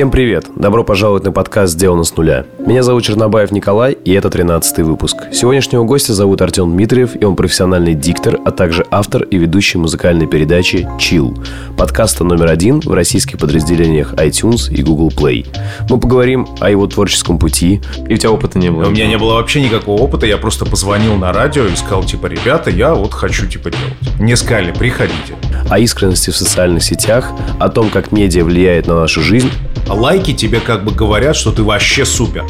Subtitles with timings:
[0.00, 0.46] Всем привет!
[0.56, 2.46] Добро пожаловать на подкаст «Сделано с нуля».
[2.58, 5.14] Меня зовут Чернобаев Николай, и это 13 выпуск.
[5.30, 10.26] Сегодняшнего гостя зовут Артем Дмитриев, и он профессиональный диктор, а также автор и ведущий музыкальной
[10.26, 15.46] передачи «Chill», подкаста номер один в российских подразделениях iTunes и Google Play.
[15.90, 17.82] Мы поговорим о его творческом пути.
[18.08, 18.86] И у тебя опыта не было?
[18.86, 22.24] У меня не было вообще никакого опыта, я просто позвонил на радио и сказал, типа,
[22.24, 24.18] ребята, я вот хочу, типа, делать.
[24.18, 25.34] Мне сказали, приходите.
[25.68, 29.50] О искренности в социальных сетях, о том, как медиа влияет на нашу жизнь,
[29.92, 32.44] лайки тебе как бы говорят, что ты вообще супер.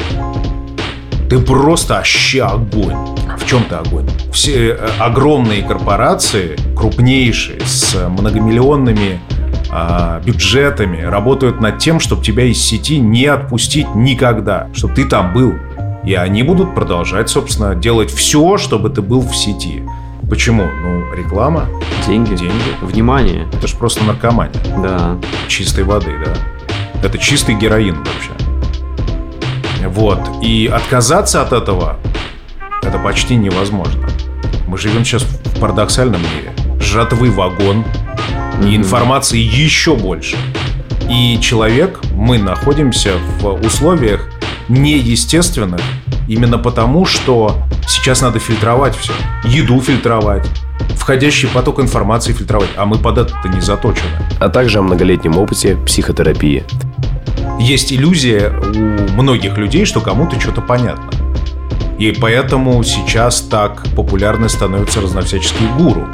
[1.29, 2.95] Ты просто вообще огонь.
[3.37, 4.07] В чем ты огонь?
[4.33, 9.19] Все э, огромные корпорации, крупнейшие, с многомиллионными
[9.71, 15.33] э, бюджетами, работают над тем, чтобы тебя из сети не отпустить никогда, чтобы ты там
[15.33, 15.53] был.
[16.03, 19.83] И они будут продолжать, собственно, делать все, чтобы ты был в сети.
[20.29, 20.63] Почему?
[20.63, 21.67] Ну, реклама.
[22.07, 22.35] Деньги.
[22.35, 22.53] Деньги.
[22.81, 23.47] Внимание.
[23.53, 24.53] Это же просто наркомания.
[24.81, 25.17] Да.
[25.47, 26.33] Чистой воды, да.
[27.03, 28.31] Это чистый героин вообще.
[29.87, 30.19] Вот.
[30.41, 31.99] И отказаться от этого
[32.83, 34.07] это почти невозможно.
[34.67, 36.51] Мы живем сейчас в парадоксальном мире.
[36.79, 37.85] Жатвы вагон,
[38.63, 40.37] и информации еще больше.
[41.09, 44.29] И человек, мы находимся в условиях
[44.69, 45.81] неестественных,
[46.27, 49.13] именно потому, что сейчас надо фильтровать все.
[49.43, 50.47] Еду фильтровать,
[50.95, 54.09] входящий поток информации фильтровать, а мы под это не заточены.
[54.39, 56.63] А также о многолетнем опыте психотерапии
[57.59, 61.09] есть иллюзия у многих людей, что кому-то что-то понятно.
[61.99, 66.07] И поэтому сейчас так популярны становятся разновсякие гуру.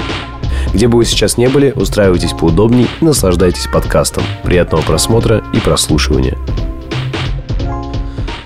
[0.73, 4.23] Где бы вы сейчас не были, устраивайтесь поудобнее и наслаждайтесь подкастом.
[4.43, 6.37] Приятного просмотра и прослушивания.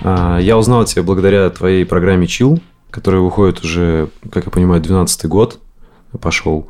[0.02, 5.26] А, я узнал тебя благодаря твоей программе Chill, которая выходит уже, как я понимаю, 12
[5.26, 5.58] год
[6.20, 6.68] пошел.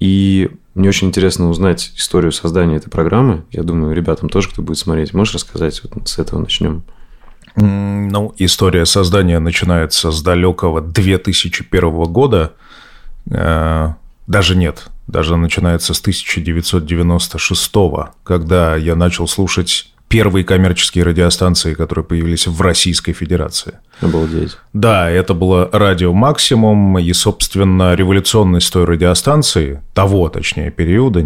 [0.00, 3.44] И мне очень интересно узнать историю создания этой программы.
[3.50, 5.82] Я думаю, ребятам тоже, кто будет смотреть, можешь рассказать?
[5.82, 6.84] Вот с этого начнем.
[7.56, 12.52] Ну, история создания начинается с далекого 2001 года.
[13.28, 13.94] Э,
[14.28, 17.72] даже нет, даже начинается с 1996,
[18.22, 23.78] когда я начал слушать первые коммерческие радиостанции, которые появились в Российской Федерации.
[24.00, 24.58] Обалдеть.
[24.72, 31.24] Да, это было радио «Максимум», и, собственно, революционность той радиостанции, того, точнее, периода,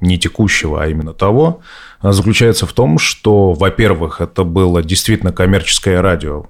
[0.00, 1.60] не текущего, а именно того,
[2.00, 6.46] заключается в том, что, во-первых, это было действительно коммерческое радио,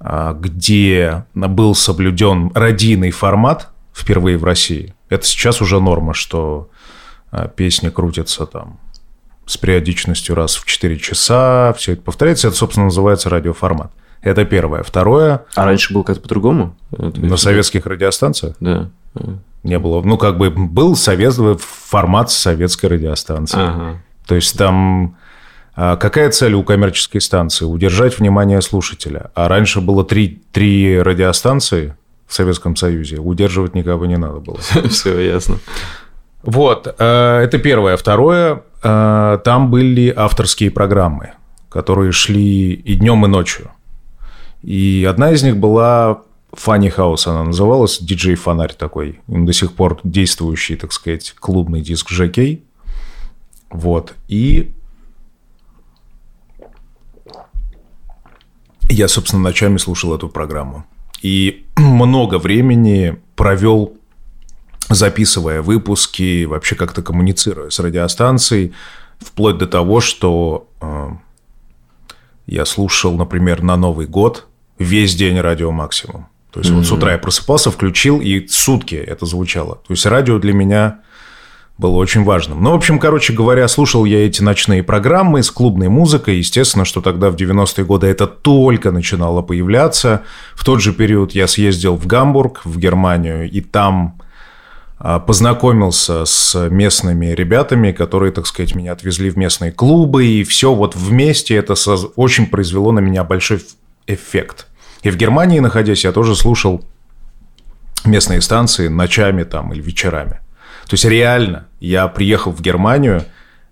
[0.00, 4.94] а, где был соблюден радийный формат впервые в России.
[5.10, 6.70] Это сейчас уже норма, что
[7.30, 8.80] а, песни крутятся там
[9.48, 13.90] с периодичностью раз в 4 часа, все это повторяется, это, собственно, называется радиоформат.
[14.20, 14.82] Это первое.
[14.82, 15.44] Второе...
[15.54, 16.76] А раньше был как-то по-другому?
[16.90, 18.56] На советских радиостанциях?
[18.60, 18.90] Да.
[19.62, 20.02] Не было.
[20.02, 23.58] Ну, как бы был совет, формат советской радиостанции.
[23.60, 24.02] Ага.
[24.26, 25.16] То есть там...
[25.74, 27.64] А какая цель у коммерческой станции?
[27.64, 29.30] Удержать внимание слушателя.
[29.34, 33.18] А раньше было три, три радиостанции в Советском Союзе.
[33.18, 34.58] Удерживать никого не надо было.
[34.90, 35.58] Все ясно.
[36.42, 37.96] Вот, э, это первое.
[37.96, 41.32] Второе, там были авторские программы,
[41.68, 43.70] которые шли и днем, и ночью.
[44.62, 46.22] И одна из них была
[46.52, 52.08] Funny House, она называлась, диджей Фонарь такой, до сих пор действующий, так сказать, клубный диск
[52.10, 52.64] Жекей.
[53.70, 54.72] Вот, и
[58.88, 60.86] я, собственно, ночами слушал эту программу.
[61.20, 63.94] И много времени провел
[64.88, 68.72] записывая выпуски, вообще как-то коммуницируя с радиостанцией,
[69.18, 71.08] вплоть до того, что э,
[72.46, 74.46] я слушал, например, на Новый год
[74.78, 76.28] весь день радио максимум.
[76.50, 76.76] То есть mm-hmm.
[76.76, 79.76] вот с утра я просыпался, включил, и сутки это звучало.
[79.86, 81.00] То есть радио для меня
[81.76, 82.62] было очень важным.
[82.62, 86.38] Ну, в общем, короче говоря, слушал я эти ночные программы с клубной музыкой.
[86.38, 90.22] Естественно, что тогда в 90-е годы это только начинало появляться.
[90.54, 94.20] В тот же период я съездил в Гамбург, в Германию, и там
[94.98, 100.96] познакомился с местными ребятами, которые, так сказать, меня отвезли в местные клубы, и все вот
[100.96, 101.74] вместе это
[102.16, 103.64] очень произвело на меня большой
[104.06, 104.66] эффект.
[105.02, 106.84] И в Германии, находясь, я тоже слушал
[108.04, 110.40] местные станции ночами там или вечерами.
[110.88, 113.24] То есть реально я приехал в Германию,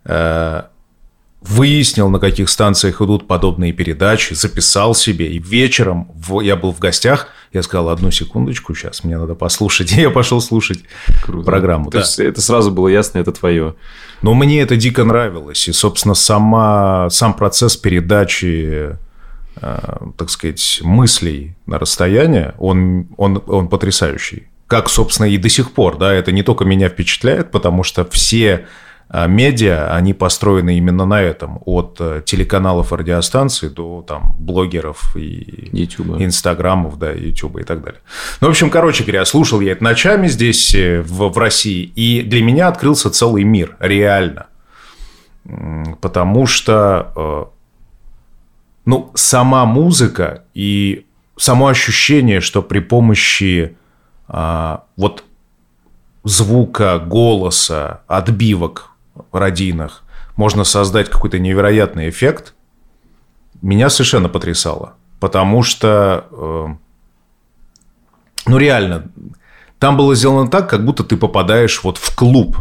[0.04, 0.62] э,
[1.40, 6.10] выяснил, на каких станциях идут подобные передачи, записал себе, и вечером
[6.42, 10.40] я был в гостях, я сказал, одну секундочку, сейчас мне надо послушать, и я пошел
[10.40, 10.80] слушать
[11.22, 11.44] Круто.
[11.44, 11.86] программу.
[11.86, 11.98] То да.
[12.00, 13.74] есть это сразу было ясно, это твое.
[14.22, 18.96] Но мне это дико нравилось, и, собственно, сама, сам процесс передачи
[19.60, 19.78] э,
[20.16, 24.48] так сказать, мыслей на расстояние, он, он, он потрясающий.
[24.66, 28.66] Как, собственно, и до сих пор, да, это не только меня впечатляет, потому что все
[29.12, 31.60] медиа, они построены именно на этом.
[31.64, 36.20] От э, телеканалов и радиостанций до там, блогеров и YouTube.
[36.20, 38.00] инстаграмов, да, YouTube и так далее.
[38.40, 42.22] Ну, в общем, короче говоря, слушал я это ночами здесь, э, в, в России, и
[42.22, 44.46] для меня открылся целый мир, реально.
[46.00, 47.44] Потому что, э,
[48.86, 51.06] ну, сама музыка и
[51.36, 53.76] само ощущение, что при помощи
[54.28, 55.24] а, вот
[56.24, 58.95] звука, голоса, отбивок
[59.32, 60.02] радийных
[60.36, 62.54] можно создать какой-то невероятный эффект,
[63.62, 64.94] меня совершенно потрясало.
[65.18, 66.66] Потому что, э,
[68.46, 69.10] ну реально,
[69.78, 72.58] там было сделано так, как будто ты попадаешь вот в клуб.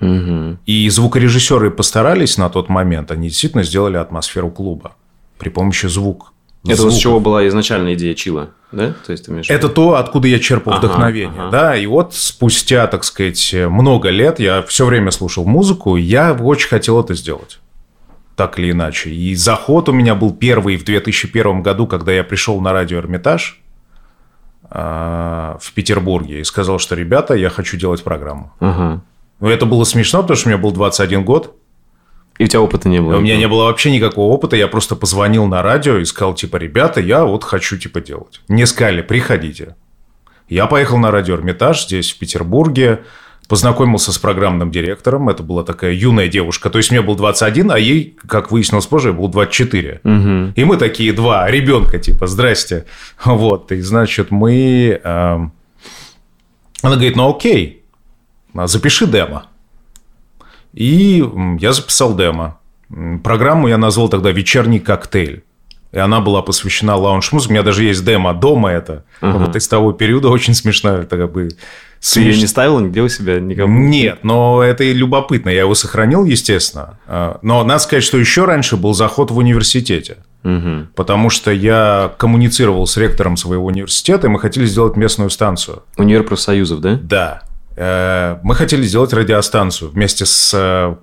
[0.00, 0.58] Угу.
[0.64, 4.94] И звукорежиссеры постарались на тот момент, они действительно сделали атмосферу клуба
[5.38, 6.28] при помощи звука.
[6.66, 8.94] Это вот с чего была изначальная идея Чила, да?
[9.06, 11.50] То есть ты имеешь Это то, откуда я черпал ага, вдохновение, ага.
[11.50, 11.76] да.
[11.76, 17.00] И вот спустя, так сказать, много лет я все время слушал музыку, я очень хотел
[17.00, 17.60] это сделать
[18.38, 19.10] так или иначе.
[19.10, 23.60] И заход у меня был первый в 2001 году, когда я пришел на радио Эрмитаж
[24.70, 28.52] а, в Петербурге и сказал, что, ребята, я хочу делать программу.
[28.60, 29.02] Ага.
[29.40, 31.56] Но это было смешно, потому что меня был 21 год.
[32.38, 33.16] И у тебя опыта не было?
[33.16, 34.56] У меня не было вообще никакого опыта.
[34.56, 38.40] Я просто позвонил на радио и сказал, типа, ребята, я вот хочу, типа, делать.
[38.48, 39.74] Мне сказали, приходите.
[40.48, 43.00] Я поехал на радио Эрмитаж здесь, в Петербурге.
[43.48, 45.28] Познакомился с программным директором.
[45.28, 46.70] Это была такая юная девушка.
[46.70, 50.00] То есть, мне был 21, а ей, как выяснилось позже, был 24.
[50.04, 50.52] Угу.
[50.54, 52.84] И мы такие два ребенка, типа, здрасте.
[53.24, 53.72] Вот.
[53.72, 55.00] И, значит, мы...
[55.02, 55.38] Э...
[56.82, 57.82] Она говорит, ну окей,
[58.54, 59.46] запиши демо.
[60.72, 61.24] И
[61.58, 62.58] я записал демо.
[63.22, 65.44] Программу я назвал тогда «Вечерний коктейль».
[65.90, 67.50] И она была посвящена лаунж-музыке.
[67.50, 69.04] У меня даже есть демо дома это.
[69.22, 69.38] Uh-huh.
[69.38, 70.90] Вот из того периода очень смешно.
[70.98, 71.48] Это как бы...
[72.12, 73.80] Ты ее не ставил нигде у себя никому?
[73.80, 75.48] Нет, но это и любопытно.
[75.48, 76.98] Я его сохранил, естественно.
[77.06, 80.18] А, но надо сказать, что еще раньше был заход в университете.
[80.44, 80.88] Угу.
[80.94, 85.82] Потому что я коммуницировал с ректором своего университета, и мы хотели сделать местную станцию.
[85.96, 87.00] Универ профсоюзов, да?
[87.02, 87.42] Да.
[87.78, 90.96] Э, мы хотели сделать радиостанцию вместе с, э,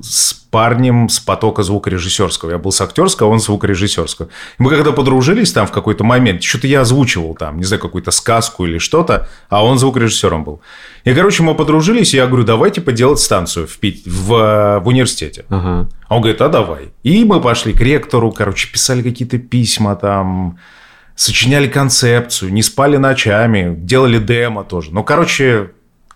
[0.00, 2.52] с парнем с потока звукорежиссерского.
[2.52, 4.28] Я был с актерского, а он звукорежиссерского.
[4.58, 8.10] И мы когда подружились там в какой-то момент, что-то я озвучивал там, не знаю, какую-то
[8.10, 10.62] сказку или что-то, а он звукорежиссером был.
[11.04, 14.06] И, короче, мы подружились, и я говорю, давайте поделать станцию в, Пит...
[14.06, 15.44] в, в университете.
[16.08, 16.92] А он говорит, а давай.
[17.02, 20.58] И мы пошли к ректору, короче, писали какие-то письма там,
[21.14, 24.92] сочиняли концепцию, не спали ночами, делали демо тоже.
[24.92, 25.70] Ну, короче,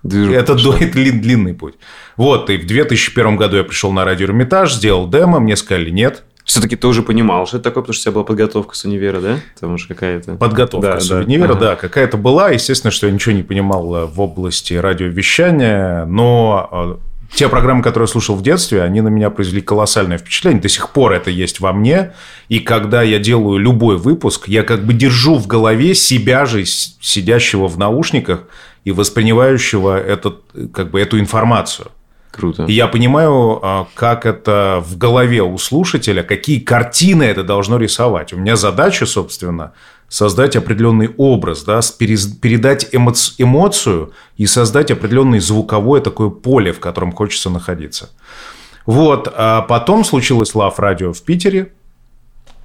[0.08, 1.75] Движу это дует длин, длинный путь.
[2.17, 6.25] Вот, и в 2001 году я пришел на радио Эрмитаж, сделал демо, мне сказали нет.
[6.44, 9.20] Все-таки ты уже понимал, что это такое, потому что у тебя была подготовка с универа,
[9.20, 9.41] да?
[9.55, 10.37] Потому что какая-то...
[10.37, 11.17] Подготовка да, с да.
[11.19, 11.61] универа, ага.
[11.61, 12.50] да, какая-то была.
[12.50, 18.06] Естественно, что я ничего не понимал э, в области радиовещания, но э, те программы, которые
[18.06, 20.61] я слушал в детстве, они на меня произвели колоссальное впечатление.
[20.61, 22.12] До сих пор это есть во мне.
[22.49, 27.67] И когда я делаю любой выпуск, я как бы держу в голове себя же, сидящего
[27.67, 28.44] в наушниках,
[28.87, 31.88] и воспринимающего этот, как бы, эту информацию.
[32.31, 32.67] Круто.
[32.67, 38.33] И я понимаю, а, как это в голове у слушателя, какие картины это должно рисовать.
[38.33, 39.73] У меня задача, собственно,
[40.09, 47.11] создать определенный образ, да, передать эмоци- эмоцию и создать определенное звуковое такое поле, в котором
[47.11, 48.11] хочется находиться.
[48.85, 49.33] Вот.
[49.37, 51.73] А потом случилось Лав Радио в Питере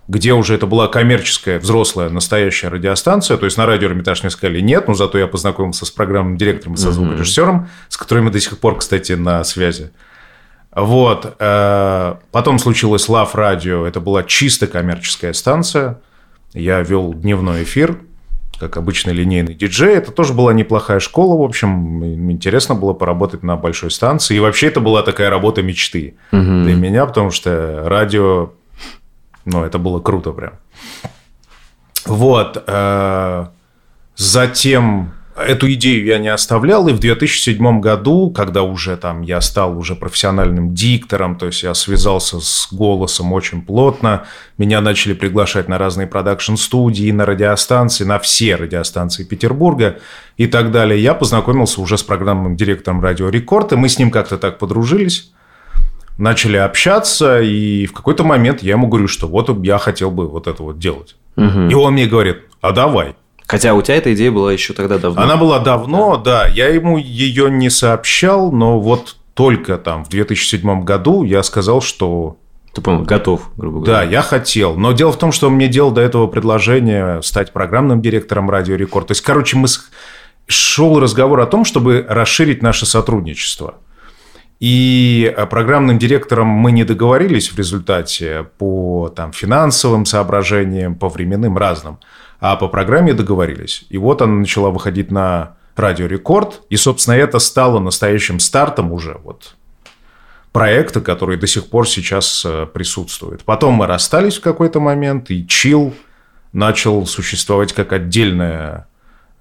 [0.07, 3.37] где уже это была коммерческая, взрослая, настоящая радиостанция.
[3.37, 6.73] То есть на радио Эрмитаж мне сказали нет, но зато я познакомился с программным директором
[6.73, 9.91] и со звукорежиссером, с которыми до сих пор, кстати, на связи.
[10.73, 11.35] Вот.
[11.39, 13.85] Э, потом случилось Love Radio.
[13.87, 15.99] Это была чисто коммерческая станция.
[16.53, 17.97] Я вел дневной эфир,
[18.59, 19.95] как обычный линейный диджей.
[19.95, 22.31] Это тоже была неплохая школа, в общем.
[22.31, 24.37] Интересно было поработать на большой станции.
[24.37, 26.41] И вообще это была такая работа мечты угу.
[26.41, 28.51] для меня, потому что радио
[29.45, 30.53] ну, это было круто прям.
[32.05, 32.63] Вот.
[32.67, 33.47] Э,
[34.15, 39.77] затем эту идею я не оставлял, и в 2007 году, когда уже там я стал
[39.77, 44.25] уже профессиональным диктором, то есть я связался с голосом очень плотно,
[44.57, 49.99] меня начали приглашать на разные продакшн-студии, на радиостанции, на все радиостанции Петербурга
[50.37, 51.01] и так далее.
[51.01, 55.31] Я познакомился уже с программным директором Радио Рекорд, и мы с ним как-то так подружились
[56.17, 60.47] начали общаться, и в какой-то момент я ему говорю, что вот я хотел бы вот
[60.47, 61.15] это вот делать.
[61.35, 61.69] Угу.
[61.69, 63.15] И он мне говорит, а давай.
[63.47, 65.21] Хотя у тебя эта идея была еще тогда давно.
[65.21, 66.43] Она была давно, да.
[66.43, 66.47] да.
[66.47, 72.37] Я ему ее не сообщал, но вот только там в 2007 году я сказал, что...
[72.73, 74.05] Ты понял, готов, грубо говоря.
[74.05, 74.77] Да, я хотел.
[74.77, 78.75] Но дело в том, что он мне делал до этого предложение стать программным директором Радио
[78.75, 79.07] Рекорд.
[79.07, 79.67] То есть, короче, мы
[80.47, 83.75] шел разговор о том, чтобы расширить наше сотрудничество.
[84.61, 91.57] И э, программным директором мы не договорились в результате по там, финансовым соображениям, по временным
[91.57, 91.99] разным,
[92.39, 93.85] а по программе договорились.
[93.89, 99.19] И вот она начала выходить на радио Рекорд, и, собственно, это стало настоящим стартом уже
[99.23, 99.55] вот
[100.51, 103.43] проекта, который до сих пор сейчас э, присутствует.
[103.43, 105.95] Потом мы расстались в какой-то момент, и Чил
[106.53, 108.87] начал существовать как отдельная,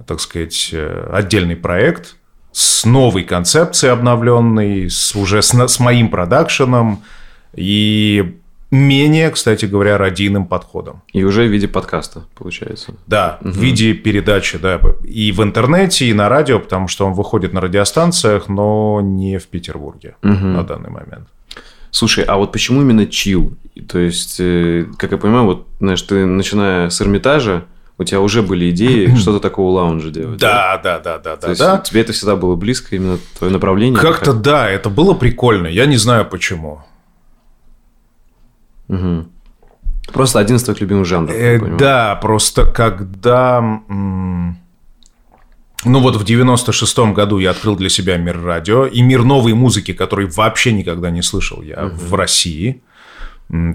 [0.07, 2.17] так сказать, э, отдельный проект–
[2.61, 7.03] с новой концепцией обновленной, с, уже с, с моим продакшеном
[7.55, 8.37] и
[8.71, 11.03] менее, кстати говоря, радийным подходом.
[11.13, 12.95] И уже в виде подкаста, получается.
[13.07, 13.51] Да, угу.
[13.51, 17.61] в виде передачи, да, и в интернете, и на радио, потому что он выходит на
[17.61, 20.33] радиостанциях, но не в Петербурге угу.
[20.33, 21.29] на данный момент.
[21.91, 23.57] Слушай, а вот почему именно чил?
[23.89, 27.65] То есть, э, как я понимаю, вот, знаешь, ты начиная с Эрмитажа,
[28.01, 30.41] у тебя уже были идеи что-то такого лаунжа делать.
[30.41, 31.37] Да, да, да, да, да.
[31.37, 34.01] То да, есть тебе это всегда было близко, именно твое направление?
[34.01, 34.41] Как-то как?
[34.41, 35.67] да, это было прикольно.
[35.67, 36.81] Я не знаю почему.
[38.89, 39.27] Угу.
[40.15, 41.37] Просто один из твоих любимых жанров.
[41.37, 43.61] Э, да, просто когда...
[45.83, 49.93] Ну вот в 96-м году я открыл для себя мир радио и мир новой музыки,
[49.93, 51.97] который вообще никогда не слышал я угу.
[51.97, 52.83] в России.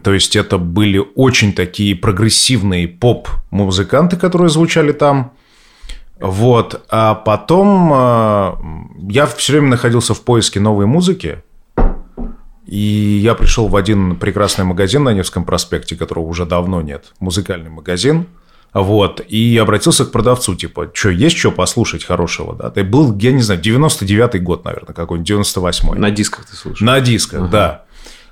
[0.03, 5.33] То есть это были очень такие прогрессивные поп-музыканты, которые звучали там.
[6.19, 6.85] Вот.
[6.89, 8.57] А потом а,
[9.09, 11.43] я все время находился в поиске новой музыки.
[12.65, 17.13] И я пришел в один прекрасный магазин на Невском проспекте, которого уже давно нет.
[17.19, 18.27] Музыкальный магазин.
[18.73, 22.67] Вот, и обратился к продавцу, типа, что, есть что послушать хорошего, да?
[22.67, 25.97] Это был, я не знаю, 99-й год, наверное, какой-нибудь, 98-й.
[25.97, 26.85] На дисках ты слушал?
[26.85, 27.49] На дисках, ага.
[27.49, 27.85] да.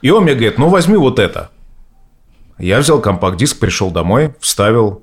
[0.03, 1.49] И он мне говорит, ну возьми вот это.
[2.59, 5.01] Я взял компакт-диск, пришел домой, вставил.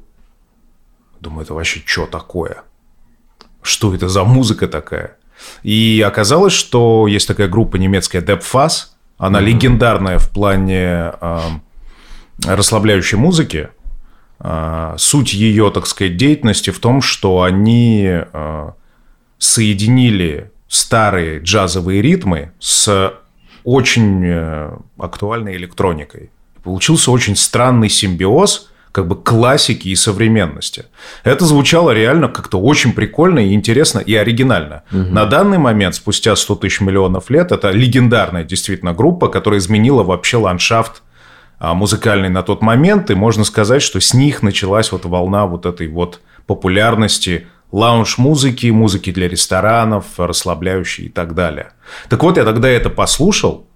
[1.20, 2.62] Думаю, это вообще что такое?
[3.62, 5.16] Что это за музыка такая?
[5.62, 8.88] И оказалось, что есть такая группа немецкая Deep Fuzz.
[9.16, 9.44] Она mm-hmm.
[9.44, 11.40] легендарная в плане э,
[12.46, 13.70] расслабляющей музыки.
[14.38, 18.70] Э, суть ее, так сказать, деятельности в том, что они э,
[19.38, 23.14] соединили старые джазовые ритмы с
[23.64, 26.30] очень э, актуальной электроникой.
[26.62, 30.86] Получился очень странный симбиоз как бы классики и современности.
[31.22, 34.82] Это звучало реально как-то очень прикольно и интересно и оригинально.
[34.90, 34.98] Угу.
[34.98, 40.38] На данный момент, спустя 100 тысяч миллионов лет, это легендарная действительно группа, которая изменила вообще
[40.38, 41.02] ландшафт
[41.60, 45.66] а, музыкальный на тот момент, и можно сказать, что с них началась вот волна вот
[45.66, 51.72] этой вот популярности лаунж-музыки, музыки для ресторанов, расслабляющей и так далее.
[52.08, 53.66] Так вот, я тогда это послушал,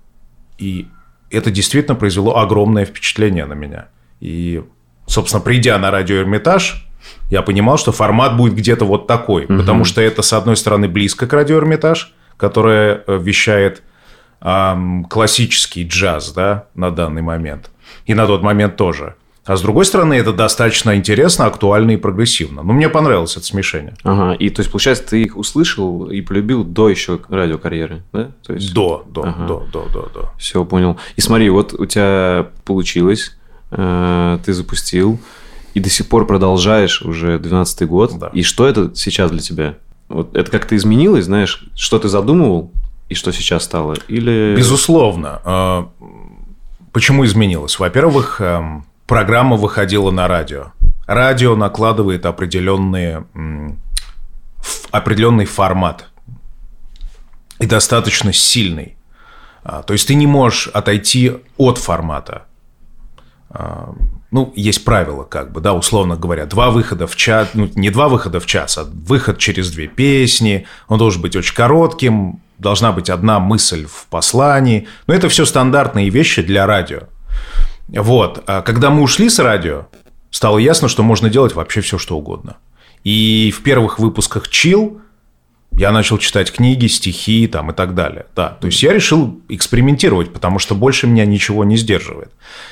[0.59, 0.89] и
[1.31, 3.89] это действительно произвело огромное впечатление на меня.
[4.21, 4.63] И,
[5.07, 6.87] собственно, придя на радио Эрмитаж,
[7.31, 9.59] я понимал, что формат будет где-то вот такой, угу.
[9.59, 13.83] потому что это, с одной стороны, близко к радио Эрмитаж, которое э, вещает
[14.41, 17.71] эм, классический джаз, да, на данный момент.
[18.07, 19.15] И на тот момент тоже.
[19.47, 22.63] А с другой стороны, это достаточно интересно, актуально и прогрессивно.
[22.63, 23.95] Ну, мне понравилось это смешение.
[24.03, 28.31] Ага, и то есть, получается, ты их услышал и полюбил до еще радиокарьеры, да?
[28.43, 28.73] То есть...
[28.73, 29.47] До, до, ага.
[29.47, 30.33] до, до, до, до.
[30.39, 30.99] Все, понял.
[31.17, 33.37] И смотри, вот у тебя получилось,
[33.71, 35.19] э, ты запустил,
[35.75, 38.19] и до сих пор продолжаешь уже 12 год.
[38.19, 38.31] Да.
[38.33, 39.75] И что это сейчас для тебя?
[40.09, 42.71] Вот это как-то изменилось, знаешь, что ты задумывал
[43.09, 43.97] и что сейчас стало?
[44.09, 44.55] Или...
[44.57, 45.41] Безусловно.
[45.45, 45.89] А,
[46.93, 47.79] почему изменилось?
[47.79, 50.73] Во-первых, эм, программа выходила на радио.
[51.07, 53.27] Радио накладывает определенные,
[54.91, 56.09] определенный формат.
[57.59, 58.97] И достаточно сильный.
[59.63, 62.47] А, то есть ты не можешь отойти от формата.
[63.51, 63.95] А,
[64.31, 68.09] ну, есть правило, как бы, да, условно говоря, два выхода в час, ну, не два
[68.09, 73.11] выхода в час, а выход через две песни, он должен быть очень коротким, должна быть
[73.11, 74.89] одна мысль в послании.
[75.07, 77.03] Но это все стандартные вещи для радио.
[77.88, 78.43] Вот.
[78.47, 79.87] А когда мы ушли с радио,
[80.31, 82.57] стало ясно, что можно делать вообще все, что угодно.
[83.05, 85.00] И в первых выпусках «Чил»
[85.76, 88.26] я начал читать книги, стихи там, и так далее.
[88.37, 92.31] Да, то есть я решил экспериментировать, потому что больше меня ничего не сдерживает.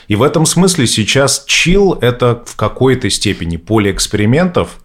[0.09, 4.78] И в этом смысле сейчас «Чил»– это в какой-то степени поле экспериментов,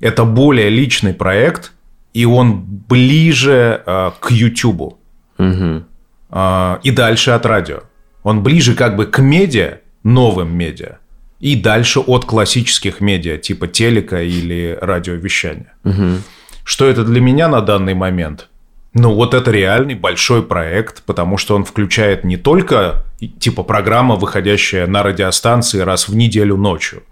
[0.00, 1.72] это более личный проект,
[2.12, 4.98] и он ближе э, к YouTube.
[5.38, 5.82] Угу.
[6.30, 7.80] Э, и дальше от радио.
[8.22, 10.98] Он ближе как бы к медиа, новым медиа,
[11.40, 15.74] и дальше от классических медиа, типа телека или радиовещания.
[15.84, 16.22] Угу.
[16.64, 18.48] Что это для меня на данный момент?
[18.94, 23.04] Ну, вот это реальный большой проект, потому что он включает не только
[23.38, 27.04] типа программа, выходящая на радиостанции раз в неделю ночью,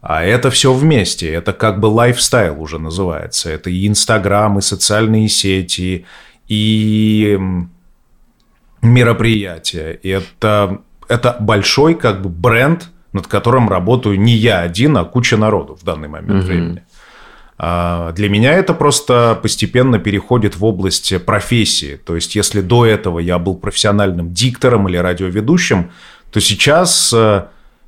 [0.00, 1.32] а это все вместе.
[1.32, 3.50] Это как бы лайфстайл уже называется.
[3.50, 6.06] Это и Инстаграм, и социальные сети,
[6.46, 7.38] и
[8.82, 9.94] мероприятие.
[10.02, 15.76] Это, это большой как бы бренд, над которым работаю не я один, а куча народу
[15.80, 16.46] в данный момент угу.
[16.46, 16.82] времени.
[17.60, 21.96] А для меня это просто постепенно переходит в область профессии.
[21.96, 25.90] То есть, если до этого я был профессиональным диктором или радиоведущим,
[26.30, 27.46] то сейчас э,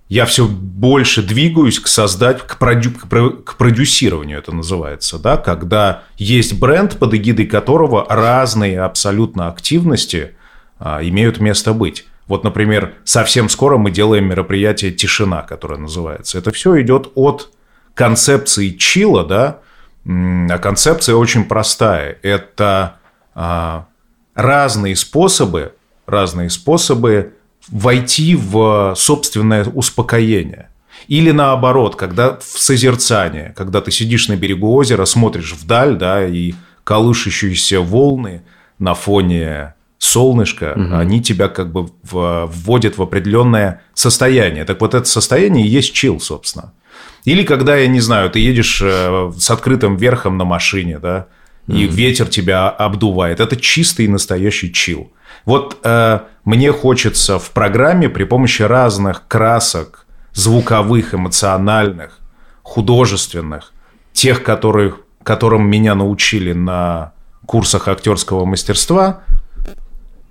[0.09, 6.59] я все больше двигаюсь к создать, к, продю, к продюсированию это называется, да, когда есть
[6.59, 10.33] бренд, под эгидой которого разные абсолютно активности
[10.81, 12.07] имеют место быть.
[12.27, 16.39] Вот, например, совсем скоро мы делаем мероприятие «Тишина», которое называется.
[16.39, 17.51] Это все идет от
[17.95, 19.59] концепции чила, да,
[20.07, 22.19] а концепция очень простая.
[22.23, 23.01] Это
[23.35, 23.87] а,
[24.35, 25.75] разные способы,
[26.07, 27.35] разные способы
[27.69, 30.71] войти в собственное успокоение.
[31.09, 36.55] Или наоборот, когда в созерцание, когда ты сидишь на берегу озера, смотришь вдаль, да, и
[36.85, 38.43] колышущиеся волны
[38.79, 40.97] на фоне солнышка, угу.
[40.97, 44.65] они тебя как бы вводят в определенное состояние.
[44.65, 46.73] Так вот это состояние и есть чил, собственно.
[47.27, 51.27] Или когда, я не знаю, ты едешь э, с открытым верхом на машине, да,
[51.69, 51.95] и угу.
[51.95, 53.41] ветер тебя обдувает.
[53.41, 55.13] Это чистый и настоящий чил.
[55.45, 62.21] Вот э, мне хочется в программе при помощи разных красок, звуковых, эмоциональных,
[62.63, 63.75] художественных,
[64.15, 67.13] тех, которых, которым меня научили на
[67.45, 69.25] курсах актерского мастерства,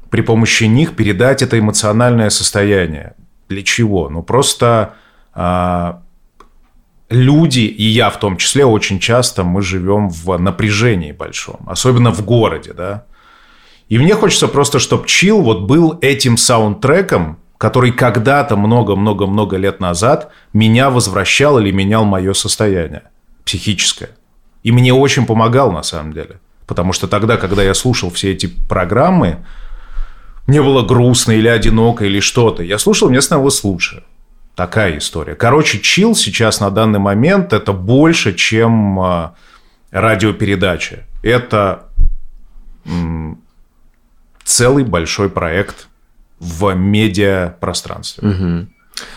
[0.09, 3.13] при помощи них передать это эмоциональное состояние.
[3.47, 4.09] Для чего?
[4.09, 4.93] Ну, просто
[5.35, 5.93] э,
[7.09, 12.23] люди, и я в том числе, очень часто мы живем в напряжении большом, особенно в
[12.23, 13.05] городе, да.
[13.87, 20.31] И мне хочется просто, чтобы чил вот был этим саундтреком, который когда-то много-много-много лет назад
[20.53, 23.03] меня возвращал или менял мое состояние
[23.43, 24.11] психическое.
[24.63, 26.39] И мне очень помогал на самом деле.
[26.67, 29.43] Потому что тогда, когда я слушал все эти программы,
[30.47, 32.63] мне было грустно или одиноко или что-то.
[32.63, 34.03] Я слушал, мне становилось лучше.
[34.55, 35.35] Такая история.
[35.35, 39.29] Короче, чил сейчас на данный момент это больше, чем э,
[39.91, 41.05] радиопередача.
[41.23, 41.87] Это
[42.85, 43.41] м,
[44.43, 45.87] целый большой проект
[46.39, 48.27] в медиапространстве.
[48.29, 48.67] Угу.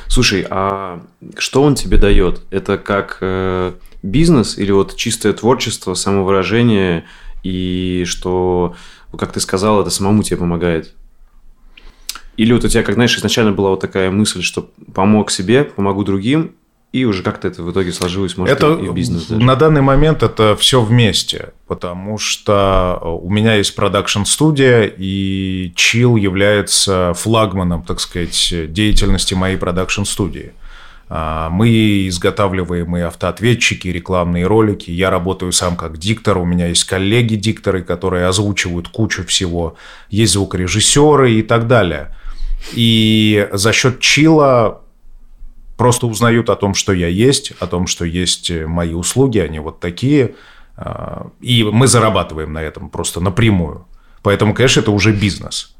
[0.07, 1.03] Слушай, а
[1.39, 2.43] что он тебе дает?
[2.51, 7.05] Это как э, бизнес или вот чистое творчество, самовыражение
[7.43, 8.77] и что,
[9.19, 10.95] как ты сказал, это самому тебе помогает?
[12.43, 16.03] Или вот у тебя, как знаешь, изначально была вот такая мысль, что помог себе, помогу
[16.03, 16.57] другим,
[16.93, 19.41] и уже как-то это в итоге сложилось, может, это, и в бизнес даже.
[19.41, 27.13] На данный момент это все вместе, потому что у меня есть продакшн-студия, и Chill является
[27.15, 30.53] флагманом, так сказать, деятельности моей продакшн-студии.
[31.09, 34.91] А, мы изготавливаем и автоответчики, и рекламные ролики.
[34.91, 36.39] Я работаю сам как диктор.
[36.39, 39.77] У меня есть коллеги-дикторы, которые озвучивают кучу всего.
[40.11, 42.17] Есть звукорежиссеры и так далее.
[42.75, 44.83] И за счет чила
[45.77, 49.81] просто узнают о том, что я есть, о том, что есть мои услуги, они вот
[49.81, 50.35] такие.
[50.77, 53.87] А, и мы зарабатываем на этом просто напрямую.
[54.23, 55.75] Поэтому, конечно, это уже бизнес.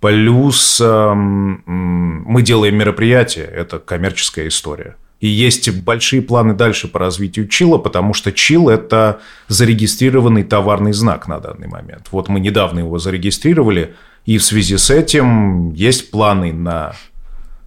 [0.00, 4.96] Плюс мы делаем мероприятия, это коммерческая история.
[5.20, 11.26] И есть большие планы дальше по развитию Чила, потому что Чил– это зарегистрированный товарный знак
[11.26, 12.08] на данный момент.
[12.10, 16.94] Вот мы недавно его зарегистрировали– и в связи с этим есть планы на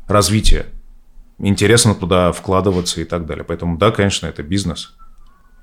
[0.08, 0.68] развитие.
[1.40, 3.44] Интересно туда вкладываться и так далее.
[3.44, 4.96] Поэтому, да, конечно, это бизнес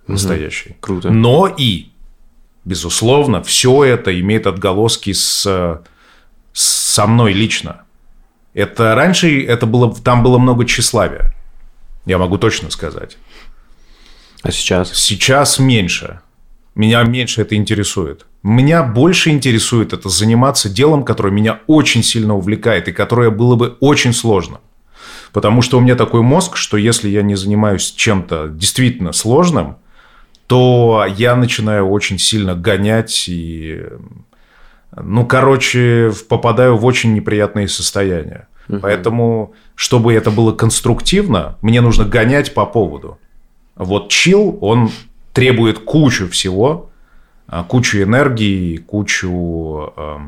[0.07, 0.71] настоящий.
[0.71, 0.77] Угу.
[0.81, 1.11] Круто.
[1.11, 1.89] Но и,
[2.65, 5.83] безусловно, все это имеет отголоски с,
[6.53, 7.83] со мной лично.
[8.53, 11.35] Это раньше это было, там было много тщеславия.
[12.07, 13.17] Я могу точно сказать.
[14.43, 14.93] А сейчас?
[14.93, 16.21] Сейчас меньше.
[16.77, 18.27] Меня меньше это интересует.
[18.45, 23.79] Меня больше интересует это заниматься делом, которое меня очень сильно увлекает и которое было бы
[23.81, 24.61] очень сложно.
[25.33, 29.79] Потому что у меня такой мозг, что если я не занимаюсь чем-то действительно сложным,
[30.47, 33.83] то я начинаю очень сильно гонять и,
[34.95, 38.47] ну, короче, попадаю в очень неприятные состояния.
[38.69, 38.81] Угу.
[38.81, 43.19] Поэтому, чтобы это было конструктивно, мне нужно гонять по поводу.
[43.75, 44.91] Вот чил, он
[45.33, 46.91] требует кучу всего,
[47.69, 50.19] кучу энергии, кучу э,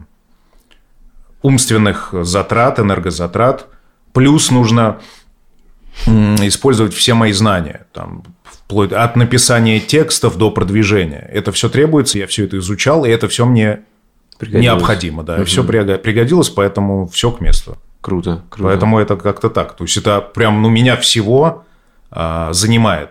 [1.42, 3.66] умственных затрат, энергозатрат.
[4.12, 5.00] Плюс нужно
[6.06, 11.28] использовать все мои знания, там, вплоть от написания текстов до продвижения.
[11.32, 13.80] Это все требуется, я все это изучал, и это все мне
[14.40, 15.22] необходимо.
[15.22, 15.44] Да, угу.
[15.44, 17.78] все пригодилось, поэтому все к месту.
[18.00, 18.68] Круто, круто.
[18.68, 19.76] Поэтому это как-то так.
[19.76, 21.64] То есть это прям, ну, меня всего
[22.10, 23.10] а, занимает.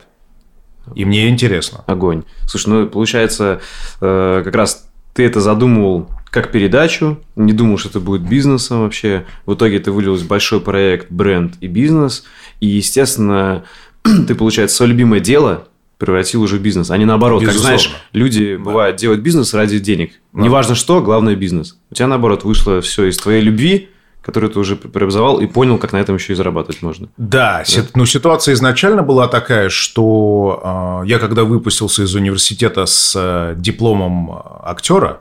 [0.93, 1.83] И мне интересно.
[1.87, 2.23] Огонь.
[2.45, 3.61] Слушай, ну, получается,
[4.01, 9.25] э, как раз ты это задумывал как передачу, не думал, что это будет бизнесом вообще.
[9.45, 12.25] В итоге это вылилось в большой проект, бренд и бизнес.
[12.59, 13.63] И, естественно,
[14.03, 17.41] ты, получается, свое любимое дело превратил уже в бизнес, а не наоборот.
[17.41, 17.71] Безусловно.
[17.71, 20.11] Как знаешь, люди, бывает, делают бизнес ради денег.
[20.33, 21.77] Неважно что, главное бизнес.
[21.89, 23.89] У тебя, наоборот, вышло все из твоей любви,
[24.25, 27.07] которую ты уже преобразовал и понял, как на этом еще и зарабатывать можно.
[27.17, 33.13] Да, си- ну ситуация изначально была такая, что э, я когда выпустился из университета с
[33.15, 34.31] э, дипломом
[34.63, 35.19] актера,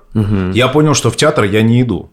[0.54, 2.10] я понял, что в театр я не иду.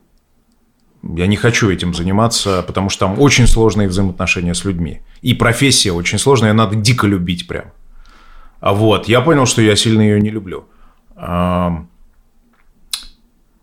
[1.17, 4.99] Я не хочу этим заниматься, потому что там очень сложные взаимоотношения с людьми.
[5.23, 7.65] И профессия очень сложная, надо дико любить прям.
[8.60, 10.65] А вот, я понял, что я сильно ее не люблю.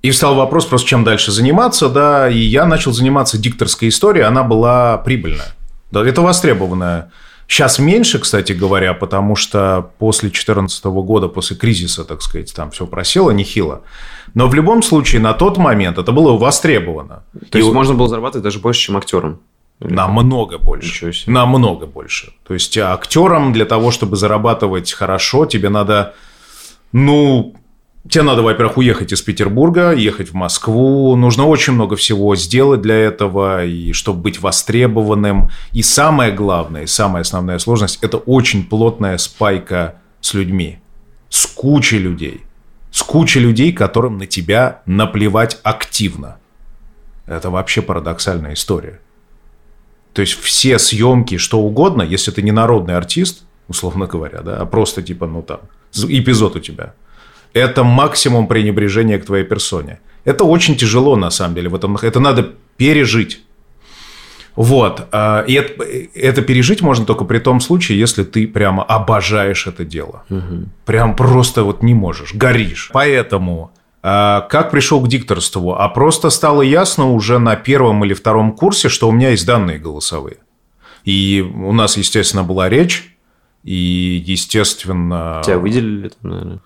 [0.02, 4.44] И встал вопрос просто, чем дальше заниматься, да, и я начал заниматься дикторской историей, она
[4.44, 5.54] была прибыльная.
[5.90, 7.10] Да, это востребованная.
[7.48, 12.86] Сейчас меньше, кстати говоря, потому что после 2014 года, после кризиса, так сказать, там все
[12.86, 13.80] просело нехило.
[14.34, 17.22] Но в любом случае, на тот момент это было востребовано.
[17.50, 19.40] То И есть у- можно было зарабатывать даже больше, чем актером.
[19.80, 21.12] Намного больше.
[21.26, 22.32] Намного больше.
[22.46, 26.14] То есть а, актерам для того, чтобы зарабатывать хорошо, тебе надо,
[26.92, 27.54] ну,
[28.08, 31.14] тебе надо, во-первых, уехать из Петербурга, ехать в Москву.
[31.16, 35.50] Нужно очень много всего сделать для этого, и чтобы быть востребованным.
[35.72, 40.78] И самое главное, и самая основная сложность– это очень плотная спайка с людьми.
[41.28, 42.42] С кучей людей.
[42.90, 46.38] С кучей людей, которым на тебя наплевать активно.
[47.26, 49.00] Это вообще парадоксальная история.
[50.14, 54.66] То есть все съемки, что угодно, если ты не народный артист, условно говоря, да, а
[54.66, 55.60] просто типа, ну там,
[55.94, 56.94] эпизод у тебя,
[57.52, 60.00] это максимум пренебрежения к твоей персоне.
[60.24, 61.68] Это очень тяжело, на самом деле.
[61.68, 63.40] В этом, это надо пережить.
[64.56, 65.06] Вот.
[65.12, 65.84] а, И это,
[66.14, 70.24] это пережить можно только при том случае, если ты прямо обожаешь это дело.
[70.84, 72.90] Прям просто вот не можешь, горишь.
[72.92, 73.70] Поэтому
[74.02, 75.74] а, как пришел к дикторству?
[75.74, 79.78] А просто стало ясно уже на первом или втором курсе, что у меня есть данные
[79.78, 80.38] голосовые.
[81.04, 83.16] И у нас, естественно, была речь,
[83.64, 85.40] и, естественно...
[85.44, 86.60] Тебя выделили там, наверное.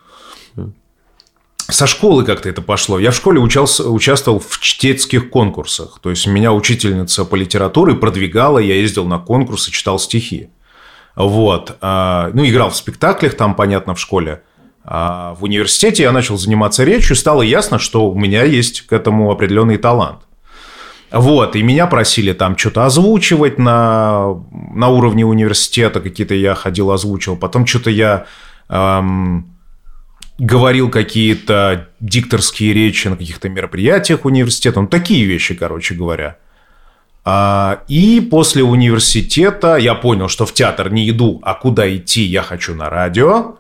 [1.73, 2.99] Со школы как-то это пошло.
[2.99, 5.99] Я в школе учался, участвовал в чтецких конкурсах.
[6.03, 10.51] То есть меня учительница по литературе продвигала, я ездил на конкурсы, читал стихи.
[11.17, 11.79] Вот.
[11.81, 14.43] А, Ну, играл в спектаклях там, понятно, в школе.
[14.85, 19.31] А в университете я начал заниматься речью, стало ясно, что у меня есть к этому
[19.31, 20.21] определенный талант.
[21.11, 24.43] Вот, и меня просили там что-то озвучивать на,
[24.75, 27.37] на уровне университета, какие-то я ходил, озвучивал.
[27.37, 28.27] Потом что-то я
[28.69, 29.52] эм,
[30.43, 34.81] говорил какие-то дикторские речи на каких-то мероприятиях университета.
[34.81, 36.37] Ну, такие вещи, короче говоря.
[37.25, 42.43] А, и после университета я понял, что в театр не иду, а куда идти я
[42.43, 43.55] хочу на радио.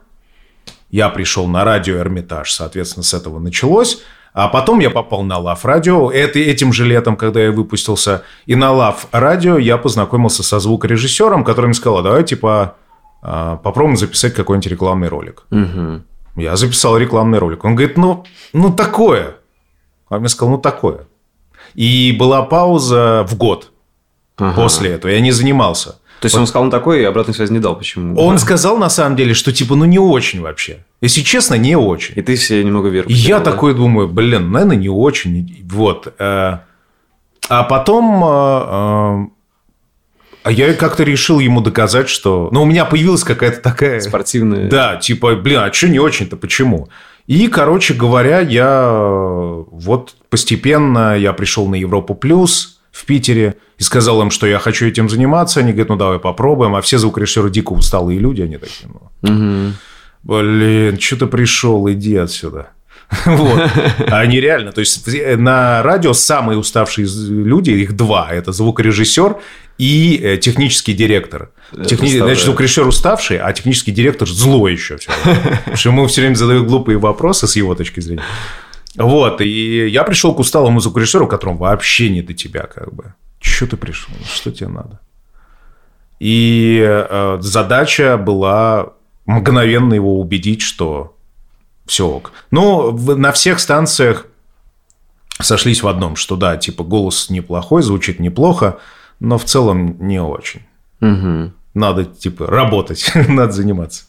[0.91, 4.03] Я пришел на радио Эрмитаж, соответственно, с этого началось.
[4.35, 6.11] А потом я попал на Лав Радио.
[6.11, 11.45] Это, этим же летом, когда я выпустился, и на Лав Радио я познакомился со звукорежиссером,
[11.45, 12.75] который мне сказал, «А давай, типа,
[13.23, 15.45] а, попробуем записать какой-нибудь рекламный ролик.
[15.51, 16.05] Мгм.
[16.37, 17.65] Я записал рекламный ролик.
[17.65, 19.37] Он говорит, ну, ну такое.
[20.09, 21.07] А мне сказал, ну такое.
[21.75, 23.71] И была пауза в год
[24.37, 24.55] Ага.
[24.63, 25.11] после этого.
[25.13, 25.99] Я не занимался.
[26.21, 27.77] То есть он сказал, он такой, и обратной связи не дал.
[27.77, 28.17] Почему?
[28.21, 30.85] Он сказал на самом деле, что типа, ну не очень вообще.
[31.01, 32.15] Если честно, не очень.
[32.17, 33.09] И ты все немного вверх.
[33.11, 33.51] И я да?
[33.51, 35.67] такой думаю, блин, наверное, не очень.
[35.69, 36.15] Вот.
[36.19, 36.59] э,
[37.49, 39.33] А потом...
[40.43, 42.49] А я как-то решил ему доказать, что...
[42.53, 44.01] Ну, у меня появилась какая-то такая...
[44.01, 44.69] Спортивные.
[44.69, 46.89] Да, типа, блин, а что не очень-то, почему?
[47.27, 54.21] И, короче говоря, я вот постепенно я пришел на Европу Плюс в Питере и сказал
[54.23, 55.61] им, что я хочу этим заниматься.
[55.61, 56.75] Они говорят, ну давай попробуем.
[56.75, 59.75] А все звукорежиссеры дико усталые люди, они такие, ну, Мгм.
[60.25, 62.71] блин, что ты пришел, иди отсюда.
[63.27, 63.71] Вот.
[64.09, 69.37] А они реально, то есть на радио самые уставшие люди, их два, это звукорежиссер
[69.79, 71.51] и э, технический директор.
[71.73, 72.35] Техни- представляю.
[72.35, 74.99] Значит, звукорежиссер уставший, а технический директор злой еще.
[75.25, 78.23] Потому что ему все время задают глупые вопросы с его точки зрения.
[78.97, 83.15] Вот, и я пришел к усталому звукорежиссеру, которому вообще не до тебя, как бы.
[83.41, 84.15] Че ты пришел?
[84.33, 85.01] Что тебе надо?
[86.21, 88.93] И э, задача была
[89.27, 91.17] мгновенно его убедить, что
[91.87, 92.33] все ок.
[92.51, 94.27] Ну, в- на всех станциях
[95.41, 98.79] сошлись в одном, что да, типа голос неплохой, звучит неплохо,
[99.21, 100.63] но в целом не очень.
[101.01, 101.55] Мгм.
[101.75, 104.05] Надо, типа, работать, надо заниматься.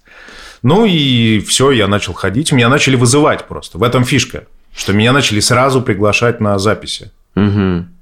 [0.61, 2.51] Ну и все, я начал ходить.
[2.51, 3.77] Меня начали вызывать просто.
[3.77, 4.45] В этом фишка.
[4.75, 7.11] Что меня начали сразу приглашать на записи.
[7.35, 7.92] Мгм.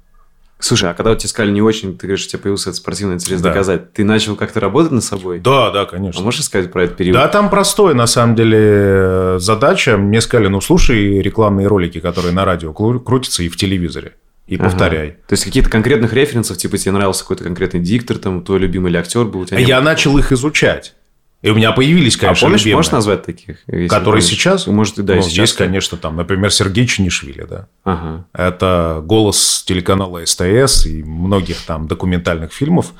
[0.64, 3.14] Слушай, а когда вот тебе сказали не очень, ты говоришь, у тебя появился этот спортивный
[3.16, 3.48] интерес Да.
[3.48, 5.40] доказать, ты начал как-то работать над собой?
[5.40, 6.22] Да, да, А конечно.
[6.22, 7.14] можешь сказать про этот период?
[7.16, 9.96] Да, там простой, на самом деле, задача.
[9.98, 14.14] Мне сказали, ну, слушай рекламные ролики, которые на радио кру- крутятся и в телевизоре,
[14.46, 14.64] и Ага.
[14.64, 15.10] повторяй.
[15.26, 18.98] То есть какие-то конкретных референсов, типа тебе нравился какой-то конкретный диктор, там, твой любимый или
[18.98, 19.58] актер был у тебя?
[19.58, 19.86] Я было?
[19.86, 20.94] начал их изучать.
[21.42, 22.76] И у меня появились, А конечно, помнишь, любимые.
[22.76, 23.58] можешь назвать таких?
[23.66, 24.24] Которые помнишь?
[24.24, 24.66] сейчас?
[24.68, 25.32] Может, да, ну, сейчас.
[25.38, 27.66] Есть, конечно, там, например, Сергей Чинишвили, да.
[27.84, 28.24] Ага.
[28.32, 32.92] Это голос телеканала СТС и многих там документальных фильмов.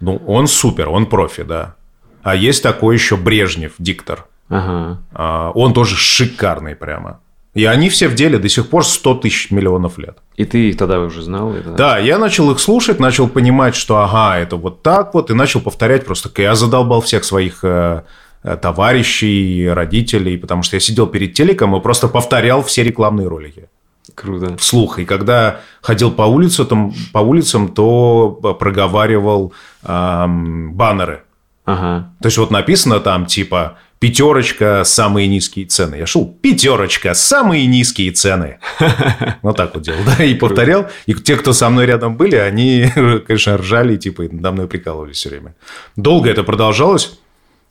[0.00, 1.74] Ну, он супер, он профи, да.
[2.22, 4.26] А есть такой еще Брежнев, диктор.
[4.48, 4.98] Ага.
[5.12, 7.20] А, Он тоже шикарный прямо.
[7.54, 10.18] И они все в деле до сих пор 100 тысяч миллионов лет.
[10.36, 11.52] И ты их тогда уже знал?
[11.52, 11.70] Это...
[11.70, 15.60] Да, я начал их слушать, начал понимать, что ага, это вот так вот, и начал
[15.60, 16.30] повторять просто.
[16.40, 18.02] Я задолбал всех своих э,
[18.44, 23.68] э, товарищей, родителей, потому что я сидел перед телеком и просто повторял все рекламные ролики
[24.14, 24.56] Круто.
[24.56, 25.00] вслух.
[25.00, 31.24] И когда ходил по улицам, там, по улицам то проговаривал ам, баннеры.
[31.64, 32.12] Ага.
[32.20, 35.96] То есть вот написано там типа пятерочка самые низкие цены.
[35.96, 38.58] Я шел пятерочка самые низкие цены.
[39.42, 40.88] Вот так вот делал, да, и повторял.
[41.06, 42.86] И те, кто со мной рядом были, они,
[43.26, 45.54] конечно, ржали, типа, надо мной прикалывались все время.
[45.96, 47.18] Долго это продолжалось.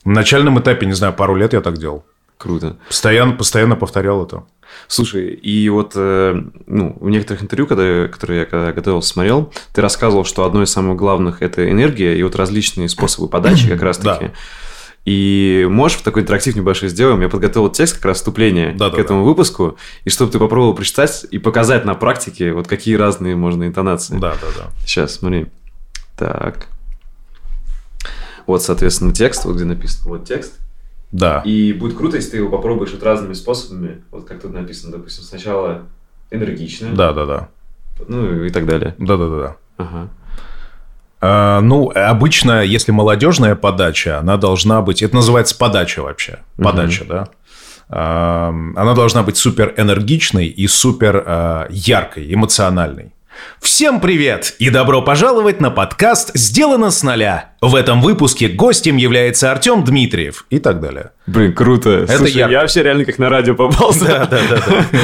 [0.05, 2.05] На начальном этапе, не знаю, пару лет я так делал.
[2.37, 2.77] Круто.
[2.87, 4.43] Постоянно, постоянно повторял это.
[4.87, 9.81] Слушай, и вот э, ну, в некоторых интервью, когда, которые я когда готовился, смотрел, ты
[9.81, 14.25] рассказывал, что одно из самых главных– это энергия и вот различные способы подачи как раз-таки.
[14.27, 14.33] Да.
[15.05, 17.21] И можешь в такой интерактив небольшой сделаем?
[17.21, 18.95] Я подготовил текст как раз вступление Да-да-да.
[18.97, 23.35] к этому выпуску, и чтобы ты попробовал прочитать и показать на практике, вот какие разные
[23.35, 24.17] можно интонации.
[24.19, 24.69] Да, да, да.
[24.85, 25.47] Сейчас, смотри.
[26.17, 26.67] Так.
[28.45, 30.59] Вот, соответственно, текст, вот где написано, вот текст.
[31.11, 31.41] Да.
[31.45, 34.01] И будет круто, если ты его попробуешь вот разными способами.
[34.11, 35.85] Вот как тут написано, допустим, сначала
[36.29, 37.49] энергично, Да, да, да.
[38.07, 38.95] ну и так далее.
[38.99, 39.55] Да, да, да, да.
[39.77, 40.09] Ага.
[41.21, 45.01] А, ну, обычно, если молодежная подача, она должна быть...
[45.01, 46.39] Это называется подача вообще.
[46.57, 47.27] Подача, да.
[47.89, 53.13] А, Она должна быть супер энергичной и супер а, яркой, эмоциональной.
[53.61, 57.51] Всем привет и добро пожаловать на подкаст «Сделано с нуля».
[57.61, 61.11] В этом выпуске гостем является Артем Дмитриев и так далее.
[61.25, 61.89] Блин, круто.
[61.89, 62.51] Это Слушай, ярко.
[62.51, 64.05] я вообще реально как на радио попался.
[64.05, 64.61] Да, да, да.
[64.67, 64.99] да.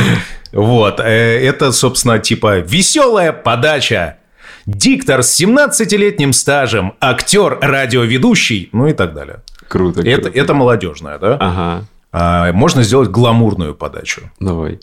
[0.51, 1.04] Вот, э,
[1.45, 4.17] это, собственно, типа веселая подача.
[4.65, 9.43] Диктор с 17-летним стажем, актер, радиоведущий, ну и так далее.
[9.67, 10.01] Круто.
[10.01, 10.39] Это, круто.
[10.39, 11.38] это молодежная, да?
[11.39, 11.86] Ага.
[12.12, 14.32] А можно сделать гламурную подачу.
[14.39, 14.80] Давай.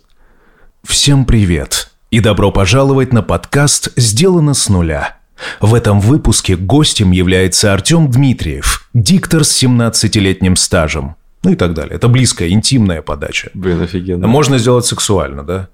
[0.84, 5.18] Всем привет и добро пожаловать на подкаст «Сделано с нуля».
[5.60, 11.16] В этом выпуске гостем является Артем Дмитриев, диктор с 17-летним стажем.
[11.42, 11.96] Ну и так далее.
[11.96, 13.50] Это близкая, интимная подача.
[13.52, 14.28] Блин, офигенно.
[14.28, 15.68] Можно сделать сексуально, да?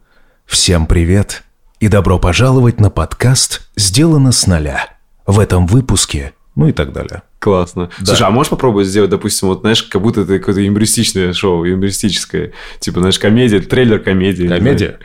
[0.46, 1.42] Всем привет
[1.80, 4.88] и добро пожаловать на подкаст «Сделано с нуля».
[5.26, 7.22] В этом выпуске, ну и так далее.
[7.38, 7.90] Классно.
[8.00, 8.06] Да.
[8.06, 12.52] Слушай, а можешь попробовать сделать, допустим, вот, знаешь, как будто это какое-то юмористичное шоу, юмористическое.
[12.80, 14.48] Типа, знаешь, комедия, трейлер комедии.
[14.48, 14.98] Комедия?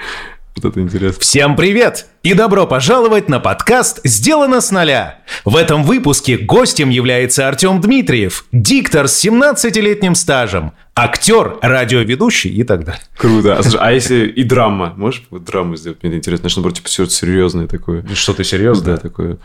[0.55, 1.19] Вот это интересно.
[1.19, 5.19] Всем привет и добро пожаловать на подкаст «Сделано с нуля».
[5.45, 12.83] В этом выпуске гостем является Артем Дмитриев, диктор с 17-летним стажем, актер, радиоведущий и так
[12.85, 13.01] далее.
[13.17, 13.57] Круто.
[13.57, 14.93] А, слушай, а если и драма?
[14.95, 16.03] Можешь вот драму сделать?
[16.03, 16.43] Мне интересно.
[16.43, 18.05] Знаешь, наоборот, типа, все серьезное такое.
[18.13, 18.97] Что-то Да, серьезно?
[18.97, 19.37] такое.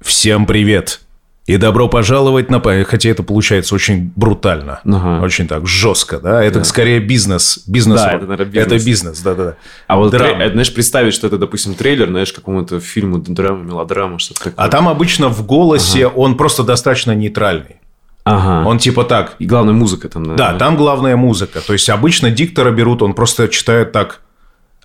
[0.00, 1.00] Всем привет
[1.48, 2.60] и добро пожаловать на...
[2.84, 4.80] Хотя это получается очень брутально.
[4.84, 5.24] Ага.
[5.24, 6.44] Очень так жестко, да?
[6.44, 7.62] Это скорее бизнес.
[7.66, 8.66] бизнес Да, это, наверное, бизнес.
[8.66, 9.54] Это бизнес, да-да-да.
[9.86, 10.44] А вот, Драма.
[10.44, 14.54] трей- знаешь, представить, что это, допустим, трейлер, знаешь, какому-то фильму, драма, мелодрама, что-то такое.
[14.56, 17.76] А там обычно в голосе он просто достаточно нейтральный.
[18.24, 18.68] Ага.
[18.68, 19.36] Он типа так.
[19.38, 20.58] И главная музыка там, Да, наверное.
[20.58, 21.62] там главная музыка.
[21.66, 24.20] То есть обычно диктора берут, он просто читает так.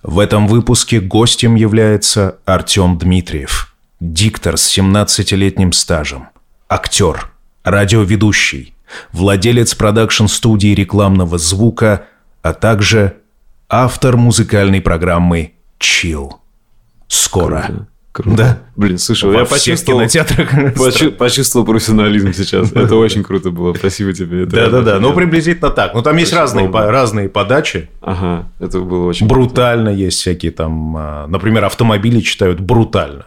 [0.02, 6.28] В этом выпуске гостем является Артем Дмитриев, диктор с 17-летним стажем,
[6.74, 7.30] актер,
[7.62, 8.74] радиоведущий,
[9.12, 12.06] владелец продакшн-студии рекламного звука,
[12.42, 13.14] а также
[13.68, 16.32] автор музыкальной программы «Chill».
[17.06, 17.62] Скоро.
[17.62, 17.86] Круто.
[18.10, 18.36] Круто.
[18.36, 18.58] Да.
[18.76, 20.74] Блин, слушай, Во я почувствовал, кинотеатрах.
[20.76, 22.72] почу- почувствовал профессионализм сейчас.
[22.74, 23.72] Это очень круто было.
[23.74, 24.46] Спасибо тебе.
[24.46, 25.94] Да-да-да, ну приблизительно так.
[25.94, 27.88] Ну там есть разные, по- разные подачи.
[28.00, 33.26] Ага, это было очень Брутально есть всякие там, а, например, автомобили читают брутально.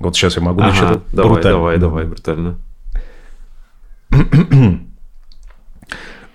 [0.00, 1.02] Вот сейчас я могу Ага, начитать.
[1.12, 1.58] давай, Брутально.
[1.58, 2.58] давай, давай, брутально.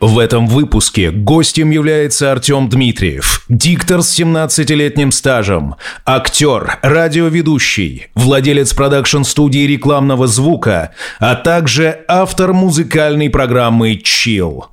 [0.01, 5.75] В этом выпуске гостем является Артем Дмитриев, диктор с 17-летним стажем,
[6.05, 14.65] актер, радиоведущий, владелец продакшн-студии рекламного звука, а также автор музыкальной программы «Chill».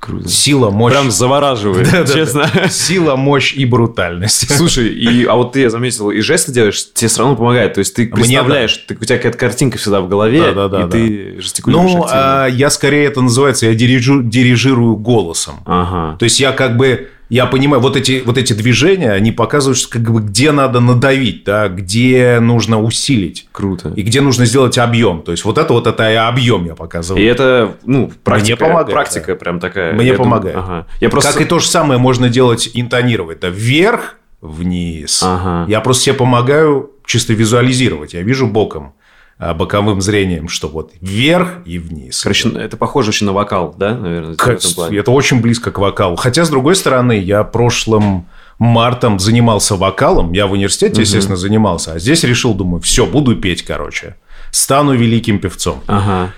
[0.00, 0.28] Круто.
[0.28, 0.92] Сила, мощь.
[0.94, 2.12] Прям завораживает, Да-да-да.
[2.14, 2.50] честно.
[2.70, 4.50] Сила, мощь и брутальность.
[4.56, 7.74] Слушай, и, а вот ты, я заметил, и жесты делаешь, тебе все равно помогает.
[7.74, 10.82] То есть ты Мне представляешь, ты, у тебя какая-то картинка всегда в голове, Да-да-да, и
[10.84, 10.88] да.
[10.88, 12.44] ты жестикулируешь Ну, активно.
[12.44, 15.56] а, я скорее это называется, я дирижу- дирижирую голосом.
[15.66, 16.16] Ага.
[16.18, 19.88] То есть я как бы, я понимаю, вот эти, вот эти движения, они показывают, что
[19.88, 23.48] как бы где надо надавить, да, где нужно усилить.
[23.52, 23.92] Круто.
[23.96, 25.22] И где нужно сделать объем.
[25.22, 27.22] То есть вот это вот это и объем я показываю.
[27.22, 29.92] И это, ну, практика, помогает, практика прям такая.
[29.92, 30.56] Мне Я думаю, помогает.
[30.56, 30.86] ага.
[31.00, 31.32] Я просто...
[31.32, 33.40] Как и то же самое можно делать, интонировать.
[33.40, 35.22] Да, вверх, вниз.
[35.22, 35.70] Ага.
[35.70, 38.14] Я просто себе помогаю чисто визуализировать.
[38.14, 38.94] Я вижу боком,
[39.40, 42.22] боковым зрением, что вот вверх и вниз.
[42.22, 44.36] Короче, это похоже очень на вокал, да, наверное,
[44.74, 44.98] плане?
[44.98, 46.16] Это очень близко к вокалу.
[46.16, 48.26] Хотя, с другой стороны, я прошлым
[48.58, 50.32] мартом занимался вокалом.
[50.32, 51.94] Я в университете, естественно, занимался.
[51.94, 54.16] А здесь решил, думаю, все, буду петь, короче.
[54.50, 55.80] Стану великим певцом.
[55.86, 56.34] Ага.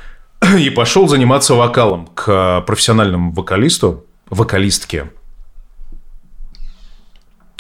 [0.59, 5.11] И пошел заниматься вокалом к профессиональному вокалисту, вокалистке.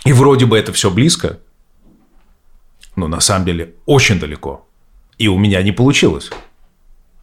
[0.04, 1.38] И вроде бы это все близко,
[2.94, 4.66] но на самом деле очень далеко.
[5.22, 6.30] И у меня не получилось.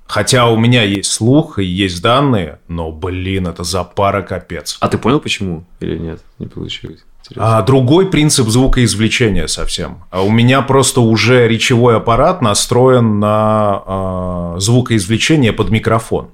[0.08, 4.78] Хотя у меня есть слух и есть данные, но, блин, это запара капец.
[4.80, 6.22] А ты понял, почему или нет?
[6.40, 7.00] Не получилось.
[7.20, 7.58] Интересно.
[7.58, 9.98] А другой принцип звукоизвлечения совсем.
[10.12, 16.30] А у меня просто уже речевой аппарат настроен на а, звукоизвлечение под микрофон.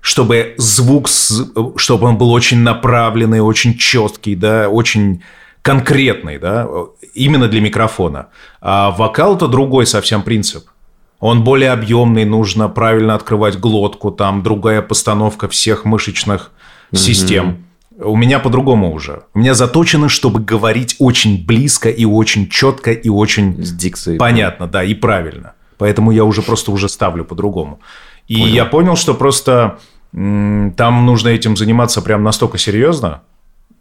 [0.00, 5.22] Чтобы звук, с- чтобы он был очень направленный, очень четкий, да, очень
[5.62, 6.68] конкретный, да,
[7.14, 8.28] именно для микрофона.
[8.60, 10.64] А вокал это другой совсем принцип.
[11.20, 16.50] Он более объемный, нужно правильно открывать глотку, там другая постановка всех мышечных
[16.92, 17.64] систем.
[17.98, 19.22] У меня по-другому уже.
[19.34, 24.18] У меня заточено, чтобы говорить очень близко и очень четко и очень С дикцией.
[24.18, 25.52] понятно, да, и правильно.
[25.78, 27.80] Поэтому я уже просто уже ставлю по-другому.
[28.26, 29.78] И я понял, что просто
[30.12, 33.22] там нужно этим заниматься прям настолько серьезно.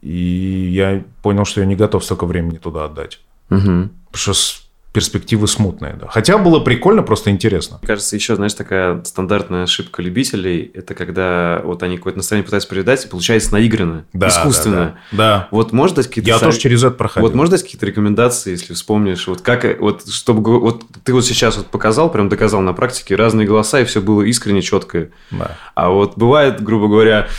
[0.02, 3.20] И я понял, что я не готов столько времени туда отдать.
[3.50, 3.92] Мгм.
[4.12, 4.62] Потому что
[4.94, 5.94] перспективы смутные.
[5.94, 6.08] Да.
[6.10, 7.78] Хотя было прикольно, просто интересно.
[7.82, 12.68] Мне кажется, еще, знаешь, такая стандартная ошибка любителей, это когда вот они какое-то настроение пытаются
[12.68, 14.76] передать, и получается наигранно, Да, искусственно.
[14.76, 15.18] Да, да.
[15.18, 15.48] Да.
[15.52, 17.30] Вот можешь дать какие-то Я совет- тоже через это проходил.
[17.30, 21.56] Вот можешь дать какие-то рекомендации, если вспомнишь, вот как, вот чтобы, вот ты вот сейчас
[21.56, 25.08] вот показал, прям доказал на практике разные голоса, и все было искренне, четко.
[25.32, 25.56] Да.
[25.74, 27.30] А вот бывает, грубо говоря,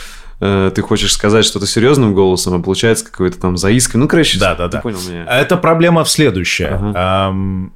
[0.43, 3.99] э, ты хочешь сказать что-то серьезным голосом, а получается какой-то там заиской.
[3.99, 4.81] Ну, короче, Да, да, да.
[4.81, 5.25] понял меня.
[5.25, 6.69] Это проблема в следующее.
[6.95, 7.73] Эм,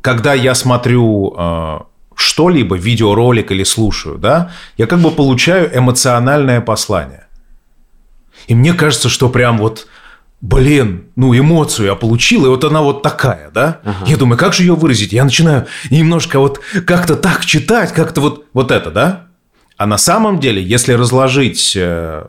[0.00, 1.78] Когда я смотрю э,
[2.14, 7.26] что-либо, видеоролик или слушаю, да, я как бы получаю эмоциональное послание.
[8.46, 9.86] И мне кажется, что прям вот,
[10.40, 13.80] блин, ну эмоцию я получил, и вот она вот такая, да.
[14.06, 15.12] Я думаю, как же ее выразить?
[15.12, 19.26] Я начинаю немножко вот как-то так читать, как-то вот, вот это, да.
[19.80, 22.26] А на самом деле, если разложить э,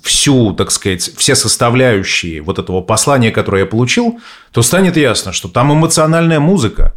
[0.00, 4.20] всю, так сказать, все составляющие вот этого послания, которое я получил,
[4.52, 6.94] то станет ясно, что там эмоциональная музыка,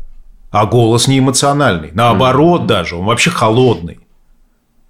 [0.52, 1.90] а голос не эмоциональный.
[1.94, 3.98] Наоборот даже, он вообще холодный.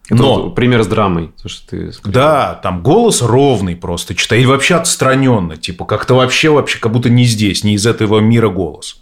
[0.07, 1.31] Это Но, вот пример с драмой.
[1.41, 2.11] То, что ты сказал.
[2.11, 7.09] да, там голос ровный просто, читай, и вообще отстраненно, типа как-то вообще, вообще, как будто
[7.09, 9.01] не здесь, не из этого мира голос.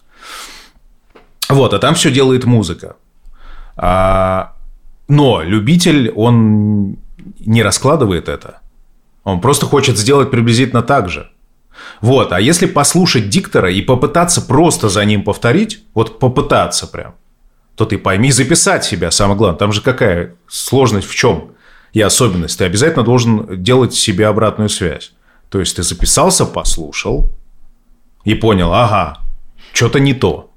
[1.50, 2.96] Вот, а там все делает музыка.
[3.76, 4.54] А,
[5.10, 6.98] но любитель, он
[7.40, 8.62] не раскладывает это.
[9.24, 11.30] Он просто хочет сделать приблизительно так же.
[12.00, 17.16] Вот, а если послушать диктора и попытаться просто за ним повторить, вот попытаться прям,
[17.76, 19.58] то ты пойми записать себя, самое главное.
[19.58, 21.52] Там же какая сложность в чем
[21.92, 22.60] и особенность.
[22.60, 25.14] Ты обязательно должен делать себе обратную связь.
[25.50, 27.30] То есть ты записался, послушал
[28.26, 29.18] и понял, ага,
[29.74, 30.52] что-то не то.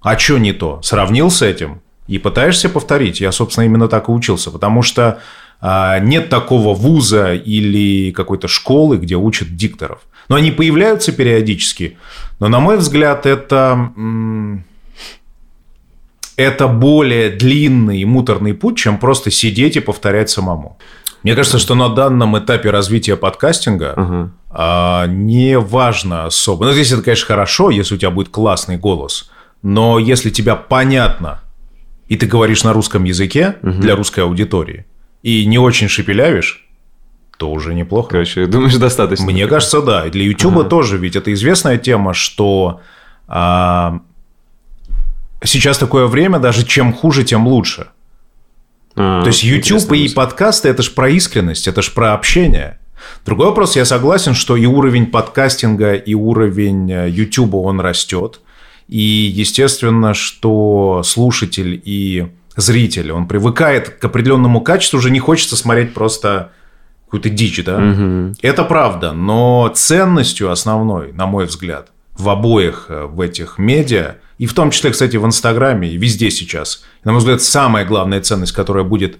[0.00, 0.80] А что не то?
[0.82, 3.20] Сравнил с этим и пытаешься повторить.
[3.20, 5.20] Я, собственно, именно так и учился, потому что
[5.60, 10.00] а, нет такого вуза или какой-то школы, где учат дикторов.
[10.28, 11.98] Но они появляются периодически.
[12.40, 13.90] Но, на мой взгляд, это,
[16.36, 20.78] это более длинный и муторный путь, чем просто сидеть и повторять самому.
[21.22, 24.30] Мне кажется, что на данном этапе развития подкастинга Ага.
[24.50, 26.66] а, не важно особо.
[26.66, 29.30] Ну, здесь это, конечно, хорошо, если у тебя будет классный голос.
[29.62, 31.40] Но если тебя понятно,
[32.08, 34.86] и ты говоришь на русском языке для русской аудитории,
[35.22, 36.66] и не очень шепелявишь,
[37.38, 38.10] то уже неплохо.
[38.10, 39.26] Короче, думаешь, достаточно?
[39.26, 40.06] Мне кажется, да.
[40.06, 42.80] И для YouTube тоже, ведь это известная тема, что
[43.28, 44.00] а,
[45.44, 47.88] сейчас такое время, даже чем хуже, тем лучше.
[48.94, 52.78] А, То есть YouTube и подкасты это ж про искренность, это ж про общение.
[53.24, 58.40] Другой вопрос, я согласен, что и уровень подкастинга, и уровень э, YouTube, он растет.
[58.88, 59.00] И
[59.34, 66.52] естественно, что слушатель и зритель, он привыкает к определенному качеству, уже не хочется смотреть просто
[67.06, 67.78] какую-то дичь, да?
[67.78, 68.34] Мгм.
[68.42, 74.46] Это правда, но ценностью основной, на мой взгляд, в обоих э, в этих медиа, и
[74.46, 78.52] в том числе, кстати, в Инстаграме, и везде сейчас, на мой взгляд, самая главная ценность,
[78.52, 79.18] которая будет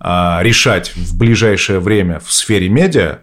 [0.00, 3.20] а, решать в ближайшее время в сфере медиа,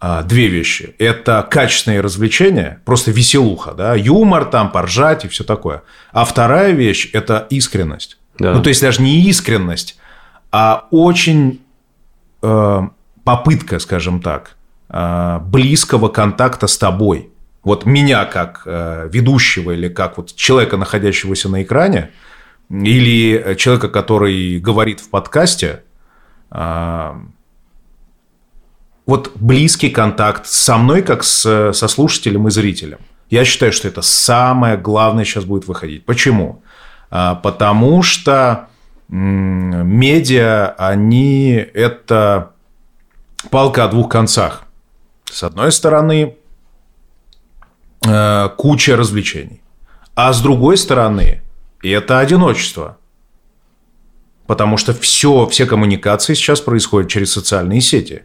[0.00, 0.94] две вещи.
[0.98, 5.82] Это качественные развлечения, просто веселуха, да, юмор там, поржать и все такое.
[6.12, 8.18] А вторая вещь– это искренность.
[8.38, 8.54] Да.
[8.54, 9.98] Ну, то есть даже не искренность,
[10.50, 11.60] а очень
[12.42, 12.80] э,
[13.24, 14.56] попытка, скажем так,
[14.88, 17.28] э, близкого контакта с тобой.
[17.62, 22.10] Вот меня как э, ведущего или как вот человека, находящегося на экране,
[22.70, 25.82] или человека, который говорит в подкасте,
[26.50, 27.14] э,
[29.10, 32.98] вот близкий контакт со мной, как с, со слушателем и зрителем.
[33.28, 36.04] Я считаю, что это самое главное сейчас будет выходить.
[36.04, 36.62] Почему?
[37.10, 38.68] А, Потому что
[39.08, 42.52] медиа, они это
[43.50, 44.62] палка о двух концах.
[45.24, 46.36] С одной стороны,
[48.06, 49.60] э, куча развлечений.
[50.14, 51.42] А с другой стороны,
[51.82, 52.96] это одиночество.
[54.46, 58.22] Потому что все, все коммуникации сейчас происходят через социальные сети.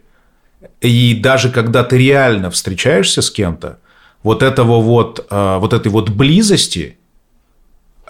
[0.80, 3.78] И даже когда ты реально встречаешься с кем-то,
[4.22, 6.98] вот этого вот, э, вот этой вот близости,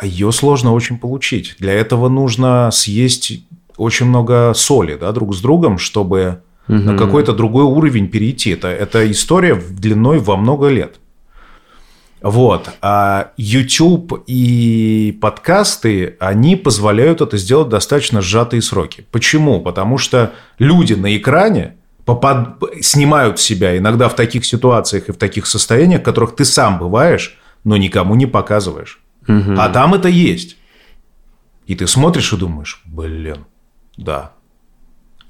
[0.03, 1.57] ее сложно очень получить.
[1.59, 3.41] Для этого нужно съесть
[3.77, 8.51] очень много соли да, друг с другом, чтобы на какой-то другой уровень перейти.
[8.51, 10.97] Это, это история длиной во много лет.
[12.21, 12.71] Вот.
[12.83, 19.07] А YouTube и подкасты, они позволяют это сделать в достаточно сжатые сроки.
[19.13, 19.61] Почему?
[19.61, 21.77] Потому что люди на экране
[22.07, 22.63] попад...
[22.81, 27.39] снимают себя иногда в таких ситуациях и в таких состояниях, в которых ты сам бываешь,
[27.65, 29.01] но никому не показываешь.
[29.59, 30.57] А там это есть.
[31.67, 33.45] И ты смотришь и думаешь, блин,
[33.97, 34.33] да.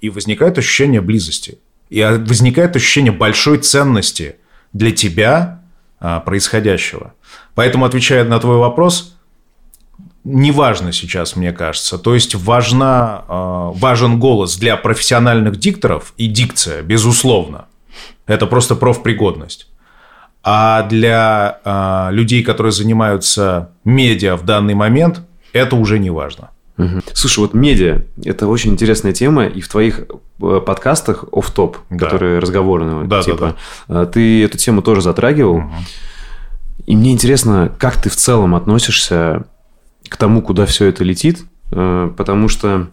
[0.03, 1.59] И возникает ощущение близости.
[1.89, 4.37] И а, возникает ощущение большой ценности
[4.75, 5.63] для тебя
[5.99, 7.15] а, происходящего.
[7.55, 9.16] Поэтому, отвечая на твой вопрос,
[10.27, 11.99] неважно сейчас, мне кажется.
[11.99, 17.67] То есть важна, а, важен голос для профессиональных дикторов и дикция, безусловно.
[18.27, 19.69] Это просто профпригодность.
[20.43, 25.21] А для а, людей, которые занимаются медиа в данный момент,
[25.53, 26.51] это уже не важно.
[26.77, 27.03] Мгм.
[27.15, 30.01] Слушай, вот медиа– это очень интересная тема, и в твоих
[30.43, 31.97] э, подкастах оф-топ, Да.
[32.05, 33.57] которые разговорные, Да, да, типа,
[33.89, 35.63] э, ты эту тему тоже затрагивал.
[36.85, 39.47] И мне интересно, как ты в целом относишься
[40.09, 42.89] к тому, куда все это летит, э, потому что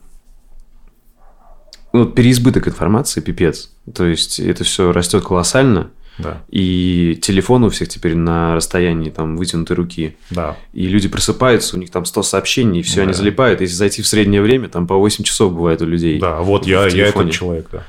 [1.92, 3.70] ну, переизбыток информации пипец.
[3.94, 9.38] То есть это все растет колоссально, Да, и телефон у всех теперь на расстоянии там
[9.38, 10.16] вытянутой руки.
[10.32, 10.58] да.
[10.74, 13.18] И люди просыпаются, у них там 100 сообщений, и все, они Да.
[13.18, 13.62] залипают.
[13.62, 16.20] Если зайти в среднее время, там по 8 часов бывает у людей.
[16.20, 17.30] Да, вот я, я телефоне.
[17.30, 17.84] этот человек, да.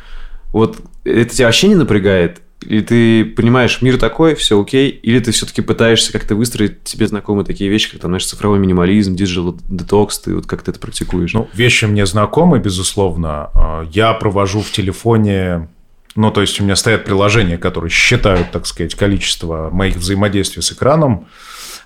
[0.52, 2.40] Вот это тебя вообще не напрягает?
[2.66, 4.90] Или ты понимаешь, мир такой, все окей?
[4.90, 9.14] Или ты все-таки пытаешься как-то выстроить тебе знакомые такие вещи, как там, знаешь, цифровой минимализм,
[9.14, 11.32] digital detox, ты вот как ты это практикуешь?
[11.34, 13.50] Ну, вещи мне знакомы, безусловно.
[13.54, 15.68] А, Я провожу в телефоне...
[16.16, 20.70] Ну, то есть у меня стоят приложения, которые считают, так сказать, количество моих взаимодействий с
[20.70, 21.26] экраном.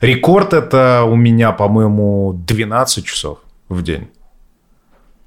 [0.02, 3.38] Рекорд это у меня, по-моему, 12 часов
[3.70, 4.08] в день.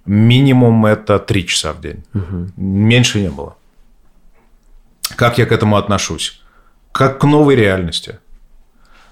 [0.06, 2.04] Минимум это 3 часа в день.
[2.56, 3.56] Меньше не было.
[5.16, 6.42] Как я к этому отношусь?
[6.92, 8.20] Как к новой реальности.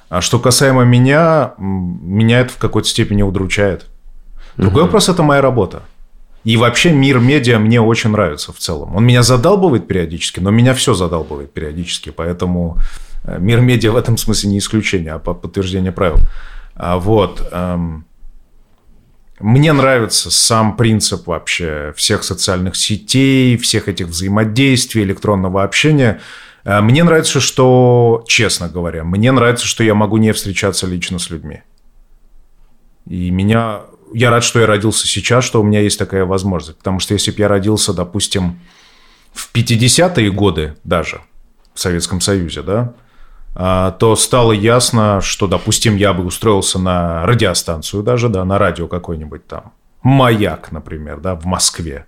[0.09, 3.85] А что касаемо меня, меня это в какой-то степени удручает.
[4.57, 5.83] Другой вопрос– это моя работа.
[6.43, 8.95] И вообще мир медиа мне очень нравится в целом.
[8.95, 12.09] Он меня задалбывает периодически, но меня все задалбывает периодически.
[12.09, 12.77] Поэтому
[13.23, 16.17] э, мир медиа в этом смысле не исключение, а по- подтверждение правил.
[16.75, 17.47] А Вот.
[19.39, 26.19] Мне нравится сам принцип вообще всех социальных сетей, всех этих взаимодействий, электронного общения.
[26.65, 31.29] Э, Мне нравится, что, честно говоря, мне нравится, что я могу не встречаться лично с
[31.29, 31.61] людьми.
[33.07, 33.81] И меня...
[34.13, 36.79] Я рад, что я родился сейчас, что у меня есть такая возможность.
[36.79, 38.59] Потому что если бы я родился, допустим,
[39.33, 41.21] в 50-е годы даже,
[41.73, 42.93] в Советском Союзе, да,
[43.53, 49.47] то стало ясно, что, допустим, я бы устроился на радиостанцию даже, да, на радио какой-нибудь
[49.47, 49.73] там,
[50.03, 52.05] «Маяк», например, да, в Москве.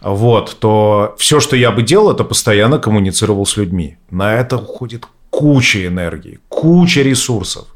[0.00, 3.98] Вот, то все, что я бы делал, это постоянно коммуницировал с людьми.
[4.10, 7.66] На это уходит куча энергии, куча ресурсов.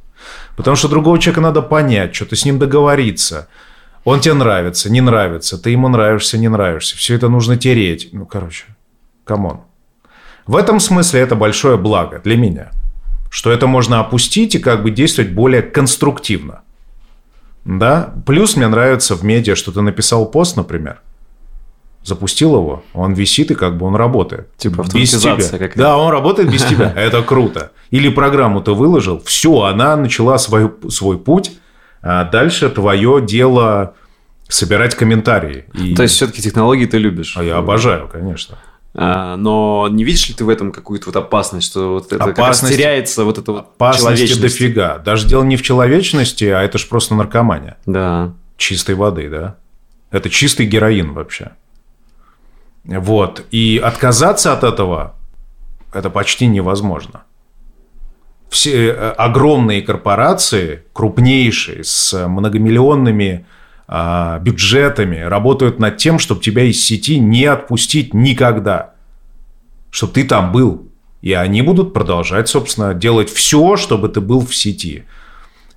[0.57, 3.49] Потому что другого человека надо понять, что-то с ним договориться.
[4.05, 6.97] Он тебе нравится, не нравится, ты ему нравишься, не нравишься.
[6.97, 8.11] Все это нужно тереть.
[8.13, 8.65] Ну, короче,
[9.25, 9.61] come on.
[10.51, 12.71] В этом смысле это большое благо для меня.
[13.31, 16.63] Что это можно опустить и как бы действовать более конструктивно.
[17.65, 18.13] Да?
[18.27, 21.03] Плюс мне нравится в медиа, что ты написал пост, например,
[22.03, 24.49] запустил его, он висит и как бы он работает.
[24.57, 25.19] Типа без тебя.
[25.21, 25.79] автоматизация какая-то.
[25.79, 26.93] Да, он работает без тебя.
[26.97, 27.71] Это круто.
[27.93, 31.53] Или программу ты выложил, все, она начала свой, свой путь,
[32.03, 33.95] а дальше твое дело
[34.49, 35.67] собирать комментарии.
[35.75, 37.37] И- То есть, все-таки технологии ты любишь.
[37.37, 38.59] А я обожаю, конечно.
[38.93, 42.39] А, но не видишь ли ты в этом какую-то вот опасность, что вот это как
[42.39, 44.99] Опасность- теряется вот это вот Опасности дофига.
[44.99, 47.77] Даже дело не в человечности, а это ж просто наркомания.
[47.87, 48.33] Да.
[48.57, 49.57] чистой воды, да?
[50.11, 51.53] Это чистый героин вообще.
[52.85, 53.45] Вот.
[53.51, 55.15] И отказаться от этого
[55.93, 57.23] это почти невозможно.
[58.49, 63.47] Все э, огромные корпорации, крупнейшие, с многомиллионными
[63.91, 68.95] бюджетами, работают над тем, чтобы тебя из сети не отпустить никогда.
[69.91, 70.89] Чтобы ты там был.
[71.23, 75.05] И они будут продолжать, собственно, делать все, чтобы ты был в сети.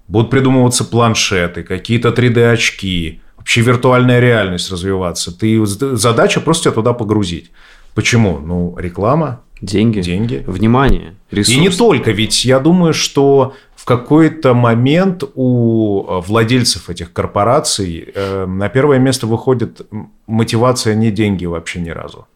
[0.07, 5.38] Будут придумываться планшеты, какие-то 3D-очки, вообще виртуальная реальность развиваться.
[5.38, 7.51] Ты, задача просто тебя туда погрузить.
[7.95, 8.39] Почему?
[8.39, 10.01] Ну, реклама, Деньги.
[10.01, 10.43] деньги.
[10.45, 11.15] Внимание.
[11.31, 11.57] Ресурс.
[11.57, 18.11] И не только, ведь я думаю, что в какой-то момент у э, владельцев этих корпораций
[18.13, 19.81] э, на первое место выходит
[20.27, 22.27] мотивация не деньги вообще ни разу.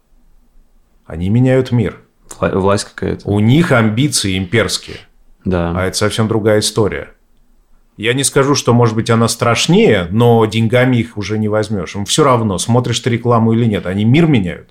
[1.05, 1.99] Они меняют мир.
[2.39, 3.27] Вла- Власть какая-то.
[3.29, 4.97] У них амбиции имперские.
[5.45, 5.73] Да.
[5.75, 7.09] А это совсем другая история.
[7.97, 11.95] Я не скажу, что, может быть, она страшнее, но деньгами их уже не возьмешь.
[11.95, 13.85] Им все равно, смотришь ты рекламу или нет.
[13.85, 14.69] Они мир меняют.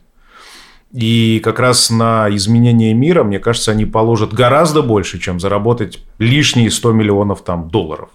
[0.96, 6.70] И как раз на изменение мира, мне кажется, они положат гораздо больше, чем заработать лишние
[6.70, 8.08] 100 миллионов там, долларов.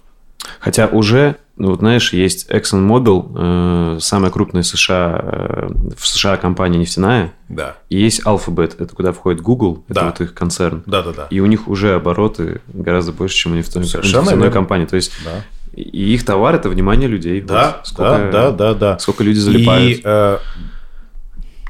[0.58, 6.78] Хотя уже, ну, вот знаешь, есть ExxonMobil, э, самая крупная США, э, в США компания
[6.78, 7.76] нефтяная, Да.
[7.88, 10.06] и есть Alphabet, это куда входит Google, это Да.
[10.06, 10.82] вот их концерн.
[10.84, 11.28] Да-да-да.
[11.30, 14.52] И у них уже обороты гораздо больше, чем у нефтяной, Совершенно нефтяной верно.
[14.54, 14.86] компании.
[14.86, 15.44] То есть Да.
[15.76, 17.40] и их товар это внимание людей.
[17.40, 18.98] Да, Вот сколько, да, да, да, да.
[18.98, 19.98] Сколько люди залипают.
[19.98, 20.38] И э,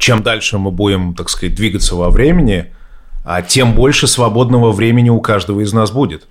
[0.03, 2.72] чем дальше мы будем, так сказать, двигаться во времени,
[3.24, 6.26] а тем больше свободного времени у каждого из нас будет.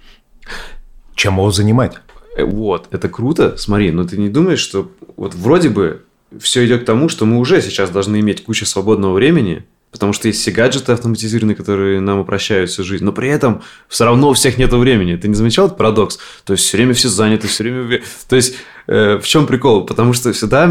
[1.15, 1.93] Чем его занимать?
[2.36, 3.55] Э, Вот, это круто.
[3.57, 6.03] Смотри, но ты не думаешь, что вот вроде бы
[6.38, 10.28] все идет к тому, что мы уже сейчас должны иметь кучу свободного времени, потому что
[10.28, 14.34] есть все гаджеты автоматизированные, которые нам упрощают всю жизнь, но при этом все равно у
[14.34, 15.15] всех нет времени.
[15.15, 16.19] Ты не замечал этот парадокс?
[16.43, 18.01] То есть все время все заняты, все время...
[18.28, 18.55] То есть
[18.88, 19.86] э, в чем прикол?
[19.86, 20.69] Потому что всегда,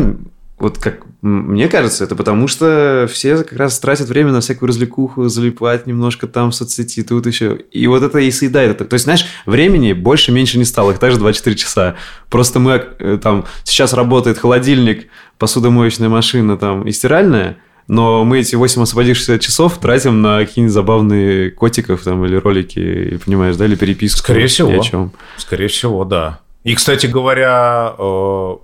[0.61, 5.29] вот как мне кажется, это потому что все как раз тратят время на всякую развлекуху,
[5.29, 7.59] залипать немножко там в соцсети, тут еще.
[7.73, 8.85] И вот это и съедает это.
[8.85, 11.97] То есть, знаешь, времени больше-меньше не стало, их также 24 часа.
[12.31, 15.09] Просто мы э, там, сейчас работает холодильник,
[15.39, 21.51] посудомоечная машина там и стиральная, но мы эти 8 освободившихся часов тратим на какие-нибудь забавные
[21.51, 24.21] котиков там или ролики, понимаешь, да, или переписку.
[24.21, 24.71] Скорее всего.
[24.71, 25.13] о чем.
[25.37, 26.41] Скорее всего, да.
[26.65, 28.57] И, кстати говоря, э,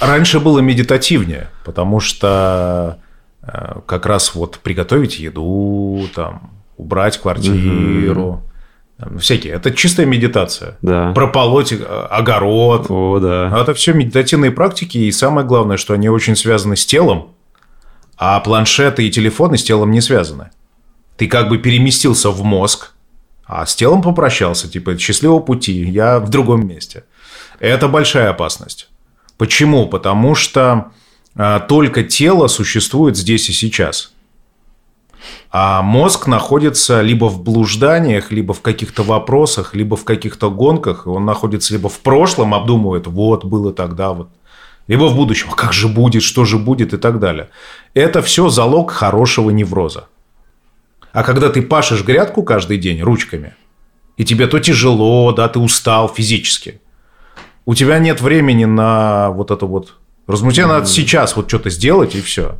[0.00, 2.98] раньше было медитативнее, потому что
[3.42, 8.42] э, как раз вот приготовить еду, там, убрать квартиру,
[8.98, 9.54] там, всякие.
[9.54, 10.78] Это чистая медитация.
[10.82, 11.12] Да.
[11.12, 12.86] Прополоть э, огород.
[12.88, 13.50] О, да.
[13.52, 17.32] А Это все медитативные практики, и самое главное, что они очень связаны с телом,
[18.16, 20.50] а планшеты и телефоны с телом не связаны.
[21.16, 22.92] Ты как бы переместился в мозг,
[23.46, 27.04] а с телом попрощался, типа счастливого пути, я в другом месте.
[27.60, 28.88] Это большая опасность.
[29.36, 29.86] Почему?
[29.86, 30.92] Потому что
[31.36, 34.12] а, только тело существует здесь и сейчас.
[35.50, 41.06] А мозг находится либо в блужданиях, либо в каких-то вопросах, либо в каких-то гонках.
[41.06, 44.28] Он находится либо в прошлом, обдумывает, вот было тогда, вот.
[44.86, 47.48] Либо в будущем, а как же будет, что же будет и так далее.
[47.94, 50.08] Это все залог хорошего невроза.
[51.12, 53.54] А когда ты пашешь грядку каждый день ручками,
[54.16, 56.80] и тебе то тяжело, да, ты устал физически,
[57.66, 59.94] у тебя нет времени на вот это вот...
[60.26, 62.56] Разум- Тебе надо сейчас вот что-то сделать, и все.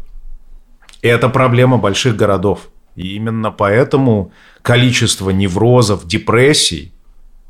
[1.02, 2.68] И это проблема больших городов.
[2.96, 4.32] И именно поэтому
[4.62, 6.92] количество неврозов, депрессий,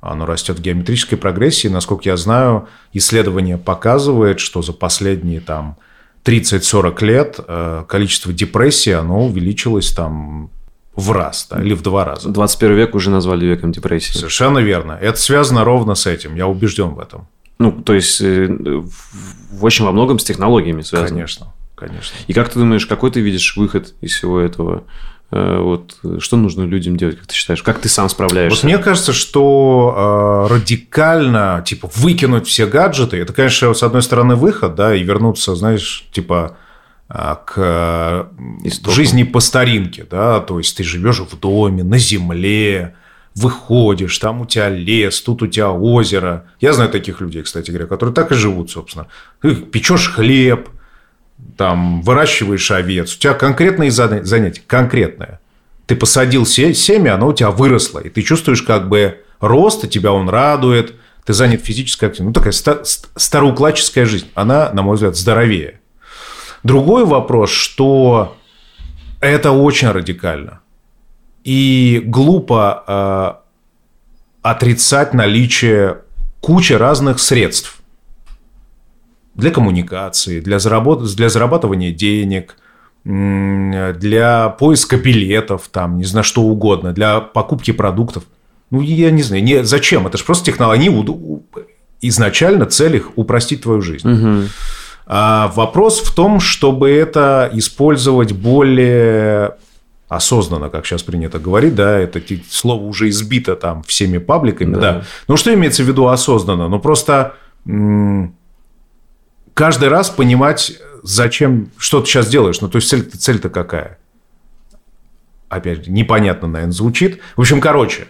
[0.00, 1.68] оно растет в геометрической прогрессии.
[1.68, 5.76] Насколько я знаю, исследование показывает, что за последние там
[6.24, 10.50] 30-40 лет э, количество депрессий, оно увеличилось там
[10.96, 12.28] в раз да, или в два раза.
[12.28, 14.12] 21 век уже назвали веком депрессии.
[14.16, 14.92] Совершенно верно.
[14.92, 16.34] Это связано ровно с этим.
[16.36, 17.28] Я убежден в этом.
[17.58, 21.10] Ну, то есть, э, в очень во многом с технологиями связано.
[21.10, 21.46] Конечно,
[21.76, 22.16] конечно.
[22.26, 24.84] И как ты думаешь, какой ты видишь выход из всего этого?
[25.30, 27.62] Э, Вот что нужно людям делать, как ты считаешь?
[27.62, 28.56] Как ты сам справляешься?
[28.56, 34.34] Вот мне кажется, что э, радикально, типа, выкинуть все гаджеты, это, конечно, с одной стороны
[34.36, 36.56] выход, да, и вернуться, знаешь, типа,
[37.08, 38.28] э, к
[38.64, 38.94] Истокам.
[38.94, 42.94] жизни по старинке, да, то есть ты живешь в доме, на земле,
[43.34, 46.44] выходишь, там у тебя лес, тут у тебя озеро.
[46.60, 49.08] Я знаю таких людей, кстати говоря, которые так и живут, собственно.
[49.40, 50.68] Ты печешь хлеб,
[51.56, 53.14] там, выращиваешь овец.
[53.14, 55.40] У тебя конкретные занятия, конкретное.
[55.86, 60.12] Ты посадил семя, оно у тебя выросло, и ты чувствуешь как бы рост, и тебя
[60.12, 60.94] он радует,
[61.26, 62.26] ты занят физической активностью.
[62.26, 62.84] Ну, такая
[63.16, 64.30] староукладческая жизнь.
[64.34, 65.80] Она, на мой взгляд, здоровее.
[66.62, 68.36] Другой вопрос, что
[69.20, 70.60] это очень радикально.
[71.44, 73.44] И глупо э,
[74.42, 75.98] отрицать наличие
[76.40, 77.78] кучи разных средств
[79.34, 81.04] для коммуникации, для, заработ...
[81.14, 82.56] для зарабатывания денег,
[83.04, 88.24] для поиска билетов, там, не знаю, что угодно, для покупки продуктов.
[88.70, 90.06] Ну, я не знаю, не, зачем?
[90.06, 90.90] Это же просто технологии.
[92.00, 94.10] Изначально цель их упростить твою жизнь.
[94.10, 94.48] Угу.
[95.06, 99.56] А вопрос в том, чтобы это использовать более
[100.08, 104.80] осознанно, как сейчас принято говорить, да, это слово уже избито там всеми пабликами, да.
[104.80, 105.04] да.
[105.28, 106.68] Ну, что имеется в виду осознанно?
[106.68, 107.34] Ну, просто
[109.54, 112.60] каждый раз понимать, зачем, что ты сейчас делаешь.
[112.60, 113.98] Ну, то есть цель-то цель какая?
[115.48, 117.20] Опять же, непонятно, наверное, звучит.
[117.36, 118.08] В общем, короче,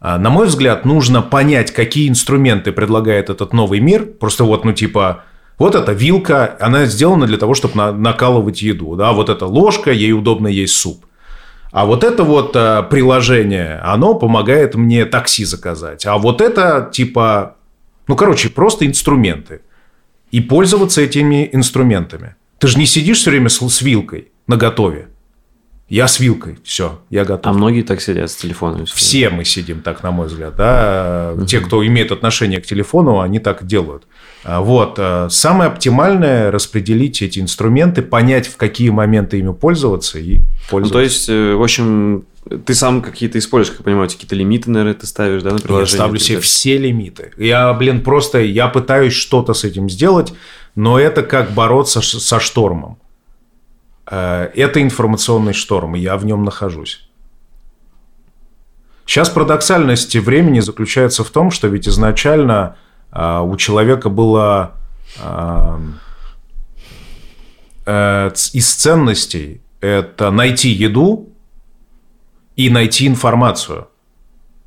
[0.00, 4.06] а, на мой взгляд, нужно понять, какие инструменты предлагает этот новый мир.
[4.06, 5.24] Просто вот, ну, типа,
[5.58, 8.96] вот эта вилка, она сделана для того, чтобы на, накалывать еду.
[8.96, 9.12] Да?
[9.12, 11.04] Вот эта ложка, ей удобно есть суп.
[11.72, 16.04] А вот это вот а, приложение, оно помогает мне такси заказать.
[16.06, 17.56] А вот это типа,
[18.08, 19.60] ну, короче, просто инструменты
[20.32, 22.34] и пользоваться этими инструментами.
[22.58, 25.09] Ты же не сидишь все время с, с вилкой на готове.
[25.90, 27.52] Я с вилкой, все, я готов.
[27.52, 28.86] А многие так сидят с телефоном.
[28.86, 30.54] Все мы сидим так, на мой взгляд.
[30.54, 31.32] Да?
[31.34, 31.46] Угу.
[31.46, 34.04] Те, кто имеет отношение к телефону, они так делают.
[34.44, 34.94] А, вот.
[34.98, 40.80] А, самое оптимальное– распределить эти инструменты, понять, в какие моменты ими пользоваться и пользоваться.
[40.80, 42.24] Ну, то есть, э, в общем,
[42.64, 45.90] ты сам какие-то используешь, как я понимаю, какие-то лимиты, наверное, ты ставишь, да, на приложение?
[45.90, 47.32] Я ставлю себе все лимиты.
[47.36, 50.32] Я, блин, просто, я пытаюсь что-то с этим сделать,
[50.76, 52.98] но это как бороться со штормом.
[54.10, 57.08] Э, это информационный шторм, и я в нем нахожусь.
[59.06, 62.76] Сейчас парадоксальность времени заключается в том, что ведь изначально
[63.12, 64.72] э, у человека было
[67.86, 71.26] э, из ценностей это найти еду,
[72.56, 73.88] и найти информацию.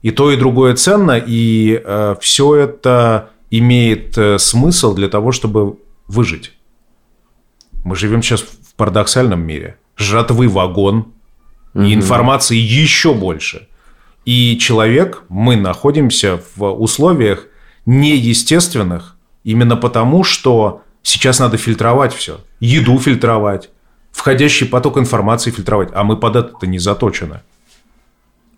[0.01, 5.77] И то, и другое ценно, и э, все это имеет смысл для того, чтобы
[6.07, 6.53] выжить.
[7.83, 8.43] Мы живем сейчас
[8.83, 9.77] парадоксальном мире.
[9.95, 11.13] Жратвы вагон,
[11.73, 13.69] и информации еще больше.
[14.25, 17.47] И человек, мы находимся в условиях
[17.85, 19.15] неестественных,
[19.45, 22.41] именно потому, что сейчас надо фильтровать все.
[22.59, 23.69] Еду фильтровать,
[24.11, 27.39] входящий поток информации фильтровать, а мы под это не заточены.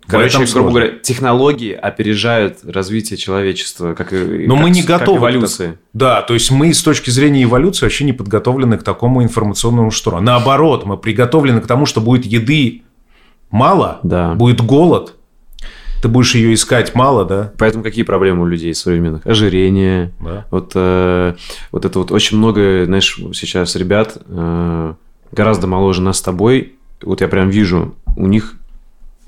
[0.07, 0.69] Короче, грубо сложно.
[0.69, 5.77] говоря, технологии опережают развитие человечества, как и Но как, мы не готовы эволюции.
[5.93, 10.21] Да, то есть мы с точки зрения эволюции вообще не подготовлены к такому информационному штурму.
[10.21, 12.83] Наоборот, мы приготовлены к тому, что будет еды
[13.49, 14.33] мало, да.
[14.33, 15.15] будет голод,
[16.01, 17.51] ты будешь ее искать мало, да?
[17.57, 19.25] Поэтому какие проблемы у людей современных?
[19.25, 20.11] Ожирение.
[20.19, 20.45] Да.
[20.51, 21.33] Вот, э,
[21.71, 24.93] вот это вот очень много, знаешь, сейчас ребят э,
[25.31, 26.73] гораздо моложе нас с тобой.
[27.01, 28.53] Вот я прям вижу, у них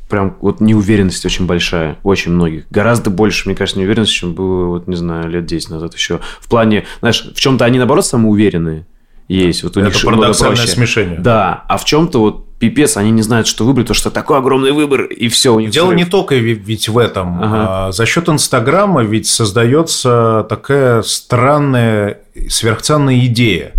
[0.09, 2.65] прям вот неуверенность очень большая, очень многих.
[2.69, 6.19] Гораздо больше, мне кажется, неуверенности, чем было, вот, не знаю, лет 10 назад еще.
[6.39, 8.85] В плане, знаешь, в чем-то они, наоборот, самоуверенные
[9.27, 9.63] есть.
[9.63, 11.19] Вот у Это них парадоксальное смешение.
[11.19, 14.71] Да, а в чем-то вот пипец, они не знают, что выбрать, потому что такой огромный
[14.71, 15.69] выбор, и все у них.
[15.69, 15.97] Дело взрыв.
[15.97, 17.43] не только ведь в этом.
[17.43, 17.87] Ага.
[17.87, 23.73] А, за счет Инстаграма ведь создается такая странная, сверхценная идея.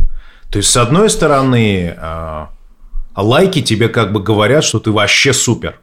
[0.50, 2.50] То есть, с одной стороны, а,
[3.16, 5.80] лайки тебе как бы говорят, что ты вообще супер.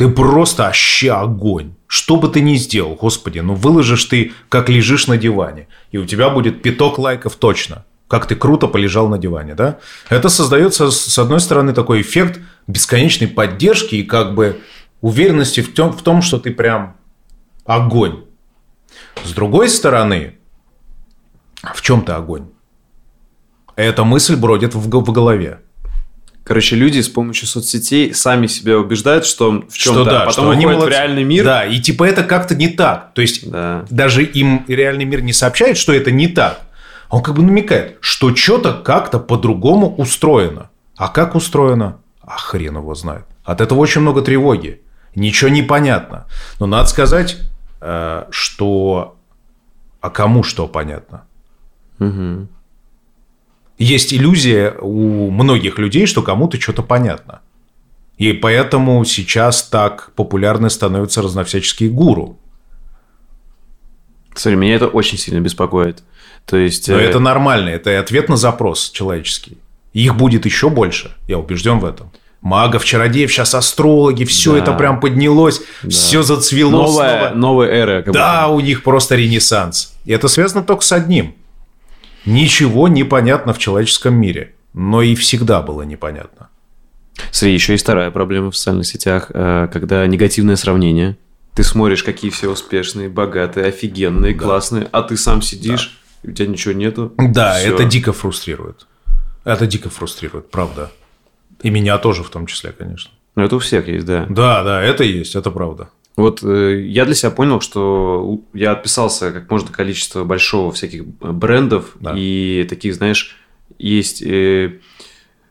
[0.00, 1.74] Ты просто вообще огонь.
[1.86, 6.06] Что бы ты ни сделал, господи, ну выложишь ты, как лежишь на диване, и у
[6.06, 7.84] тебя будет пяток лайков точно.
[8.08, 9.78] Как ты круто полежал на диване, да?
[10.08, 14.62] Это создается, с одной стороны, такой эффект бесконечной поддержки и как бы
[15.02, 16.96] уверенности в том, в том что ты прям
[17.66, 18.24] огонь.
[19.22, 20.38] С другой стороны,
[21.74, 22.48] в чем ты огонь?
[23.76, 25.60] Эта мысль бродит в, в голове.
[26.44, 30.66] Короче, люди с помощью соцсетей сами себя убеждают, что в чем-то, да, потом что они
[30.66, 31.44] в реальный мир.
[31.44, 33.12] Да, и типа это как-то не так.
[33.14, 33.84] То есть да.
[33.90, 36.62] даже им реальный мир не сообщает, что это не так.
[37.10, 40.70] Он как бы намекает, что что-то как-то по-другому устроено.
[40.96, 41.98] А как устроено?
[42.22, 43.24] А хрен его знает.
[43.44, 44.80] От этого очень много тревоги.
[45.14, 46.26] Ничего не понятно.
[46.58, 47.36] Но надо сказать,
[47.80, 49.16] э, что...
[50.00, 51.24] А кому что понятно?
[51.98, 52.48] Угу
[53.80, 57.40] есть иллюзия у многих людей, что кому-то что-то понятно.
[58.18, 62.38] И поэтому сейчас так популярны становятся разновсяческие гуру.
[64.34, 66.02] Смотри, меня это очень сильно беспокоит.
[66.44, 66.88] То есть...
[66.88, 69.56] Но э, это нормально, это ответ на запрос человеческий.
[69.94, 72.12] Их будет еще больше, я убежден в этом.
[72.42, 74.58] Магов, чародеев, сейчас астрологи, все Да.
[74.58, 77.34] это прям поднялось, все зацвело новая, снова.
[77.34, 78.02] новая эра.
[78.06, 78.54] Да, будто.
[78.54, 79.94] у них просто ренессанс.
[80.04, 81.34] И это связано только с одним.
[82.26, 86.48] Ничего не понятно в человеческом мире, но и всегда было непонятно.
[87.30, 91.16] Смотри, еще есть вторая проблема в социальных сетях, э, когда негативное сравнение.
[91.54, 96.46] Ты смотришь, какие все успешные, богатые, офигенные, классные, а ты сам сидишь, и у тебя
[96.46, 97.12] ничего нету.
[97.18, 97.74] Да, Всё.
[97.74, 98.86] это дико фрустрирует.
[99.44, 100.90] Это дико фрустрирует, правда.
[101.62, 103.10] И меня тоже в том числе, конечно.
[103.36, 104.26] Ну, это у всех есть, да.
[104.28, 105.90] Да, да, это есть, это правда.
[106.20, 111.96] Вот э, я для себя понял, что я отписался как можно количество большого всяких брендов
[112.00, 112.14] Да.
[112.16, 113.36] и таких, знаешь,
[113.78, 114.78] есть э,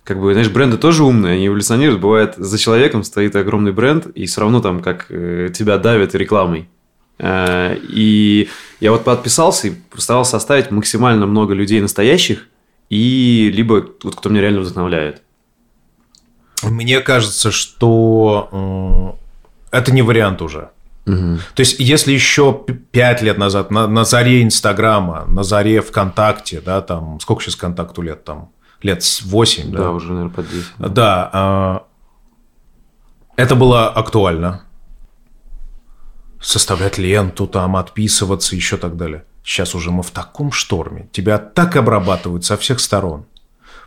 [0.03, 2.01] как бы, знаешь, бренды тоже умные, они эволюционируют.
[2.01, 6.67] Бывает, за человеком стоит огромный бренд, и все равно там как э, тебя давят рекламой.
[7.21, 8.47] И
[8.79, 12.47] я вот подписался и постарался оставить максимально много людей настоящих,
[12.89, 15.21] и либо вот кто меня реально вдохновляет.
[16.63, 19.17] Мне кажется, что
[19.71, 20.69] это не вариант уже.
[21.05, 26.81] То есть, если еще пять лет назад, на, на заре Инстаграма, на заре ВКонтакте, да,
[26.81, 28.51] там, сколько сейчас ВКонтакту лет, там,
[28.83, 29.91] лет 8, Да, да?
[29.91, 30.65] уже, наверное, под 10.
[30.77, 31.83] Да,
[33.37, 34.63] э, это было актуально.
[36.39, 39.25] Составлять ленту, там, отписываться, еще так далее.
[39.43, 41.09] Сейчас уже мы в таком шторме.
[41.11, 43.25] Тебя так обрабатывают со всех сторон.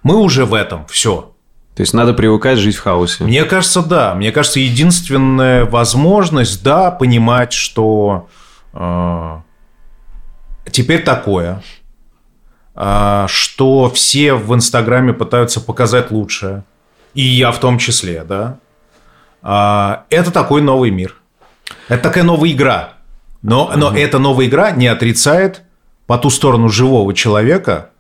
[0.02, 1.31] Мы уже в этом, все.
[1.74, 3.24] То есть надо привыкать жить в хаосе.
[3.24, 4.14] Мне кажется, да.
[4.14, 8.28] Мне кажется, единственная возможность, да, понимать, что
[8.74, 9.40] э,
[10.70, 11.62] теперь такое,
[12.74, 16.64] э, что все в Инстаграме пытаются показать лучшее,
[17.14, 18.58] и я в том числе, да.
[19.42, 21.16] А, это такой новый мир.
[21.88, 22.94] Это такая новая игра.
[23.42, 25.62] Но, но эта новая игра не отрицает
[26.06, 27.90] по ту сторону живого человека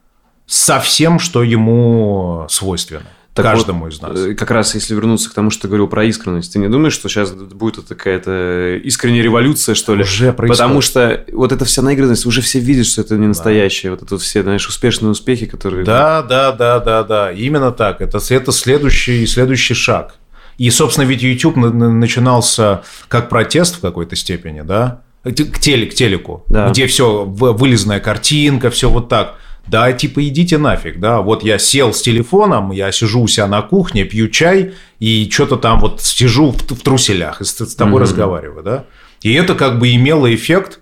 [0.46, 3.06] со всем, что ему свойственно.
[3.34, 4.18] Так каждому вот, из нас.
[4.18, 6.92] э, Как раз если вернуться к тому, что ты говорил про искренность, ты не думаешь,
[6.92, 10.02] что сейчас будет какая-то искренняя революция, что ли?
[10.02, 10.58] Уже происходит.
[10.58, 13.92] Потому что вот эта вся наигранность, уже все видят, что это не настоящее.
[13.92, 15.84] Вот это вот все, знаешь, успешные успехи, которые...
[15.84, 17.32] Да, да, да, да, да.
[17.32, 18.00] Именно так.
[18.02, 20.16] Это, это следующий, следующий шаг.
[20.58, 25.00] И, собственно, ведь YouTube на- на- начинался как протест в какой-то степени, да?
[25.24, 26.68] К теле- к телеку, Да.
[26.68, 29.36] где все вылезная картинка, все вот так.
[29.66, 31.20] Да, типа идите нафиг, да.
[31.20, 35.56] Вот я сел с телефоном, я сижу у себя на кухне, пью чай и что-то
[35.56, 38.84] там вот сижу в, в труселях и с, с тобой разговариваю, да.
[39.22, 40.80] И это как бы имело эффект,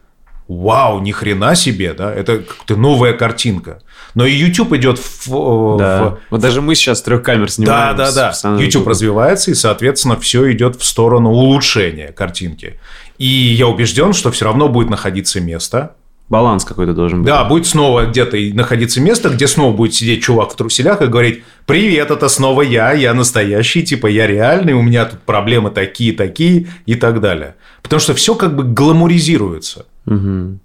[0.48, 3.82] вау, ни хрена себе, да, это как-то новая картинка.
[4.14, 6.16] Но и YouTube идет в, в- Да.
[6.30, 7.96] Вот даже мы сейчас трех камер да, снимаем.
[7.96, 8.26] да, да.
[8.28, 12.80] профессиональным YouTube развивается, и, соответственно, все идет в сторону улучшения картинки.
[13.18, 15.94] И я убежден, что все равно будет находиться место.
[16.30, 17.26] Баланс какой-то должен быть.
[17.26, 21.42] Да, будет снова где-то находиться место, где снова будет сидеть чувак в труселях и говорить,
[21.66, 26.94] привет, это снова я, я настоящий, типа я реальный, у меня тут проблемы такие-такие и
[26.94, 27.56] так далее.
[27.82, 29.86] Потому что все как бы гламуризируется.
[30.06, 30.60] Мгм.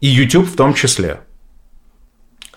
[0.00, 1.18] И YouTube в том числе.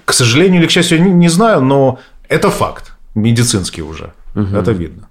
[0.05, 2.93] К сожалению или к счастью, не, не знаю, но это факт.
[3.15, 4.13] Медицинский уже.
[4.35, 5.09] Это видно.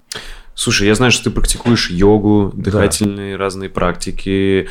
[0.55, 4.69] Слушай, я знаю, что ты практикуешь йогу, дыхательные разные практики,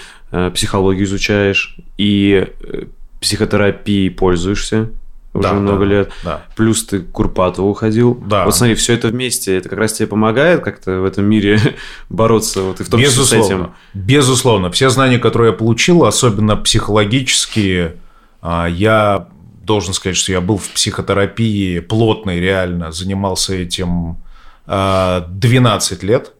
[0.53, 2.83] психологию изучаешь и э,
[3.21, 4.89] психотерапией пользуешься
[5.33, 6.11] уже Да, много да, лет.
[6.23, 6.41] да.
[6.55, 8.15] Плюс ты к Курпатову ходил.
[8.25, 8.45] Да.
[8.45, 11.59] Вот смотри, все это вместе, это как раз тебе помогает как-то в этом мире
[12.09, 13.53] бороться, вот и в том числе с Безусловно.
[13.63, 13.73] этим.
[13.93, 14.71] Безусловно.
[14.71, 17.95] Все знания, которые я получил, особенно психологические,
[18.41, 19.27] а, я
[19.63, 24.17] должен сказать, что я был в психотерапии плотной, реально, занимался этим
[24.65, 26.33] а, 12 лет.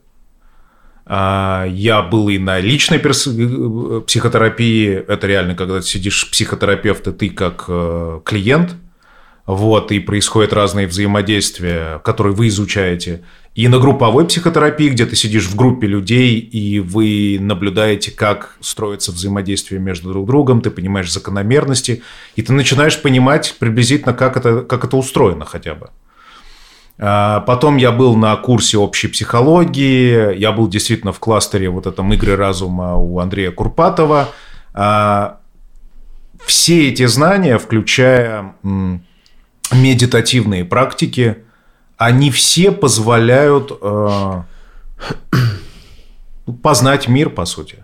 [1.10, 4.94] А, Я был и на личной перс- э, психотерапии.
[5.08, 8.76] Это реально, когда ты сидишь психотерапевт, и ты как э, клиент.
[9.46, 13.24] Вот, и происходят разные взаимодействия, которые вы изучаете.
[13.56, 19.14] И на групповой психотерапии, где ты сидишь в группе людей, и вы наблюдаете, как строится
[19.14, 22.04] взаимодействие между друг другом, ты понимаешь закономерности,
[22.36, 25.92] и ты начинаешь понимать приблизительно, как это, как это устроено хотя бы.
[27.00, 32.12] А, Потом я был на курсе общей психологии, я был действительно в кластере вот этом
[32.14, 34.30] «Игры разума» у Андрея Курпатова.
[34.74, 35.40] А,
[36.46, 38.56] Все эти знания, включая
[39.72, 41.38] медитативные практики,
[41.98, 44.42] они все позволяют э,
[46.62, 47.84] познать мир, по сути.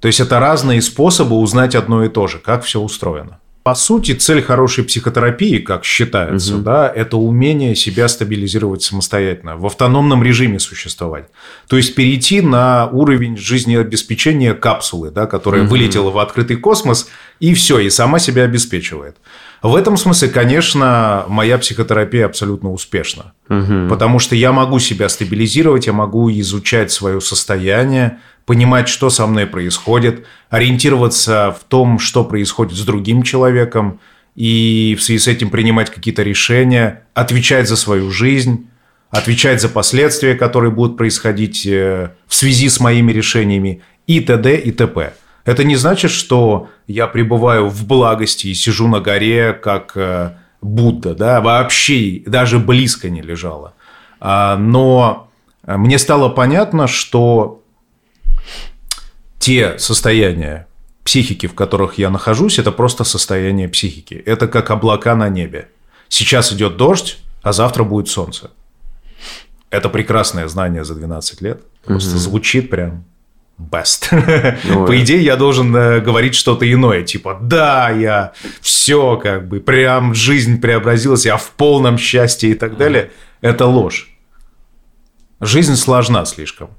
[0.00, 3.38] То есть это разные способы узнать одно и то же, как все устроено.
[3.68, 6.62] По сути, цель хорошей психотерапии, как считается, угу.
[6.62, 11.26] да, это умение себя стабилизировать самостоятельно, в автономном режиме существовать.
[11.68, 15.72] То есть перейти на уровень жизнеобеспечения капсулы, да, которая угу.
[15.72, 17.10] вылетела в открытый космос,
[17.40, 19.18] и все, и сама себя обеспечивает.
[19.62, 23.32] В этом смысле, конечно, моя психотерапия абсолютно успешна.
[23.48, 23.88] Угу.
[23.88, 29.46] Потому что я могу себя стабилизировать, я могу изучать свое состояние, понимать, что со мной
[29.46, 34.00] происходит, ориентироваться в том, что происходит с другим человеком,
[34.36, 38.68] и в связи с этим принимать какие-то решения, отвечать за свою жизнь,
[39.10, 44.56] отвечать за последствия, которые будут происходить э, в связи с моими решениями и т.д.
[44.56, 45.12] и т.п.
[45.44, 51.14] Это не значит, что я пребываю в благости и сижу на горе, как э, Будда,
[51.14, 53.74] да, вообще даже близко не лежала.
[54.20, 55.30] А, но
[55.66, 57.62] мне стало понятно, что
[59.38, 60.66] те состояния
[61.04, 64.14] психики, в которых я нахожусь, это просто состояние психики.
[64.14, 65.68] Это как облака на небе.
[66.08, 68.50] Сейчас идет дождь, а завтра будет солнце.
[69.70, 71.62] Это прекрасное знание за 12 лет.
[71.84, 72.18] Просто угу.
[72.18, 73.04] звучит прям
[73.58, 74.08] best.
[74.64, 79.60] Ну, По идее, я должен э, говорить что-то иное, типа, да, я все, как бы,
[79.60, 83.10] прям жизнь преобразилась, я в полном счастье и так далее.
[83.40, 84.08] Это ложь.
[85.40, 86.70] Жизнь сложна слишком.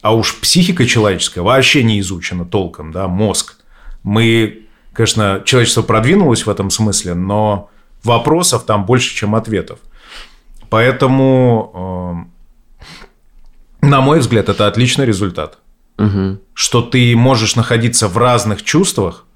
[0.00, 3.56] А уж психика человеческая вообще не изучена толком, да, мозг.
[4.02, 7.70] Мы, конечно, человечество продвинулось в этом смысле, но
[8.02, 9.78] вопросов там больше, чем ответов.
[10.68, 12.26] Поэтому,
[13.82, 15.61] э, на мой взгляд, это отличный результат
[15.98, 16.38] угу.
[16.54, 19.26] что ты можешь находиться в разных чувствах,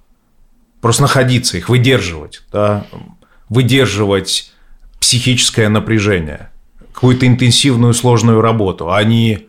[0.81, 2.87] просто находиться их, выдерживать, да,
[3.49, 4.53] выдерживать
[5.01, 6.51] психическое напряжение,
[6.93, 9.47] какую-то интенсивную сложную работу, а не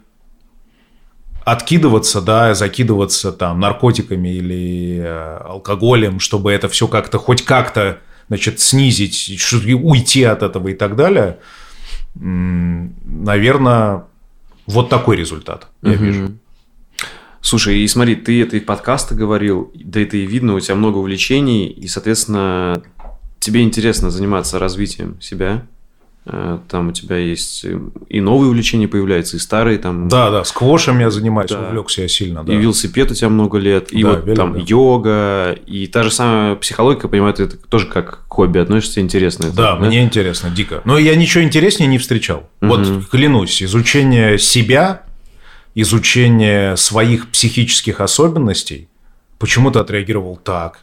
[1.45, 8.59] откидываться, да, закидываться там наркотиками или э, алкоголем, чтобы это все как-то хоть как-то, значит,
[8.59, 9.31] снизить,
[9.73, 11.39] уйти от этого и так далее.
[12.15, 14.03] Наверное,
[14.65, 16.03] вот такой результат я угу.
[16.03, 16.37] вижу.
[17.41, 20.97] Слушай, и смотри, ты это и подкасты говорил, да это и видно, у тебя много
[20.97, 22.81] увлечений, и, соответственно,
[23.39, 25.65] тебе интересно заниматься развитием себя.
[26.29, 27.65] Э, там у тебя есть
[28.09, 30.09] и новые увлечения появляются, и старые там.
[30.09, 31.67] Да, да, сквошем я занимаюсь, да.
[31.67, 32.43] увлекся я сильно.
[32.43, 32.53] Да.
[32.53, 34.59] И велосипед у тебя много лет, и да, вот там да.
[34.59, 39.45] йога, и та же самая психология, понимаю, это тоже как к хобби относишься, интересно.
[39.45, 40.81] Это, да, да, мне интересно, дико.
[40.83, 42.49] Но я ничего интереснее не встречал.
[42.61, 42.67] Угу.
[42.67, 45.03] Вот клянусь, изучение себя
[45.79, 48.89] изучение своих психических особенностей,
[49.37, 50.79] почему ты отреагировал так,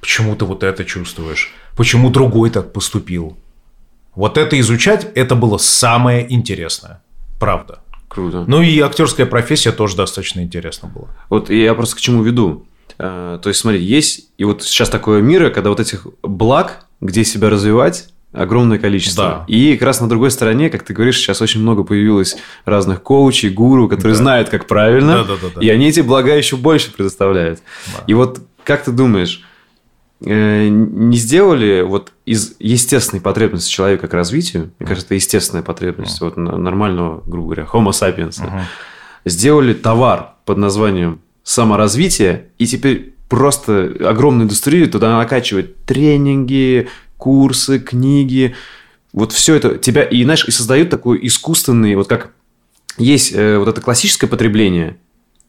[0.00, 3.36] почему ты вот это чувствуешь, почему другой так поступил.
[4.14, 7.02] Вот это изучать, это было самое интересное.
[7.38, 7.80] Правда.
[8.08, 8.44] Круто.
[8.46, 11.08] Ну и актерская профессия тоже достаточно интересна была.
[11.28, 12.66] Вот я просто к чему веду.
[12.98, 17.24] А, то есть, смотри, есть и вот сейчас такое мира, когда вот этих благ, где
[17.24, 19.24] себя развивать, огромное количество.
[19.24, 19.44] Да.
[19.46, 23.50] И как раз на другой стороне, как ты говоришь, сейчас очень много появилось разных коучей,
[23.50, 24.22] гуру, которые да.
[24.22, 25.60] знают, как правильно, да, да, да, да.
[25.60, 27.60] и они эти блага еще больше предоставляют.
[27.86, 28.04] Да.
[28.06, 29.44] И вот как ты думаешь,
[30.24, 36.20] э, не сделали вот из естественной потребности человека к развитию, мне кажется, это естественная потребность
[36.20, 38.62] вот нормального, грубо говоря, homo sapiens, uh-huh.
[39.24, 46.88] сделали товар под названием саморазвитие, и теперь просто огромную индустрию туда накачивать тренинги,
[47.22, 48.56] курсы, книги,
[49.12, 52.32] вот все это тебя, и знаешь, и создают такой искусственный, вот как
[52.98, 54.96] есть э, вот это классическое потребление,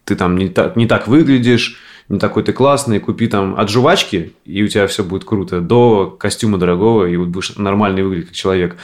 [0.05, 4.33] ты там не так, не так выглядишь, не такой ты классный, купи там от жвачки,
[4.45, 8.35] и у тебя все будет круто, до костюма дорогого, и вот будешь нормальный выглядеть как
[8.35, 8.75] человек.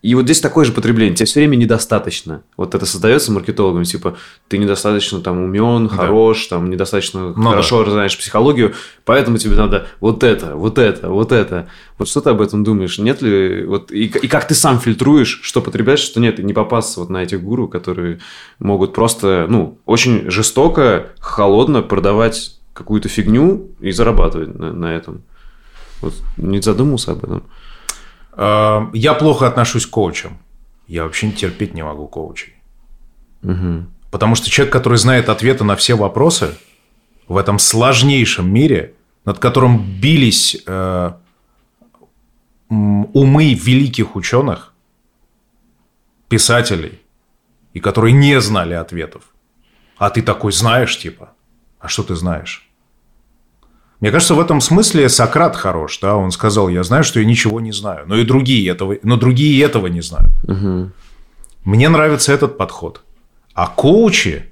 [0.00, 1.16] И вот здесь такое же потребление.
[1.16, 2.42] Тебе все время недостаточно.
[2.56, 5.96] Вот это создается маркетологом, типа, ты недостаточно там умен, да.
[5.96, 7.90] хорош, там недостаточно ну, хорошо да.
[7.90, 8.74] знаешь психологию,
[9.04, 11.68] поэтому тебе надо вот это, вот это, вот это.
[11.98, 12.98] Вот что ты об этом думаешь?
[12.98, 13.64] Нет ли...
[13.64, 17.10] Вот, и, и как ты сам фильтруешь, что потребляешь, что нет, и не попасться вот
[17.10, 18.20] на этих гуру, которые
[18.60, 25.22] могут просто, ну, очень жестоко, холодно продавать какую-то фигню и зарабатывать на, на этом.
[26.00, 27.42] Вот не задумался об этом.
[28.38, 30.38] Эм, я плохо отношусь к коучам.
[30.86, 32.54] Я вообще терпеть не могу коучей.
[33.42, 33.86] Угу.
[34.12, 36.56] Потому что человек, который знает ответы на все вопросы
[37.26, 41.12] в этом сложнейшем мире, над которым бились э,
[42.70, 44.72] умы великих ученых,
[46.28, 47.00] писателей,
[47.74, 49.22] и которые не знали ответов.
[49.96, 51.32] А ты такой знаешь, типа,
[51.80, 52.67] а что ты знаешь?
[54.00, 57.60] Мне кажется, в этом смысле Сократ хорош, да, он сказал, я знаю, что я ничего
[57.60, 60.32] не знаю, но и другие этого, но другие этого не знают.
[60.44, 60.90] Угу.
[61.64, 63.02] Мне нравится этот подход.
[63.54, 64.48] А коучи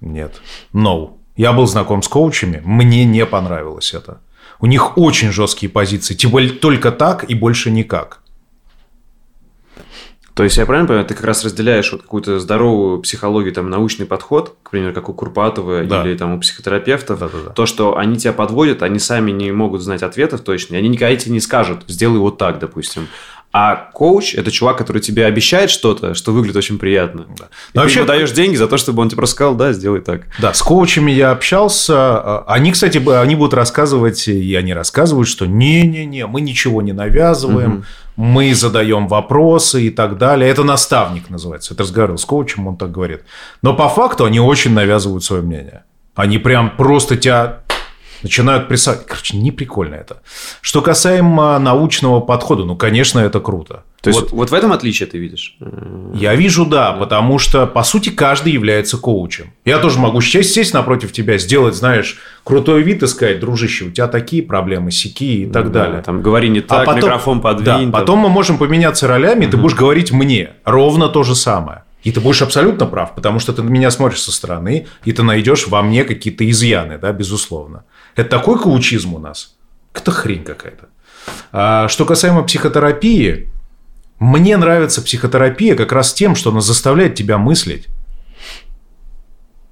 [0.00, 0.40] нет,
[0.72, 1.14] no.
[1.36, 4.20] Я был знаком с коучами, мне не понравилось это.
[4.58, 8.22] У них очень жесткие позиции, тем более только так и больше никак.
[10.36, 14.04] То есть, я правильно понимаю, ты как раз разделяешь вот какую-то здоровую психологию, там, научный
[14.04, 16.04] подход, к примеру, как у Курпатова да.
[16.04, 17.50] или там у психотерапевтов, да, да, да.
[17.52, 21.16] то, что они тебя подводят, они сами не могут знать ответов точно, и они никогда
[21.16, 23.08] тебе не скажут, сделай вот так, допустим.
[23.52, 27.24] А коуч– это чувак, который тебе обещает что-то, что выглядит очень приятно.
[27.38, 27.44] Да.
[27.44, 27.98] И Но ты вообще...
[28.00, 30.22] ему даешь деньги за то, чтобы он тебе просто сказал, да, сделай так.
[30.38, 31.94] Да, с коучами я общался.
[31.96, 37.76] А, они, кстати, они будут рассказывать, и они рассказывают, что не-не-не, мы ничего не навязываем,
[37.76, 37.84] угу.
[38.16, 40.50] мы задаем вопросы и так далее.
[40.50, 41.72] Это наставник называется.
[41.72, 43.22] Это разговаривал с коучем, он так говорит.
[43.62, 45.84] Но по факту они очень навязывают свое мнение.
[46.14, 47.60] Они прям просто тебя
[48.26, 49.06] начинают писать.
[49.06, 50.16] Короче, не прикольно это.
[50.60, 53.84] Что касаемо научного подхода, ну, конечно, это круто.
[54.02, 55.56] То есть, вот, вот в этом отличие ты видишь?
[56.14, 59.52] Я вижу, да, потому что, по сути, каждый является коучем.
[59.64, 63.90] Я тоже могу сесть, сесть напротив тебя, сделать, знаешь, крутой вид и сказать, дружище, у
[63.90, 66.02] тебя такие проблемы, сики и так да, далее.
[66.02, 67.64] Там, говори не а так, а потом, микрофон подвинь.
[67.64, 67.92] Да, там.
[67.92, 69.52] потом мы можем поменяться ролями, угу.
[69.52, 71.82] ты будешь говорить мне ровно то же самое.
[72.06, 75.24] И ты будешь абсолютно прав, потому что ты на меня смотришь со стороны, и ты
[75.24, 77.82] найдешь во мне какие-то изъяны, да, безусловно.
[78.14, 79.56] Это такой каучизм у нас.
[79.92, 80.86] Это хрень какая-то.
[81.50, 83.50] А что касаемо психотерапии,
[84.20, 87.88] мне нравится психотерапия как раз тем, что она заставляет тебя мыслить.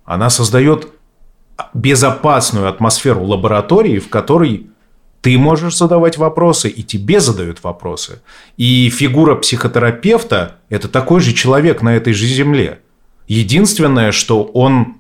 [0.05, 0.89] Она создает
[1.72, 4.70] безопасную атмосферу лаборатории, в которой
[5.25, 8.20] ты можешь задавать вопросы, и тебе задают вопросы.
[8.59, 12.81] И фигура психотерапевта– это такой же человек на этой же земле.
[13.27, 14.99] Единственное, что он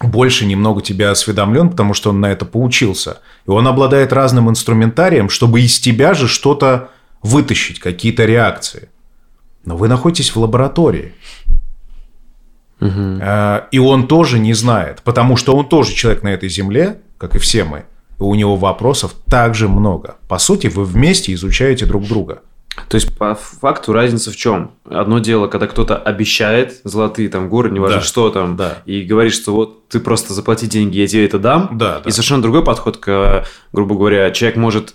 [0.00, 3.20] больше немного тебя осведомлен, потому что он на это поучился.
[3.46, 6.90] И он обладает разным инструментарием, чтобы из тебя же что-то
[7.22, 8.88] вытащить, какие-то реакции.
[9.64, 11.14] Но вы находитесь в лаборатории.
[12.80, 13.20] Угу.
[13.70, 17.38] И он тоже не знает, потому что он тоже человек на этой земле, как и
[17.38, 17.84] все мы.
[18.22, 20.16] У него вопросов также много.
[20.28, 22.42] По сути, вы вместе изучаете друг друга.
[22.88, 24.70] То есть, по факту разница в чем?
[24.88, 28.78] Одно дело, когда кто-то обещает золотые там горы, неважно да, что там, да.
[28.86, 31.68] и говорит, что вот ты просто заплати деньги, я тебе это дам.
[31.72, 32.08] Да, да.
[32.08, 34.94] И совершенно другой подход, к, грубо говоря, человек может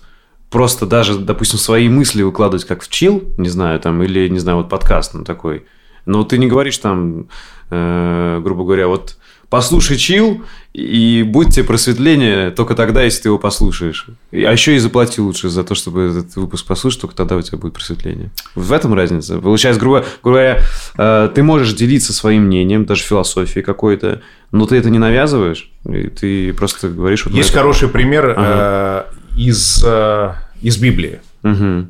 [0.50, 4.58] просто даже, допустим, свои мысли выкладывать как в чил, не знаю, там, или, не знаю,
[4.58, 5.64] вот подкаст ну, такой.
[6.04, 7.28] Но ты не говоришь там,
[7.70, 9.17] э, грубо говоря, вот
[9.50, 10.44] послушай чил,
[10.74, 14.06] и будет тебе просветление только тогда, если ты его послушаешь.
[14.32, 17.58] А еще и заплати лучше за то, чтобы этот выпуск послушать, только тогда у тебя
[17.58, 18.30] будет просветление.
[18.54, 19.38] В этом разница.
[19.38, 20.60] Получается, грубо, говоря,
[20.96, 24.20] э, ты можешь делиться своим мнением, даже философией какой-то,
[24.52, 27.24] но ты это не навязываешь, и ты просто говоришь...
[27.24, 29.06] Вот Есть хороший пример ага.
[29.34, 31.20] э, из, э, из Библии.
[31.42, 31.86] Угу.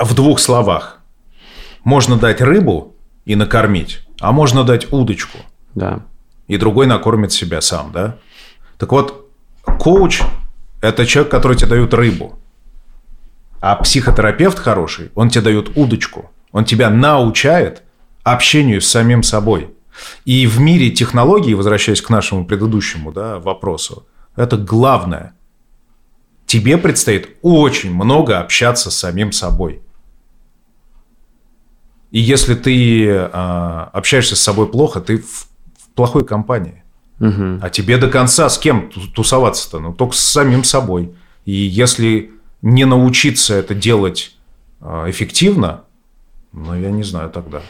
[0.00, 0.98] В двух словах.
[1.84, 5.38] Можно дать рыбу и накормить, а можно дать удочку.
[5.74, 6.02] Да
[6.52, 8.18] и другой накормит себя сам, да?
[8.76, 9.26] Так вот,
[9.78, 10.20] коуч–
[10.82, 12.38] это человек, который тебе дает рыбу.
[13.62, 16.30] А психотерапевт хороший, он тебе дает удочку.
[16.50, 17.82] Он тебя научает
[18.22, 19.70] общению с самим собой.
[20.26, 25.32] И в мире технологий, возвращаясь к нашему предыдущему да, вопросу, это главное.
[26.44, 29.80] Тебе предстоит очень много общаться с самим собой.
[32.10, 33.18] И если ты э,
[33.94, 35.48] общаешься с собой плохо, ты в
[35.94, 36.82] плохой компании.
[37.20, 37.60] Угу.
[37.62, 39.78] А тебе до конца с кем тусоваться-то?
[39.78, 41.12] Ну, только с самим собой.
[41.44, 42.30] И если
[42.62, 44.36] не научиться это делать
[44.80, 45.82] а, эффективно,
[46.52, 47.62] ну, я не знаю тогда.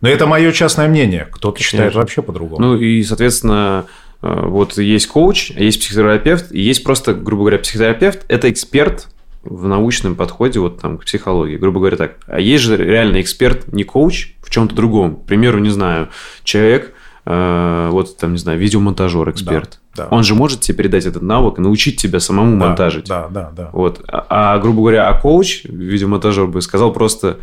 [0.00, 1.28] Но это мое частное мнение.
[1.30, 2.60] Кто-то считает вообще по-другому.
[2.60, 3.86] Ну, и, соответственно,
[4.22, 9.08] а, вот есть коуч, есть психотерапевт, и есть просто, грубо говоря, психотерапевт– это эксперт
[9.42, 12.16] в научном подходе вот там к психологии, грубо говоря так.
[12.26, 15.16] А есть же реально эксперт, не коуч, в чем-то другом.
[15.16, 16.10] К примеру, не знаю,
[16.44, 16.94] человек,
[17.32, 19.78] вот там, не знаю, видеомонтажер, эксперт.
[19.94, 20.08] Да, да.
[20.10, 23.06] Он же может тебе передать этот навык и научить тебя самому да, монтажить.
[23.06, 23.70] Да, да, да.
[23.72, 24.02] Вот.
[24.08, 27.38] А, а, грубо говоря, а коуч, видеомонтажер бы сказал просто,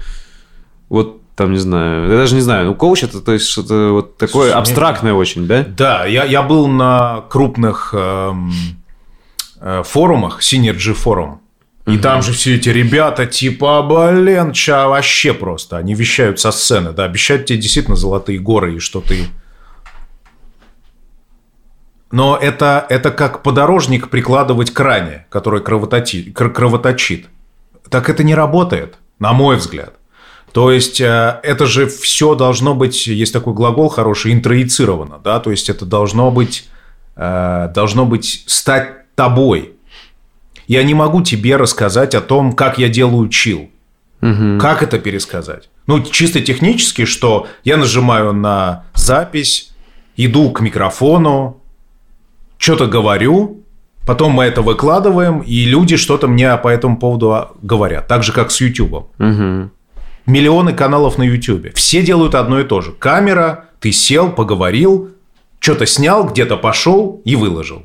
[0.90, 4.18] вот там, не знаю, я даже не знаю, ну, коуч это, то есть, что-то вот
[4.18, 5.22] такое Слушай, абстрактное мне...
[5.22, 5.64] очень, да?
[5.64, 8.52] Да, я, я был на крупных эм,
[9.62, 11.42] э, форумах, Synergy форум,
[11.86, 12.00] и угу.
[12.00, 17.04] там же все эти ребята типа, блин, ча вообще просто, они вещают со сцены, да,
[17.04, 19.28] обещают тебе действительно золотые горы и что ты
[22.12, 27.28] но это, это как подорожник прикладывать к ране, который кровоточит, кровоточит.
[27.90, 29.94] Так это не работает, на мой взгляд.
[30.54, 35.52] То есть э, это же все должно быть, есть такой глагол хороший, интроицировано, да, то
[35.52, 36.68] есть это должно быть,
[37.16, 39.74] э, должно быть стать тобой.
[40.68, 43.70] Я не могу тебе рассказать о том, как я делаю чил.
[44.22, 44.58] Угу.
[44.60, 45.70] Как это пересказать?
[45.86, 49.72] Ну, чисто технически, что я нажимаю на запись,
[50.16, 51.57] иду к микрофону,
[52.58, 53.64] что-то говорю,
[54.08, 58.08] Потом мы это выкладываем, и люди что-то мне по этому поводу говорят.
[58.08, 59.10] Так же, как с YouTube.
[59.20, 59.70] Угу.
[60.26, 61.76] Миллионы каналов на YouTube.
[61.76, 62.94] Все делают одно и то же.
[62.94, 65.10] Камера, ты сел, поговорил,
[65.60, 67.84] что-то снял, где-то пошел и выложил.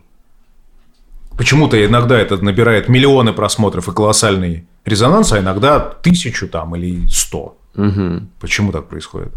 [1.37, 7.57] Почему-то иногда это набирает миллионы просмотров и колоссальный резонанс, а иногда тысячу там или сто.
[7.75, 8.29] Угу.
[8.39, 9.33] Почему так происходит?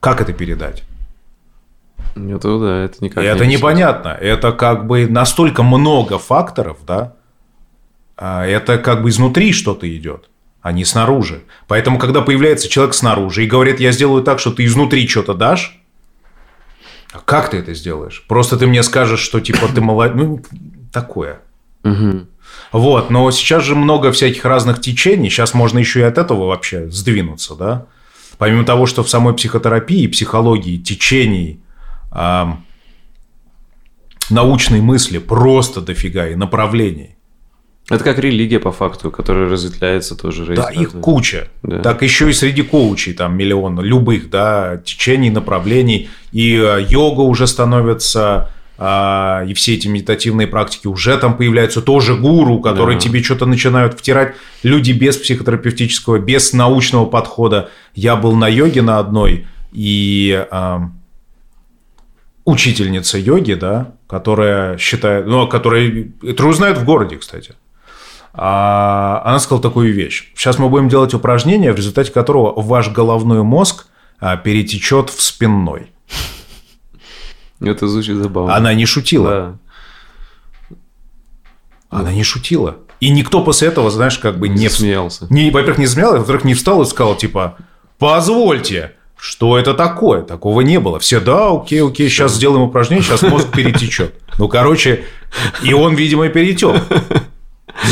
[0.00, 0.82] Как это передать?
[2.14, 4.08] Это да, это никак это не непонятно.
[4.08, 7.14] Это как бы настолько много факторов, да.
[8.16, 10.28] А это как бы изнутри что-то идет,
[10.60, 11.42] а не снаружи.
[11.66, 15.80] Поэтому, когда появляется человек снаружи и говорит, я сделаю так, что ты изнутри что-то дашь,
[17.12, 18.24] а как ты это сделаешь?
[18.26, 20.16] Просто ты мне скажешь, что типа ты молодец.
[20.16, 20.42] Ну,
[20.92, 21.40] такое.
[21.84, 22.26] Угу.
[22.72, 25.28] Вот, но сейчас же много всяких разных течений.
[25.28, 27.86] Сейчас можно еще и от этого вообще сдвинуться, да.
[28.38, 31.61] Помимо того, что в самой психотерапии, психологии, течений,
[34.30, 37.16] научной мысли просто дофига и направлений.
[37.90, 40.54] Это как религия, по факту, которая разветвляется тоже.
[40.54, 41.48] Да, их куча.
[41.62, 41.80] Да.
[41.80, 46.08] Так еще и среди коучей там миллион любых, да, течений, направлений.
[46.30, 52.16] И э, йога уже становится а, и все эти медитативные практики уже там появляются, тоже
[52.16, 53.00] гуру, которые да.
[53.00, 54.34] тебе что-то начинают втирать.
[54.62, 57.70] Люди без психотерапевтического, без научного подхода.
[57.94, 60.90] Я был на йоге на одной, и а,
[62.44, 67.54] учительница йоги, да, которая считает, ну, которая, это узнают в городе, кстати,
[68.34, 70.32] а, она сказала такую вещь.
[70.34, 73.86] Сейчас мы будем делать упражнение, в результате которого ваш головной мозг
[74.20, 75.92] а, перетечет в спинной.
[77.60, 78.56] Это звучит забавно.
[78.56, 79.58] Она не шутила.
[80.70, 80.76] Да.
[81.90, 82.78] Она не шутила.
[83.00, 84.68] И никто после этого, знаешь, как бы не...
[84.68, 85.26] Смеялся.
[85.28, 87.56] Не, во-первых, не смеялся, во-вторых, не встал и сказал, типа,
[87.98, 90.22] позвольте, что это такое?
[90.22, 90.98] Такого не было.
[90.98, 94.14] Все, да, окей, окей, сейчас сделаем упражнение, сейчас мозг перетечет.
[94.36, 95.04] Ну, короче,
[95.62, 96.82] и он, видимо, перетек.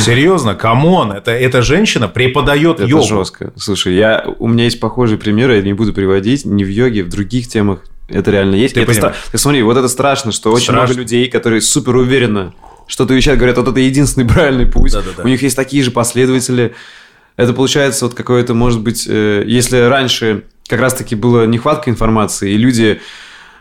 [0.05, 3.07] Серьезно, come on, это, эта женщина преподает это йогу.
[3.07, 3.53] жестко.
[3.57, 7.09] Слушай, я, у меня есть похожие примеры, я не буду приводить, не в йоге, в
[7.09, 8.75] других темах это реально есть.
[8.75, 10.83] Ты, это ты смотри, вот это страшно, что очень страшно.
[10.83, 12.55] много людей, которые супер уверенно
[12.89, 14.91] что-то вещают, говорят, вот это единственный правильный путь.
[14.91, 15.23] Да, да, да.
[15.23, 16.75] У них есть такие же последователи.
[17.37, 22.57] Это получается вот какое-то, может быть, э, если раньше как раз-таки была нехватка информации, и
[22.57, 23.01] люди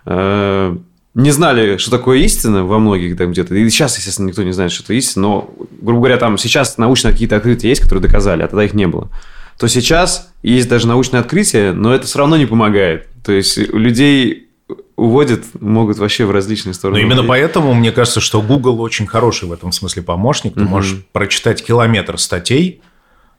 [0.05, 0.77] э,
[1.15, 3.55] не знали, что такое истина во многих там где-то.
[3.55, 7.11] И сейчас, естественно, никто не знает, что это истина, но, грубо говоря, там сейчас научно
[7.11, 9.09] какие-то открытия есть, которые доказали, а тогда их не было.
[9.57, 13.07] То сейчас есть даже научное открытие, но это все равно не помогает.
[13.25, 14.47] То есть людей
[14.95, 16.99] уводят, могут вообще в различные стороны.
[16.99, 20.53] Но именно поэтому мне кажется, что Google очень хороший в этом смысле помощник.
[20.53, 20.69] Ты угу.
[20.69, 22.81] можешь прочитать километр статей,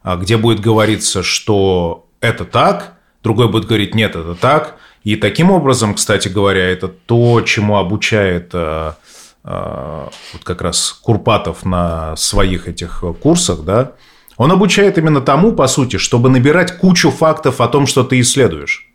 [0.03, 4.77] а, где будет говориться, что это так, другой будет говорить, нет, это так.
[5.03, 8.97] И таким образом, кстати говоря, это то, чему обучает а,
[9.43, 13.93] а, вот как раз Курпатов на своих этих курсах, да,
[14.37, 18.87] он обучает именно тому, по сути, чтобы набирать кучу фактов о том, что ты исследуешь.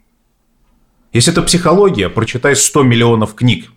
[1.13, 3.71] Если это психология, прочитай 100 миллионов книг,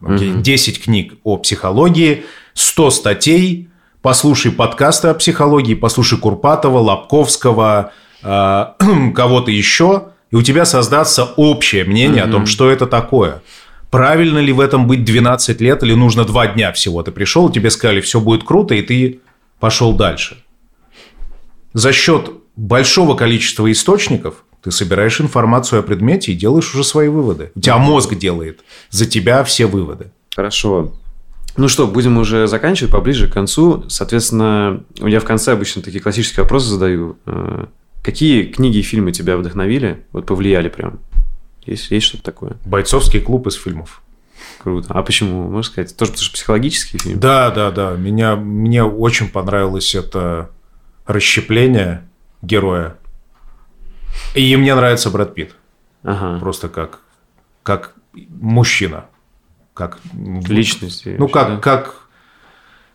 [0.00, 2.24] 10 книг о психологии,
[2.54, 3.68] 100 статей,
[4.02, 11.84] послушай подкасты о психологии, послушай Курпатова, Лобковского, э, кого-то еще, и у тебя создастся общее
[11.84, 12.28] мнение mm-hmm.
[12.28, 13.42] о том, что это такое.
[13.90, 17.02] Правильно ли в этом быть 12 лет или нужно 2 дня всего?
[17.02, 19.20] Ты пришел, тебе сказали, все будет круто, и ты
[19.60, 20.42] пошел дальше.
[21.72, 27.52] За счет большого количества источников ты собираешь информацию о предмете и делаешь уже свои выводы.
[27.54, 28.60] У тебя мозг делает
[28.90, 30.10] за тебя все выводы.
[30.34, 30.92] Хорошо.
[31.56, 33.84] Ну что, будем уже заканчивать поближе к концу.
[33.88, 37.16] Соответственно, я в конце обычно такие классические вопросы задаю.
[38.06, 41.00] Какие книги и фильмы тебя вдохновили, вот повлияли прям?
[41.66, 42.56] Есть, есть что-то такое?
[42.64, 44.02] Бойцовский клуб из фильмов.
[44.62, 44.86] Круто.
[44.90, 45.96] А почему, можешь сказать?
[45.96, 47.20] Тоже потому что психологический фильм?
[47.20, 47.96] Да, да, да.
[47.96, 50.50] Меня, мне очень понравилось это
[51.06, 52.08] расщепление
[52.42, 52.96] героя
[54.34, 55.54] и мне нравится Брэд Питт.
[56.02, 56.38] Ага.
[56.38, 57.00] Просто как,
[57.62, 59.06] как мужчина.
[59.74, 61.04] Как личность.
[61.04, 61.56] Ну, как, да?
[61.58, 62.05] как,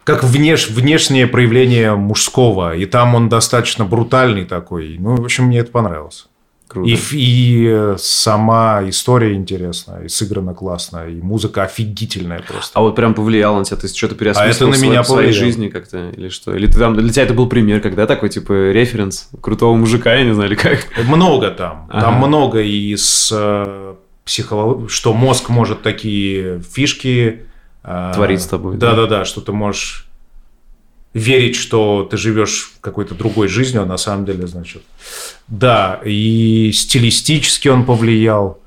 [0.03, 2.75] как внеш, внешнее проявление мужского.
[2.75, 4.97] И там он достаточно брутальный такой.
[4.99, 6.27] Ну, в общем, мне это понравилось.
[6.71, 6.89] Круто.
[6.89, 12.79] И, и э, сама история интересная, и сыграна классно, и музыка офигительная просто.
[12.79, 15.33] А вот прям повлияло на тебя, ты что-то переосмыслил а это на меня в своей
[15.33, 16.55] жизни как-то, или что?
[16.55, 20.23] Или ты там, для тебя это был пример, когда такой, типа, референс крутого мужика, я
[20.23, 20.87] не знаю, или как?
[21.05, 22.05] Много там, ага.
[22.05, 27.47] там много из э, психологии, что мозг может такие фишки...
[27.83, 28.77] Э, Творить с тобой.
[28.77, 30.07] Да-да-да, что ты можешь
[31.13, 34.83] верить, что ты живешь какой-то другой жизнью, а на самом деле, значит...
[35.47, 38.59] Да, и стилистически он повлиял.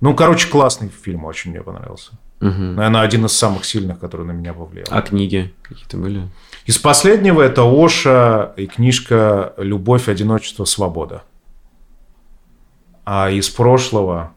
[0.00, 2.12] Ну, короче, классный фильм, очень мне понравился.
[2.40, 2.50] Угу.
[2.50, 4.86] Наверное, один из самых сильных, который на меня повлиял.
[4.90, 6.28] А книги какие-то были?
[6.66, 11.22] Из последнего это Оша и книжка «Любовь, одиночество, свобода».
[13.04, 14.34] А из прошлого...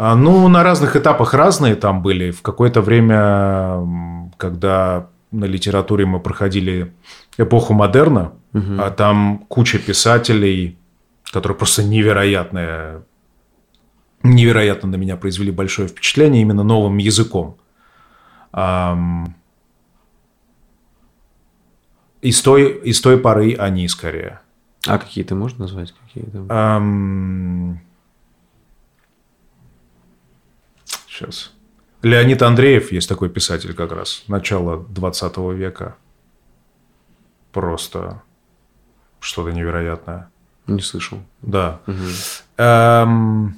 [0.00, 2.30] Ну, на разных этапах разные там были.
[2.30, 6.92] В какое-то время, когда на литературе мы проходили
[7.36, 8.32] эпоху модерна,
[8.78, 10.78] а там куча писателей,
[11.32, 13.02] которые просто невероятные,
[14.22, 17.56] невероятно на меня произвели большое впечатление именно новым языком.
[18.52, 19.34] Ам,
[22.22, 24.40] И с той, и с той поры они скорее.
[24.86, 25.92] А какие ты можешь назвать?
[25.92, 26.46] Какие там?
[31.18, 31.52] Сейчас.
[32.02, 35.96] Леонид Андреев есть такой писатель как раз, начало 20 века.
[37.52, 38.22] Просто
[39.18, 40.30] что-то невероятное.
[40.68, 41.18] Не слышал.
[41.42, 41.80] Да.
[41.86, 42.08] Мгм.
[42.58, 43.56] Эм,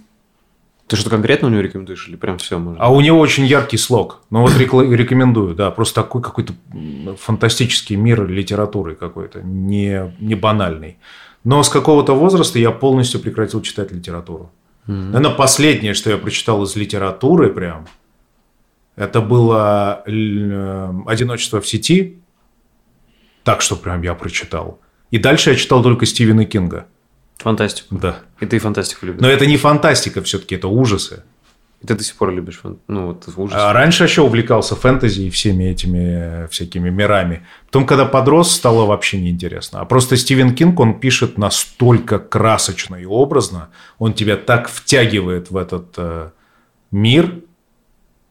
[0.87, 2.83] Ты что-то конкретно у него рекомендуешь или прям все можно?
[2.83, 4.23] А у него очень яркий слог.
[4.31, 5.71] Ну вот рекомендую, да.
[5.71, 6.55] Просто такой какой-то
[7.19, 10.99] фантастический мир литературы какой-то, не, не банальный.
[11.45, 14.51] Но с какого-то возраста я полностью прекратил читать литературу.
[14.87, 17.87] Наверное, последнее, что я прочитал из литературы прям,
[18.97, 22.19] это было э, «Одиночество в сети».
[23.45, 24.81] Так что прям я прочитал.
[25.11, 26.87] И дальше я читал только Стивена Кинга.
[27.39, 27.99] Фантастику.
[27.99, 28.21] Да.
[28.41, 29.21] И ты фантастику любишь.
[29.23, 31.25] Но это не фантастика все-таки, это ужасы.
[31.83, 33.57] И ты до сих пор любишь фан- Ну, вот ужас.
[33.59, 37.47] А раньше еще увлекался фэнтези и всеми этими э, всякими мирами.
[37.67, 39.81] Потом, когда подрос, стало вообще неинтересно.
[39.81, 45.57] А просто Стивен Кинг, он пишет настолько красочно и образно, он тебя так втягивает в
[45.57, 46.31] этот э,
[46.91, 47.37] мир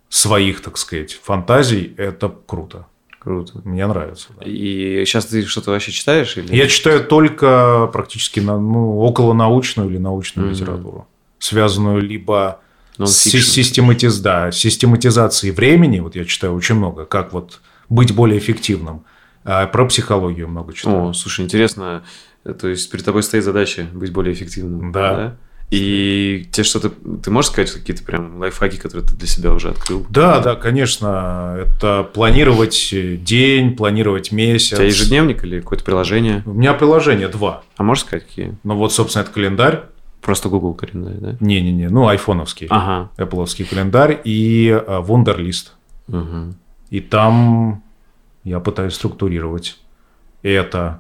[0.10, 1.94] своих, так сказать, фантазий.
[1.98, 2.86] Это круто.
[3.20, 3.62] Круто.
[3.66, 4.30] Мне нравится.
[4.40, 4.46] да.
[4.46, 6.38] И сейчас ты что-то вообще читаешь?
[6.38, 6.56] Или...
[6.56, 10.56] Я читаю только практически на, ну, около научную или научную Мгм.
[10.56, 11.08] литературу,
[11.40, 12.60] связанную либо.
[13.08, 14.20] Систематиз...
[14.20, 16.00] да, систематизацией времени.
[16.00, 19.04] Вот я читаю очень много, как вот быть более эффективным.
[19.46, 21.10] А про психологию много читаю.
[21.10, 22.04] О, слушай, интересно.
[22.44, 24.92] То есть перед тобой стоит задача быть более эффективным.
[24.92, 25.38] Да.
[25.72, 26.90] И тебе что-то...
[26.90, 30.04] Ты можешь сказать какие-то прям лайфхаки, которые ты для себя уже открыл?
[30.10, 31.58] Да, да, конечно.
[31.60, 34.74] Это планировать день, планировать месяц.
[34.74, 36.42] У тебя ежедневник или какое-то приложение?
[36.48, 37.64] У меня приложение два.
[37.78, 38.58] А можешь сказать, какие?
[38.64, 39.84] Ну вот, собственно, это календарь.
[40.22, 41.36] Просто Google календарь, да?
[41.40, 42.68] Не-не-не, ну, айфоновский.
[42.70, 43.10] Ага.
[43.18, 45.70] Apple календарь и э, Wunderlist.
[46.08, 46.56] Мгм.
[46.90, 47.84] И там
[48.44, 49.78] я пытаюсь структурировать
[50.44, 51.00] это.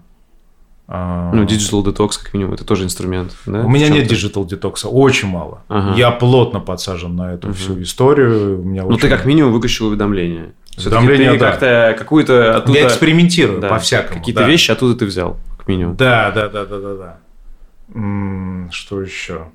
[0.91, 3.61] А, Ну, Digital Detox, как минимум, это тоже инструмент, да?
[3.61, 5.61] У меня нет digital детокса, очень мало.
[5.67, 5.95] Ага.
[5.95, 7.55] Я плотно подсажен на эту Мгм.
[7.57, 8.61] всю историю.
[8.61, 10.53] У меня Ну, очень- ты как минимум выключил уведомления.
[10.77, 11.51] Уведомления, да.
[11.51, 12.79] как-то какую-то оттуда...
[12.79, 14.19] Я экспериментирую Да, по-всякому.
[14.19, 14.47] Какие-то да.
[14.47, 15.95] вещи оттуда ты взял, как минимум.
[15.95, 17.17] Да, да, да, да, да, да.
[17.91, 19.47] Что еще?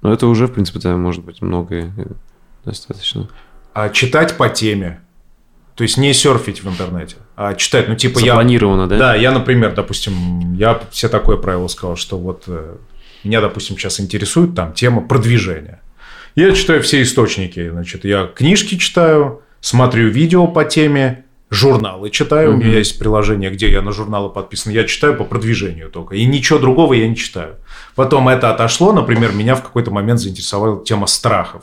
[0.00, 2.04] Но это уже, в принципе, да, может быть многое э,
[2.64, 3.28] достаточно.
[3.74, 5.00] А читать по теме.
[5.74, 7.88] То есть не серфить в интернете, а читать.
[7.88, 8.32] Ну, типа я...
[8.32, 8.98] Запланировано, да?
[8.98, 12.76] Да, я, например, допустим, я все такое правило сказал, что вот э,
[13.22, 15.80] меня, допустим, сейчас интересует там тема продвижения.
[16.34, 22.56] Я читаю все источники, значит, я книжки читаю, смотрю видео по теме, журналы читаю, у
[22.56, 22.66] Мгм.
[22.66, 26.58] меня есть приложение, где я на журналы подписан, я читаю по продвижению только, и ничего
[26.58, 27.56] другого я не читаю.
[27.94, 31.62] Потом это отошло, например, меня в какой-то момент заинтересовала тема страхов.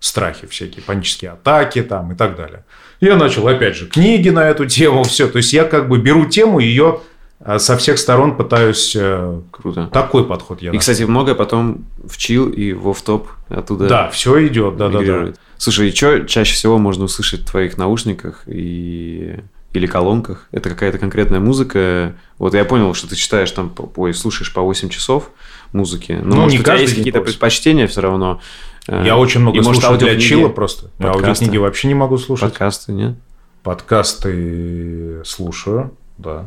[0.00, 2.64] Страхи всякие, панические атаки там и так далее.
[3.00, 5.28] Я начал, опять же, книги на эту тему, все.
[5.28, 7.00] То есть я как бы беру тему, ее
[7.40, 8.94] а, со всех сторон пытаюсь...
[8.96, 9.86] э, Круто.
[9.92, 10.80] Такой подход я И, нашел.
[10.80, 14.98] кстати, многое потом в чил и в офф-топ оттуда Да, все идет, да, да, да.
[15.00, 15.40] мигрирует.
[15.64, 19.36] Слушай, и что чаще всего можно услышать в твоих наушниках и...
[19.72, 20.46] или колонках?
[20.52, 22.14] Это какая-то конкретная музыка?
[22.36, 25.30] Вот я понял, что ты читаешь там, ой, слушаешь по 8 часов
[25.72, 26.20] музыки.
[26.22, 27.32] Но, Ну, может, не у тебя есть какие-то просто.
[27.32, 28.42] предпочтения все равно?
[28.88, 30.90] Э, Я очень много и, может, слушаю для аудиокниги, чила просто.
[30.98, 31.28] Я подкасты?
[31.30, 32.50] аудиокниги вообще не могу слушать.
[32.50, 33.14] Подкасты, нет?
[33.62, 36.46] Подкасты слушаю, да.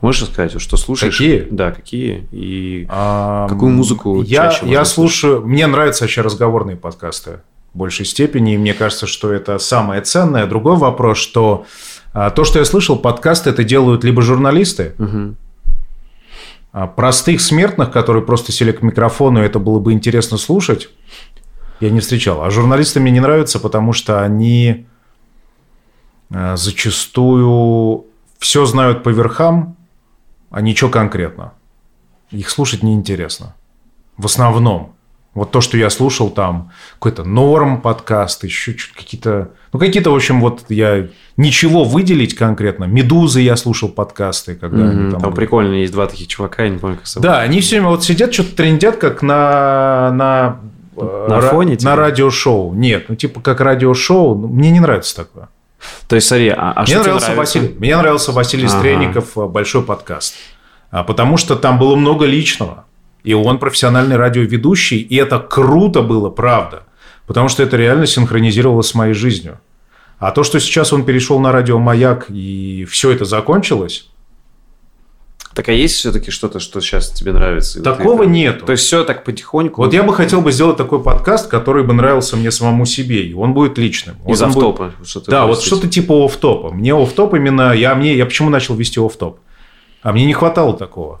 [0.00, 1.14] Можешь сказать, вот что слушаешь?
[1.18, 1.48] Какие?
[1.50, 2.28] Да, какие.
[2.30, 5.44] И А, Какую музыку я, чаще я слушаю.
[5.44, 7.40] Мне нравятся вообще разговорные подкасты
[7.74, 10.46] большей степени, и мне кажется, что это самое ценное.
[10.46, 11.66] Другой вопрос, что
[12.12, 14.94] а, то, что я слышал, подкасты это делают либо журналисты,
[16.72, 20.88] а простых смертных, которые просто сели к микрофону, и это было бы интересно слушать,
[21.80, 22.42] я не встречал.
[22.42, 24.86] А журналисты мне не нравятся, потому что они
[26.30, 28.06] э, зачастую
[28.38, 29.76] все знают по верхам,
[30.50, 31.54] а ничего конкретно.
[32.30, 33.54] Их слушать неинтересно.
[34.16, 34.94] В основном.
[35.32, 39.50] Вот то, что я слушал там, какой-то норм подкаст, еще какие-то...
[39.72, 42.84] Ну, какие-то, в общем, вот я ничего выделить конкретно.
[42.84, 45.30] «Медузы» я слушал подкасты, когда Мгм, они Там, там...
[45.30, 45.36] были.
[45.36, 47.22] прикольно, есть два таких чувака, я не помню, как зовут.
[47.22, 50.10] Да, они все время вот сидят, что-то трендят, как на...
[50.12, 50.60] На,
[50.96, 51.90] э, На ра- фоне, типа?
[51.90, 52.74] На радиошоу.
[52.74, 54.34] Нет, ну, типа, как радиошоу.
[54.34, 55.48] Ну, Мне не нравится такое.
[56.08, 57.58] То есть, смотри, а, а Мне что нравился нравится?
[57.60, 58.78] Василий, мне нравился Василий Ага.
[58.78, 60.34] Стрельников э, большой подкаст,
[60.90, 62.84] А, потому что там было много личного,
[63.22, 66.84] и он профессиональный радиоведущий, и это круто было, правда,
[67.26, 69.60] потому что это реально синхронизировалось с моей жизнью.
[70.18, 74.06] А то, что сейчас он перешел на радио Маяк и все это закончилось,
[75.54, 77.82] Так а есть все-таки что-то, что сейчас тебе нравится?
[77.82, 78.66] Такого ты- нету.
[78.66, 79.82] То есть, все так потихоньку?
[79.82, 83.34] Вот я бы хотел бы сделать такой подкаст, который бы нравился мне самому себе, и
[83.34, 84.16] он будет личным.
[84.22, 84.92] Вот Из будет- офф-топа.
[85.04, 86.70] что-то Да, вот что-то типа офф-топа.
[86.70, 87.72] Мне офф-топ именно...
[87.72, 89.40] Я, мне, я почему начал вести офф-топ?
[90.02, 91.20] А мне не хватало такого.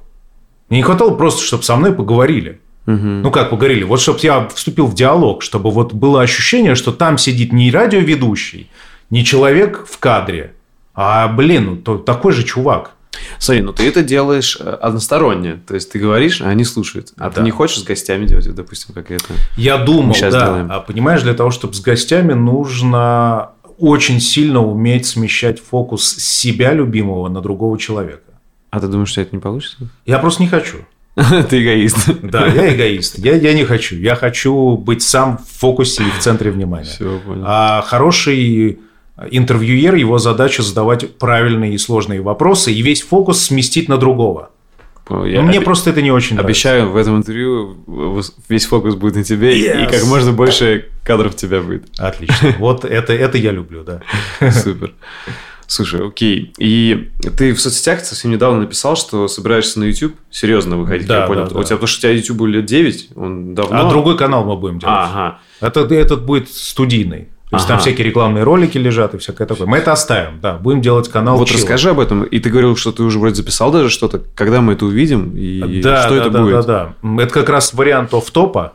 [0.70, 2.60] Мне не хватало просто, чтобы со мной поговорили.
[2.86, 3.22] Мгм.
[3.22, 3.82] Ну, как поговорили?
[3.84, 8.70] Вот чтобы я вступил в диалог, чтобы вот было ощущение, что там сидит не радиоведущий,
[9.10, 10.54] не человек в кадре,
[10.94, 12.92] а, блин, ну, то- такой же чувак.
[13.38, 15.60] Смотри, ну ты это делаешь э, односторонне.
[15.66, 17.12] То есть, ты говоришь, а они слушают.
[17.18, 17.42] А ты Да.
[17.42, 19.24] не хочешь с гостями делать, допустим, как это?
[19.56, 20.40] Я думал, щас да.
[20.40, 20.68] сделаем.
[20.70, 27.28] А понимаешь, для того, чтобы с гостями нужно очень сильно уметь смещать фокус себя любимого
[27.28, 28.22] на другого человека.
[28.70, 29.76] А ты думаешь, что это не получится?
[30.06, 30.78] Я просто не хочу.
[31.50, 32.08] Ты эгоист.
[32.22, 33.18] Да, я эгоист.
[33.18, 33.96] Я, я не хочу.
[33.96, 36.84] Я хочу быть сам в фокусе и в центре внимания.
[36.84, 37.42] Все, понял.
[37.46, 38.78] А хороший
[39.30, 44.50] интервьюер, его задача задавать правильные и сложные вопросы и весь фокус сместить на другого.
[45.10, 46.46] Я Мне обе- просто это не очень нравится.
[46.46, 47.76] Обещаю, в этом интервью
[48.48, 49.90] весь фокус будет на тебе, и- и Yes.
[49.90, 51.86] как можно больше кадров тебя будет.
[51.98, 52.54] Отлично.
[52.60, 54.00] Вот это, это я люблю, да.
[54.52, 54.92] Супер.
[55.70, 56.52] Слушай, окей.
[56.58, 61.26] И ты в соцсетях совсем недавно написал, что собираешься на YouTube серьезно выходить, Да, я
[61.28, 61.46] понял.
[61.48, 61.62] да, У да.
[61.64, 63.86] тебя, потому что у тебя YouTube лет 9, он давно...
[63.86, 64.96] А другой канал мы будем делать.
[64.98, 65.38] Ага.
[65.60, 67.28] Это, этот будет студийный.
[67.50, 67.82] То есть там Ага.
[67.82, 69.68] всякие рекламные ролики лежат и всякое такое.
[69.68, 70.54] Мы это оставим, да.
[70.54, 71.54] Будем делать канал вот Chill.
[71.54, 72.24] расскажи об этом.
[72.24, 74.20] И ты говорил, что ты уже вроде записал даже что-то.
[74.34, 76.66] Когда мы это увидим и да, что да, это да, будет?
[76.66, 77.22] Да, да.
[77.22, 78.72] Это как раз вариант офф-топа.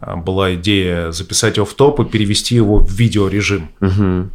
[0.00, 3.68] А, Была идея записать офф-топ и перевести его в видеорежим.
[3.78, 4.30] Мгм.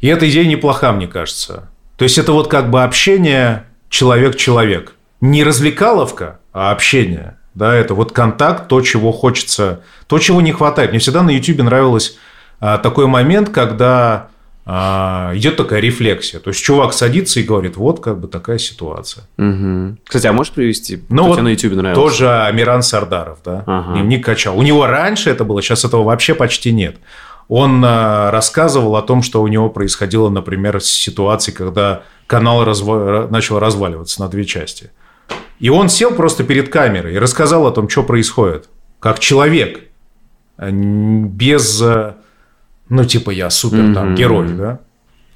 [0.00, 1.68] И эта идея неплоха, мне кажется.
[1.96, 4.94] То есть это вот как бы общение человек-человек.
[5.20, 7.36] Не развлекаловка, а общение.
[7.54, 10.90] Да, это вот контакт, то, чего хочется, то, чего не хватает.
[10.90, 12.16] Мне всегда на YouTube нравилось
[12.60, 14.28] а, такой момент, когда
[14.64, 16.38] а, идет такая рефлексия.
[16.38, 19.24] То есть чувак садится и говорит, вот как бы такая ситуация.
[19.38, 19.98] Мгм.
[20.04, 21.02] Кстати, а можешь привести?
[21.08, 22.00] Ну вот тебе на YouTube нравился?
[22.00, 23.94] Тоже Амиран Сардаров, да, Ага.
[23.94, 24.56] дневник качал.
[24.56, 26.96] У него раньше это было, сейчас этого вообще почти нет.
[27.48, 33.28] Он а, рассказывал о том, что у него происходило, например, с ситуацией, когда канал разва-
[33.30, 34.90] начал разваливаться на две части.
[35.58, 38.68] И он сел просто перед камерой и рассказал о том, что происходит.
[39.00, 39.80] Как человек.
[40.58, 42.16] н- Без, а,
[42.88, 44.14] ну, типа, я супер там Мгм.
[44.16, 44.80] герой, да.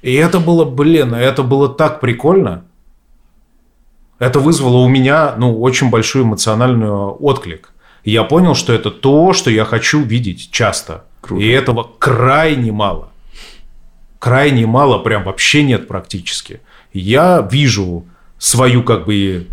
[0.01, 2.65] И это было, блин, это было так прикольно.
[4.19, 7.71] Это вызвало у меня, ну, очень большой эмоциональный отклик.
[8.03, 11.05] И я понял, что это то, что я хочу видеть часто.
[11.23, 11.41] Круто.
[11.41, 13.09] И этого крайне мало.
[14.19, 16.59] Крайне мало, прям вообще нет практически.
[16.91, 18.05] Я вижу
[18.37, 19.47] свою, как бы,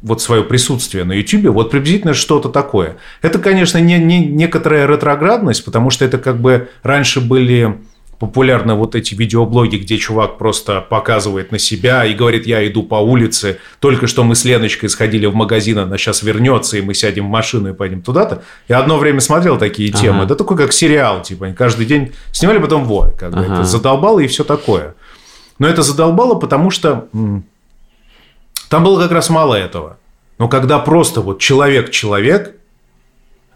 [0.00, 2.96] вот свое присутствие на YouTube, вот приблизительно что-то такое.
[3.20, 7.78] Это, конечно, не, не некоторая ретроградность, потому что это как бы раньше были
[8.18, 12.96] популярны вот эти видеоблоги, где чувак просто показывает на себя и говорит, я иду по
[12.96, 17.26] улице, только что мы с Леночкой сходили в магазин, она сейчас вернется, и мы сядем
[17.26, 18.42] в машину и пойдем туда-то.
[18.68, 20.00] Я одно время смотрел такие Ага.
[20.00, 20.24] темы.
[20.24, 23.54] Это такой как сериал, типа, они каждый день снимали, потом вот, как бы Ага.
[23.54, 24.94] это задолбало и все такое.
[25.58, 27.08] Но это задолбало, потому что
[28.68, 29.98] там было как раз мало этого.
[30.38, 32.56] Но когда просто вот человек-человек,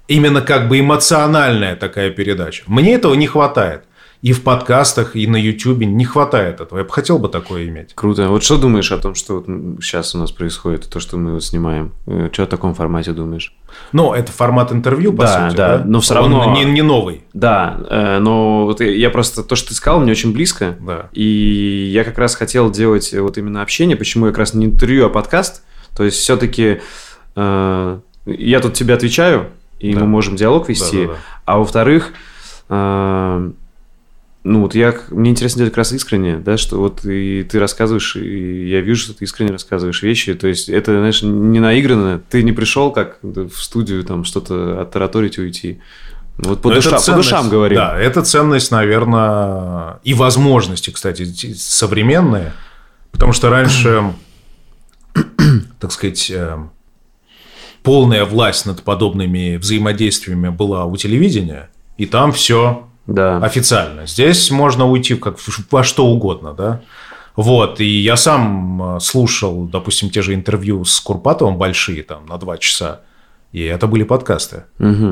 [0.09, 3.85] именно как бы эмоциональная такая передача, мне этого не хватает.
[4.23, 6.79] И в подкастах, и на Ютубе не хватает этого.
[6.81, 7.93] Я бы хотел бы такое иметь.
[7.95, 8.29] Круто.
[8.29, 9.47] Вот что думаешь о том, что вот
[9.83, 11.93] сейчас у нас происходит, то, что мы вот снимаем?
[12.07, 13.55] Э, Что о таком формате думаешь?
[13.93, 15.57] Но это формат интервью, по Да, сути.
[15.57, 17.23] да, но всё равно- Он не, не новый.
[17.33, 20.77] Да, э, но вот я просто то, что ты сказал, мне очень близко.
[20.81, 21.09] Да.
[21.13, 23.97] И я как раз хотел делать вот именно общение.
[23.97, 25.63] Почему я как раз не интервью, а подкаст?
[25.97, 26.81] То есть все-таки
[27.37, 29.47] я тут тебе отвечаю,
[29.79, 30.01] и Да.
[30.01, 31.07] мы можем диалог вести.
[31.07, 31.19] Да-да-да.
[31.47, 32.13] А во-вторых,
[32.69, 33.51] э,
[34.43, 38.17] ну вот я, мне интересно делать как раз искренне, да, что вот и ты рассказываешь,
[38.17, 42.43] и я вижу, что ты искренне рассказываешь вещи, то есть это, знаешь, не наигранно, ты
[42.43, 45.81] не пришел как в студию там что-то оттараторить и уйти.
[46.39, 47.77] Вот по, душа- по ценность, душам говорим.
[47.77, 52.55] Да, это ценность, наверное, и возможности, кстати, современные.
[53.13, 54.15] Потому что раньше,
[55.81, 56.57] так сказать, э,
[57.83, 61.69] полная власть над подобными взаимодействиями была у телевидения,
[61.99, 63.39] и там все Да.
[63.39, 64.07] официально.
[64.07, 65.37] Здесь можно уйти как,
[65.71, 66.81] во что угодно, да.
[67.37, 72.37] Вот, и я сам э, слушал, допустим, те же интервью с Курпатовым большие, там, на
[72.39, 73.01] два часа,
[73.53, 74.65] и это были подкасты.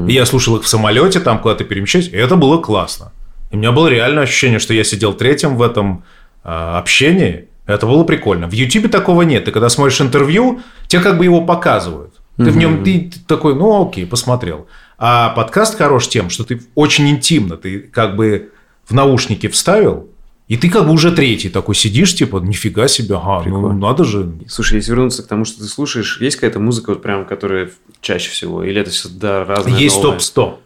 [0.08, 3.12] И я слушал их в самолете, там куда-то перемещаюсь, и это было классно.
[3.50, 6.04] И у меня было реально ощущение, что я сидел третьим в этом
[6.44, 8.46] э, общении, это было прикольно.
[8.48, 9.44] В Ютубе такого нет.
[9.44, 12.14] Ты когда смотришь интервью, тебе как бы его показывают.
[12.38, 14.68] Ты в нем ты такой, ну окей, посмотрел.
[14.98, 18.50] А подкаст хорош тем, что ты очень интимно, ты как бы
[18.84, 20.08] в наушники вставил,
[20.48, 24.32] и ты как бы уже третий такой сидишь, типа, нифига себе, ага, ну надо же.
[24.48, 27.70] Слушай, если вернуться к тому, что ты слушаешь, есть какая-то музыка, вот прям, которая
[28.00, 28.64] чаще всего?
[28.64, 29.78] Или это всегда разное?
[29.78, 30.18] Есть новое?
[30.18, 30.58] топ-100.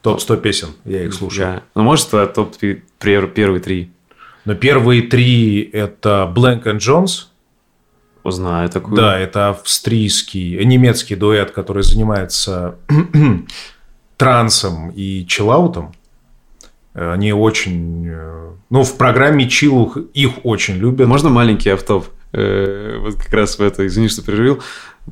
[0.00, 1.46] Топ-100 песен, я их слушаю.
[1.46, 1.62] Да.
[1.74, 2.56] Ну, может, топ
[2.98, 3.90] первые три?
[4.44, 7.26] Но первые три– это Blank and Jones.
[8.28, 8.96] Узнаю такую.
[8.96, 12.76] Да, это австрийский, немецкий дуэт, который занимается
[14.16, 15.94] трансом и чиллаутом.
[16.94, 18.06] Они очень...
[18.08, 21.06] э, Ну, в программе чиллу их очень любят.
[21.06, 22.06] Можно маленький автоп?
[22.32, 24.60] Э, Вот как раз в это, извини, что перерывил.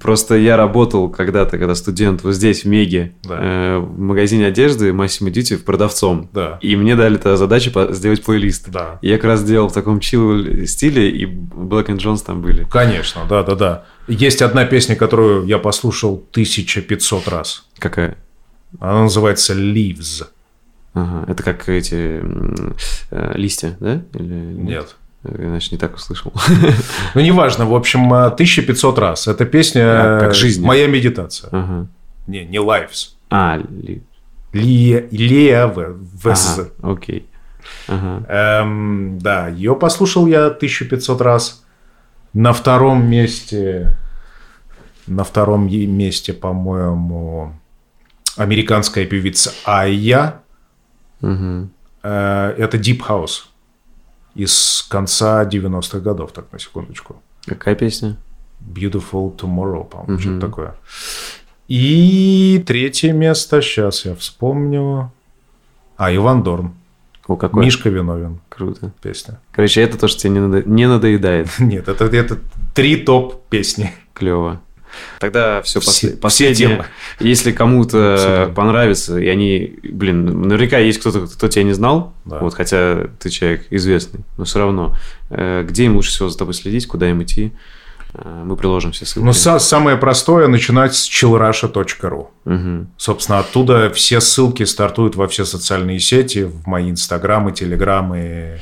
[0.00, 3.38] Просто я работал когда-то, когда студент, вот здесь, в Меге, Да.
[3.40, 6.28] э, в магазине одежды Massimo Duty продавцом.
[6.32, 6.58] Да.
[6.60, 8.68] И мне дали тогда задачу сделать плейлист.
[8.70, 8.98] Да.
[9.02, 12.64] И я как раз делал в таком чил стиле, и Black and Jones там были.
[12.70, 13.84] Конечно, да-да-да.
[14.08, 17.66] Есть одна песня, которую я послушал 1500 раз.
[17.78, 18.16] Какая?
[18.80, 20.26] Она называется «Leaves».
[20.94, 22.22] Ага, это как эти
[23.10, 24.02] э, листья, да?
[24.14, 24.96] Или Нет.
[24.98, 25.05] Э,
[25.38, 26.32] Иначе не так услышал.
[27.14, 29.26] Ну, неважно, в общем, э, 1500 раз.
[29.28, 29.82] Эта песня
[30.16, 30.64] А, как жизнь.
[30.64, 31.48] моя медитация.
[31.52, 31.86] Ага.
[32.26, 33.10] Не, не «Lives».
[33.30, 34.02] А, ли-
[34.52, 35.94] Ле- Леве.
[36.22, 36.58] ВС.
[36.58, 37.26] ага, окей.
[37.88, 38.24] Ага.
[38.28, 41.64] Эм, да, ее послушал я 1500 раз.
[42.32, 43.96] На втором месте,
[45.06, 47.52] на втором месте, по-моему,
[48.36, 50.40] американская певица Айя.
[51.20, 51.70] Мгм.
[52.02, 53.44] Э, это Deep House
[54.36, 57.16] из конца 90-х годов, так, на секундочку.
[57.46, 58.16] Какая песня?
[58.66, 60.20] Beautiful Tomorrow, по-моему, Мгм.
[60.20, 60.74] что-то такое.
[61.68, 65.10] И третье место, сейчас я вспомню.
[65.96, 66.74] А, Иван Дорн.
[67.26, 67.64] О, какой?
[67.64, 68.38] Мишка виновен.
[68.48, 68.92] Круто.
[69.02, 69.40] Песня.
[69.50, 71.48] Короче, это то, что тебе не, надо- не надоедает.
[71.58, 72.38] Нет, это, это
[72.74, 73.90] три топ песни.
[74.14, 74.60] Клево.
[75.20, 76.68] Тогда все, Все- все последнее.
[76.68, 76.84] темы.
[77.20, 82.38] Если кому-то понравится, и они, блин, наверняка есть кто-то, кто тебя не знал, Да.
[82.38, 84.96] вот, хотя ты человек известный, но все равно,
[85.30, 87.52] э, где им лучше всего за тобой следить, куда им идти,
[88.18, 89.26] Э, мы приложим все ссылки.
[89.26, 92.28] Ну, са- самое простое начинать с chillrusha.ru.
[92.46, 92.88] Мгм.
[92.96, 98.60] Собственно, оттуда все ссылки стартуют во все социальные сети, в мои инстаграмы, телеграммы,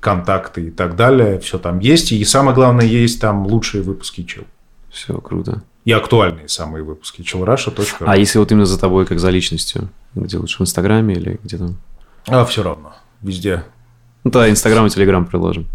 [0.00, 1.38] контакты и так далее.
[1.40, 2.12] Все там есть.
[2.12, 4.44] И самое главное, есть там лучшие выпуски чил.
[4.90, 5.62] Все круто.
[5.84, 8.04] И актуальные самые выпуски chillrusha.ru.
[8.06, 11.58] А если вот именно за тобой, как за личностью, где лучше в Инстаграме или где
[11.58, 11.76] там?
[12.26, 12.94] А все равно.
[13.20, 13.64] Везде.
[14.24, 15.66] Ну, тогда Инстаграм и Телеграм приложим.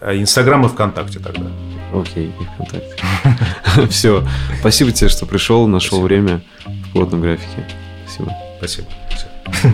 [0.00, 1.50] А Инстаграм и ВКонтакте тогда.
[1.92, 3.88] Окей, и ВКонтакте.
[3.90, 4.24] Все.
[4.60, 7.66] Спасибо тебе, что пришел, нашел время в плотном графике.
[8.06, 8.32] Спасибо.
[8.58, 8.88] Спасибо.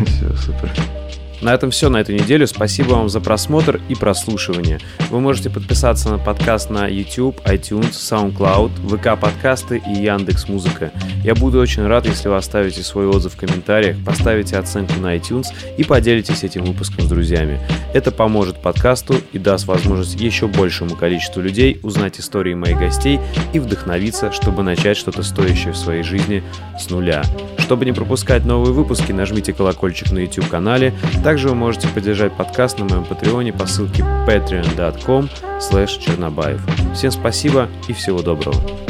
[0.06, 0.99] Все, супер.
[1.42, 2.46] На этом все на эту неделю.
[2.46, 4.78] Спасибо вам за просмотр и прослушивание.
[5.08, 10.92] Вы можете подписаться на подкаст на YouTube, iTunes, SoundCloud, ВК подкасты и Яндекс Музыка.
[11.24, 15.46] Я буду очень рад, если вы оставите свой отзыв в комментариях, поставите оценку на iTunes
[15.78, 17.58] и поделитесь этим выпуском с друзьями.
[17.94, 23.18] Это поможет подкасту и даст возможность еще большему количеству людей узнать истории моих гостей
[23.54, 26.42] и вдохновиться, чтобы начать что-то стоящее в своей жизни
[26.78, 27.22] с нуля.
[27.58, 30.92] Чтобы не пропускать новые выпуски, нажмите колокольчик на YouTube-канале.
[31.30, 35.28] Также вы можете поддержать подкаст на моем патреоне по ссылке patreon.com
[36.00, 36.60] чернобаев.
[36.92, 38.89] Всем спасибо и всего доброго.